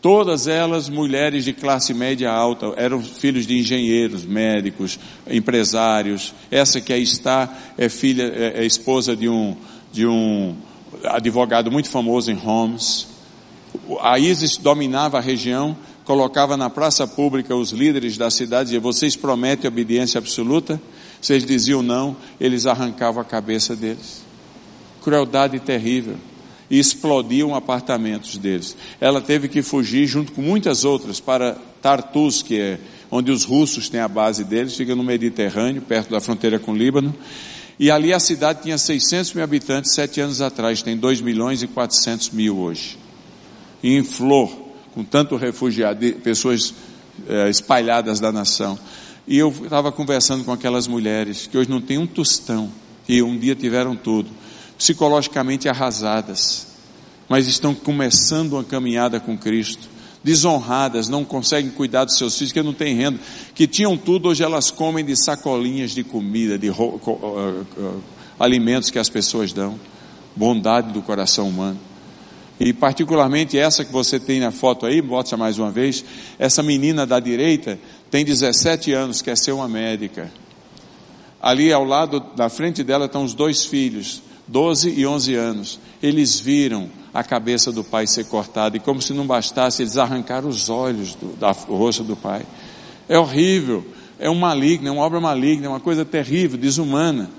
Todas 0.00 0.46
elas 0.46 0.88
mulheres 0.88 1.44
de 1.44 1.52
classe 1.52 1.92
média 1.92 2.30
alta, 2.30 2.72
eram 2.76 3.02
filhos 3.02 3.46
de 3.46 3.58
engenheiros, 3.58 4.24
médicos, 4.24 4.98
empresários. 5.28 6.32
Essa 6.50 6.80
que 6.80 6.92
aí 6.92 7.02
está 7.02 7.52
é 7.76 7.88
filha, 7.88 8.32
é, 8.34 8.62
é 8.62 8.64
esposa 8.64 9.16
de 9.16 9.28
um, 9.28 9.56
de 9.92 10.06
um 10.06 10.54
advogado 11.02 11.70
muito 11.70 11.88
famoso 11.88 12.30
em 12.30 12.38
Homs 12.38 13.18
a 14.00 14.18
ISIS 14.18 14.56
dominava 14.56 15.18
a 15.18 15.20
região, 15.20 15.76
colocava 16.04 16.56
na 16.56 16.68
praça 16.68 17.06
pública 17.06 17.54
os 17.54 17.70
líderes 17.70 18.16
da 18.16 18.30
cidade 18.30 18.74
e 18.74 18.78
vocês 18.78 19.16
prometem 19.16 19.68
obediência 19.68 20.18
absoluta? 20.18 20.80
Se 21.20 21.32
eles 21.32 21.44
diziam 21.44 21.82
não, 21.82 22.16
eles 22.40 22.66
arrancavam 22.66 23.20
a 23.20 23.24
cabeça 23.24 23.74
deles. 23.74 24.22
Crueldade 25.02 25.58
terrível. 25.60 26.16
E 26.70 26.78
explodiam 26.78 27.54
apartamentos 27.54 28.36
deles. 28.36 28.76
Ela 29.00 29.20
teve 29.20 29.48
que 29.48 29.62
fugir 29.62 30.06
junto 30.06 30.32
com 30.32 30.42
muitas 30.42 30.84
outras 30.84 31.18
para 31.18 31.56
Tartus, 31.80 32.42
que 32.42 32.60
é 32.60 32.78
onde 33.10 33.30
os 33.30 33.44
russos 33.44 33.88
têm 33.88 34.00
a 34.00 34.08
base 34.08 34.44
deles, 34.44 34.76
fica 34.76 34.94
no 34.94 35.02
Mediterrâneo, 35.02 35.80
perto 35.80 36.10
da 36.10 36.20
fronteira 36.20 36.58
com 36.58 36.72
o 36.72 36.76
Líbano. 36.76 37.14
E 37.78 37.90
ali 37.90 38.12
a 38.12 38.20
cidade 38.20 38.62
tinha 38.62 38.76
600 38.76 39.32
mil 39.32 39.44
habitantes 39.44 39.94
sete 39.94 40.20
anos 40.20 40.42
atrás, 40.42 40.82
tem 40.82 40.96
2 40.96 41.22
milhões 41.22 41.62
e 41.62 41.66
400 41.66 42.30
mil 42.30 42.58
hoje 42.58 42.98
e 43.82 43.96
em 43.96 44.04
flor, 44.04 44.50
com 44.94 45.04
tanto 45.04 45.36
refugiado, 45.36 46.00
pessoas 46.22 46.74
é, 47.28 47.48
espalhadas 47.48 48.20
da 48.20 48.32
nação. 48.32 48.78
E 49.28 49.36
eu 49.36 49.50
estava 49.50 49.92
conversando 49.92 50.42
com 50.42 50.50
aquelas 50.50 50.88
mulheres 50.88 51.46
que 51.46 51.58
hoje 51.58 51.68
não 51.68 51.82
têm 51.82 51.98
um 51.98 52.06
tostão 52.06 52.70
e 53.06 53.22
um 53.22 53.38
dia 53.38 53.54
tiveram 53.54 53.94
tudo, 53.94 54.30
psicologicamente 54.78 55.68
arrasadas, 55.68 56.66
mas 57.28 57.46
estão 57.46 57.74
começando 57.74 58.54
uma 58.54 58.64
caminhada 58.64 59.20
com 59.20 59.36
Cristo, 59.36 59.86
desonradas, 60.24 61.10
não 61.10 61.26
conseguem 61.26 61.70
cuidar 61.70 62.06
dos 62.06 62.16
seus 62.16 62.38
filhos, 62.38 62.52
que 62.52 62.62
não 62.62 62.72
têm 62.72 62.96
renda, 62.96 63.20
que 63.54 63.66
tinham 63.66 63.98
tudo, 63.98 64.30
hoje 64.30 64.42
elas 64.42 64.70
comem 64.70 65.04
de 65.04 65.14
sacolinhas 65.14 65.90
de 65.90 66.02
comida, 66.02 66.58
de 66.58 66.70
uh, 66.70 66.74
uh, 66.74 68.02
alimentos 68.40 68.88
que 68.90 68.98
as 68.98 69.10
pessoas 69.10 69.52
dão, 69.52 69.78
bondade 70.34 70.90
do 70.90 71.02
coração 71.02 71.50
humano. 71.50 71.78
E 72.60 72.72
particularmente 72.72 73.56
essa 73.56 73.84
que 73.84 73.92
você 73.92 74.18
tem 74.18 74.40
na 74.40 74.50
foto 74.50 74.84
aí, 74.84 75.00
bota 75.00 75.36
mais 75.36 75.58
uma 75.58 75.70
vez, 75.70 76.04
essa 76.38 76.62
menina 76.62 77.06
da 77.06 77.20
direita 77.20 77.78
tem 78.10 78.24
17 78.24 78.92
anos, 78.92 79.22
quer 79.22 79.36
ser 79.36 79.52
uma 79.52 79.68
médica. 79.68 80.30
Ali 81.40 81.72
ao 81.72 81.84
lado, 81.84 82.24
na 82.36 82.48
frente 82.48 82.82
dela 82.82 83.06
estão 83.06 83.22
os 83.22 83.32
dois 83.32 83.64
filhos, 83.64 84.22
12 84.48 84.90
e 84.90 85.06
11 85.06 85.34
anos. 85.34 85.80
Eles 86.02 86.40
viram 86.40 86.90
a 87.14 87.22
cabeça 87.22 87.70
do 87.70 87.84
pai 87.84 88.06
ser 88.06 88.24
cortada 88.24 88.76
e 88.76 88.80
como 88.80 89.00
se 89.00 89.12
não 89.12 89.26
bastasse, 89.26 89.82
eles 89.82 89.96
arrancaram 89.96 90.48
os 90.48 90.68
olhos 90.68 91.14
do, 91.14 91.36
da, 91.36 91.52
do 91.52 91.76
rosto 91.76 92.02
do 92.02 92.16
pai. 92.16 92.44
É 93.08 93.18
horrível, 93.18 93.86
é 94.18 94.28
um 94.28 94.34
maligno, 94.34 94.88
é 94.88 94.90
uma 94.90 95.02
obra 95.02 95.20
maligna, 95.20 95.66
é 95.66 95.68
uma 95.68 95.80
coisa 95.80 96.04
terrível, 96.04 96.58
desumana. 96.58 97.30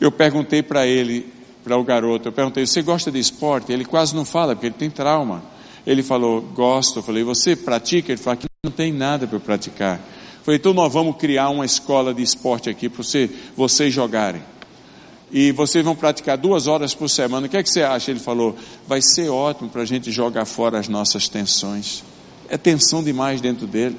Eu 0.00 0.10
perguntei 0.10 0.62
para 0.62 0.86
ele, 0.86 1.32
para 1.68 1.76
o 1.76 1.84
garoto. 1.84 2.28
Eu 2.28 2.32
perguntei: 2.32 2.66
Você 2.66 2.80
gosta 2.80 3.10
de 3.10 3.18
esporte? 3.18 3.70
Ele 3.72 3.84
quase 3.84 4.16
não 4.16 4.24
fala, 4.24 4.54
porque 4.54 4.66
ele 4.66 4.74
tem 4.74 4.90
trauma. 4.90 5.42
Ele 5.86 6.02
falou: 6.02 6.40
Gosto. 6.40 7.00
Eu 7.00 7.02
falei: 7.02 7.22
Você 7.22 7.54
pratica? 7.54 8.10
Ele 8.10 8.20
falou: 8.20 8.34
Aqui 8.34 8.46
não 8.64 8.72
tem 8.72 8.92
nada 8.92 9.26
para 9.26 9.38
praticar. 9.38 9.96
Eu 9.96 10.44
falei: 10.44 10.58
Então 10.58 10.72
nós 10.72 10.92
vamos 10.92 11.16
criar 11.16 11.50
uma 11.50 11.66
escola 11.66 12.14
de 12.14 12.22
esporte 12.22 12.70
aqui 12.70 12.88
para 12.88 13.02
você, 13.02 13.30
vocês 13.54 13.92
jogarem. 13.92 14.42
E 15.30 15.52
vocês 15.52 15.84
vão 15.84 15.94
praticar 15.94 16.38
duas 16.38 16.66
horas 16.66 16.94
por 16.94 17.10
semana. 17.10 17.46
O 17.46 17.50
que 17.50 17.56
é 17.58 17.62
que 17.62 17.68
você 17.68 17.82
acha? 17.82 18.10
Ele 18.10 18.20
falou: 18.20 18.56
Vai 18.86 19.02
ser 19.02 19.28
ótimo 19.28 19.68
para 19.68 19.82
a 19.82 19.86
gente 19.86 20.10
jogar 20.10 20.46
fora 20.46 20.78
as 20.78 20.88
nossas 20.88 21.28
tensões. 21.28 22.02
É 22.48 22.56
tensão 22.56 23.04
demais 23.04 23.42
dentro 23.42 23.66
dele. 23.66 23.96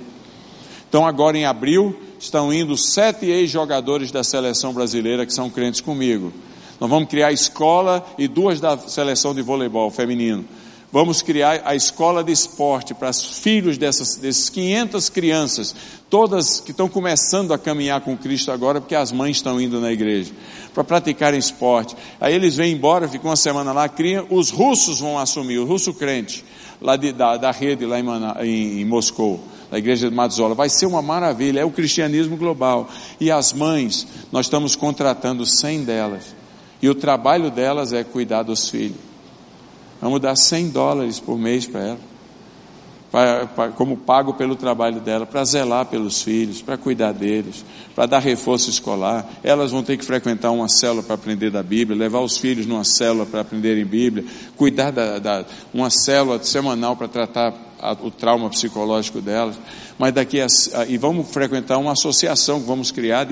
Então, 0.89 1.05
agora 1.05 1.37
em 1.37 1.45
abril, 1.45 1.95
estão 2.17 2.51
indo 2.51 2.75
sete 2.75 3.27
ex-jogadores 3.27 4.11
da 4.11 4.23
seleção 4.23 4.73
brasileira 4.73 5.23
que 5.23 5.31
são 5.31 5.47
crentes 5.47 5.81
comigo. 5.81 6.33
Nós 6.79 6.89
vamos 6.89 7.09
criar 7.09 7.27
a 7.27 7.31
escola 7.31 8.05
e 8.17 8.27
duas 8.27 8.61
da 8.61 8.77
seleção 8.77 9.35
de 9.35 9.41
voleibol 9.41 9.91
feminino. 9.91 10.45
Vamos 10.91 11.21
criar 11.21 11.61
a 11.65 11.75
escola 11.75 12.23
de 12.23 12.31
esporte 12.31 12.95
para 12.95 13.11
os 13.11 13.37
filhos 13.39 13.77
dessas, 13.77 14.15
desses 14.15 14.49
500 14.49 15.09
crianças, 15.09 15.75
todas 16.09 16.59
que 16.59 16.71
estão 16.71 16.89
começando 16.89 17.53
a 17.53 17.59
caminhar 17.59 18.01
com 18.01 18.17
Cristo 18.17 18.51
agora, 18.51 18.81
porque 18.81 18.95
as 18.95 19.11
mães 19.11 19.37
estão 19.37 19.61
indo 19.61 19.79
na 19.79 19.91
igreja, 19.91 20.31
para 20.73 20.83
praticarem 20.83 21.37
esporte. 21.37 21.95
Aí 22.19 22.33
eles 22.33 22.55
vêm 22.55 22.73
embora, 22.73 23.07
ficam 23.07 23.29
uma 23.29 23.35
semana 23.35 23.71
lá, 23.71 23.87
criam, 23.87 24.25
os 24.31 24.49
russos 24.49 24.99
vão 24.99 25.19
assumir, 25.19 25.59
o 25.59 25.65
russo 25.65 25.93
crente, 25.93 26.43
lá 26.81 26.95
de, 26.95 27.11
da, 27.11 27.37
da 27.37 27.51
rede 27.51 27.85
lá 27.85 27.99
em, 27.99 28.05
em, 28.47 28.81
em 28.81 28.85
Moscou 28.85 29.39
da 29.69 29.77
igreja 29.77 30.09
de 30.09 30.15
Madzola. 30.15 30.55
Vai 30.55 30.69
ser 30.69 30.87
uma 30.87 31.03
maravilha, 31.03 31.59
é 31.59 31.65
o 31.65 31.69
cristianismo 31.69 32.35
global. 32.35 32.89
E 33.19 33.29
as 33.29 33.53
mães, 33.53 34.07
nós 34.31 34.47
estamos 34.47 34.75
contratando 34.75 35.45
100 35.45 35.83
delas 35.83 36.38
e 36.81 36.89
o 36.89 36.95
trabalho 36.95 37.51
delas 37.51 37.93
é 37.93 38.03
cuidar 38.03 38.43
dos 38.43 38.69
filhos. 38.69 38.97
Vamos 40.01 40.21
dar 40.21 40.35
100 40.35 40.69
dólares 40.69 41.19
por 41.19 41.37
mês 41.37 41.67
para 41.67 41.81
ela, 41.81 41.99
pra, 43.11 43.45
pra, 43.47 43.67
como 43.69 43.97
pago 43.97 44.33
pelo 44.33 44.55
trabalho 44.55 45.01
dela, 45.01 45.25
para 45.25 45.43
zelar 45.43 45.87
pelos 45.87 46.21
filhos, 46.21 46.61
para 46.61 46.77
cuidar 46.77 47.11
deles, 47.11 47.65
para 47.93 48.05
dar 48.05 48.19
reforço 48.19 48.69
escolar. 48.69 49.27
Elas 49.43 49.71
vão 49.71 49.83
ter 49.83 49.97
que 49.97 50.05
frequentar 50.05 50.51
uma 50.51 50.69
célula 50.69 51.03
para 51.03 51.15
aprender 51.15 51.51
da 51.51 51.61
Bíblia, 51.61 51.97
levar 51.97 52.21
os 52.21 52.37
filhos 52.37 52.65
numa 52.65 52.85
célula 52.85 53.25
para 53.25 53.41
aprenderem 53.41 53.83
Bíblia, 53.83 54.23
cuidar 54.55 54.91
da, 54.91 55.19
da 55.19 55.45
uma 55.73 55.89
célula 55.89 56.41
semanal 56.41 56.95
para 56.95 57.09
tratar 57.09 57.53
a, 57.77 57.91
o 57.93 58.09
trauma 58.09 58.49
psicológico 58.49 59.19
delas, 59.19 59.59
mas 59.97 60.13
daqui 60.13 60.39
a, 60.39 60.47
e 60.87 60.97
vamos 60.97 61.29
frequentar 61.29 61.77
uma 61.77 61.91
associação 61.91 62.61
que 62.61 62.67
vamos 62.67 62.89
criar 62.89 63.27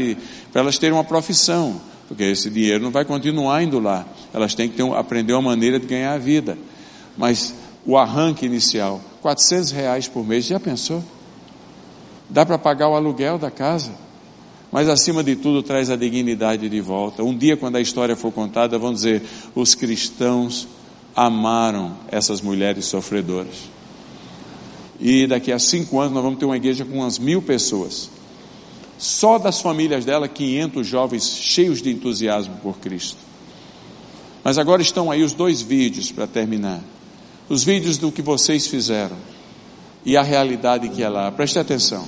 para 0.51 0.61
elas 0.61 0.77
terem 0.77 0.95
uma 0.95 1.03
profissão, 1.03 1.79
porque 2.07 2.23
esse 2.23 2.49
dinheiro 2.49 2.83
não 2.83 2.91
vai 2.91 3.03
continuar 3.03 3.61
indo 3.61 3.79
lá. 3.79 4.05
Elas 4.33 4.55
têm 4.55 4.69
que 4.69 4.77
ter, 4.77 4.83
aprender 4.93 5.33
uma 5.33 5.41
maneira 5.41 5.79
de 5.79 5.85
ganhar 5.85 6.13
a 6.13 6.17
vida. 6.17 6.57
Mas 7.17 7.53
o 7.85 7.97
arranque 7.97 8.45
inicial, 8.45 9.01
400 9.21 9.71
reais 9.71 10.07
por 10.07 10.25
mês, 10.25 10.45
já 10.45 10.59
pensou? 10.59 11.03
Dá 12.29 12.45
para 12.45 12.57
pagar 12.57 12.89
o 12.89 12.95
aluguel 12.95 13.37
da 13.37 13.51
casa. 13.51 13.91
Mas 14.71 14.89
acima 14.89 15.23
de 15.23 15.35
tudo 15.35 15.63
traz 15.63 15.89
a 15.89 15.95
dignidade 15.95 16.67
de 16.67 16.81
volta. 16.81 17.23
Um 17.23 17.35
dia, 17.35 17.55
quando 17.55 17.77
a 17.77 17.81
história 17.81 18.15
for 18.15 18.31
contada, 18.31 18.77
vão 18.77 18.93
dizer: 18.93 19.23
os 19.55 19.73
cristãos 19.73 20.67
amaram 21.15 21.97
essas 22.09 22.41
mulheres 22.41 22.85
sofredoras. 22.85 23.55
E 24.99 25.25
daqui 25.27 25.51
a 25.51 25.59
cinco 25.59 25.99
anos 25.99 26.13
nós 26.13 26.23
vamos 26.23 26.39
ter 26.39 26.45
uma 26.45 26.57
igreja 26.57 26.83
com 26.83 26.97
umas 26.97 27.17
mil 27.17 27.41
pessoas. 27.41 28.09
Só 28.97 29.37
das 29.37 29.61
famílias 29.61 30.05
dela, 30.05 30.27
500 30.27 30.87
jovens 30.87 31.27
cheios 31.29 31.81
de 31.81 31.91
entusiasmo 31.91 32.57
por 32.63 32.79
Cristo. 32.79 33.19
Mas 34.43 34.57
agora 34.57 34.81
estão 34.81 35.11
aí 35.11 35.23
os 35.23 35.33
dois 35.33 35.61
vídeos 35.61 36.11
para 36.11 36.25
terminar. 36.25 36.81
Os 37.49 37.63
vídeos 37.63 37.97
do 37.97 38.11
que 38.11 38.21
vocês 38.21 38.67
fizeram 38.67 39.15
e 40.05 40.15
a 40.17 40.23
realidade 40.23 40.89
que 40.89 41.03
é 41.03 41.09
lá. 41.09 41.31
Preste 41.31 41.59
atenção. 41.59 42.07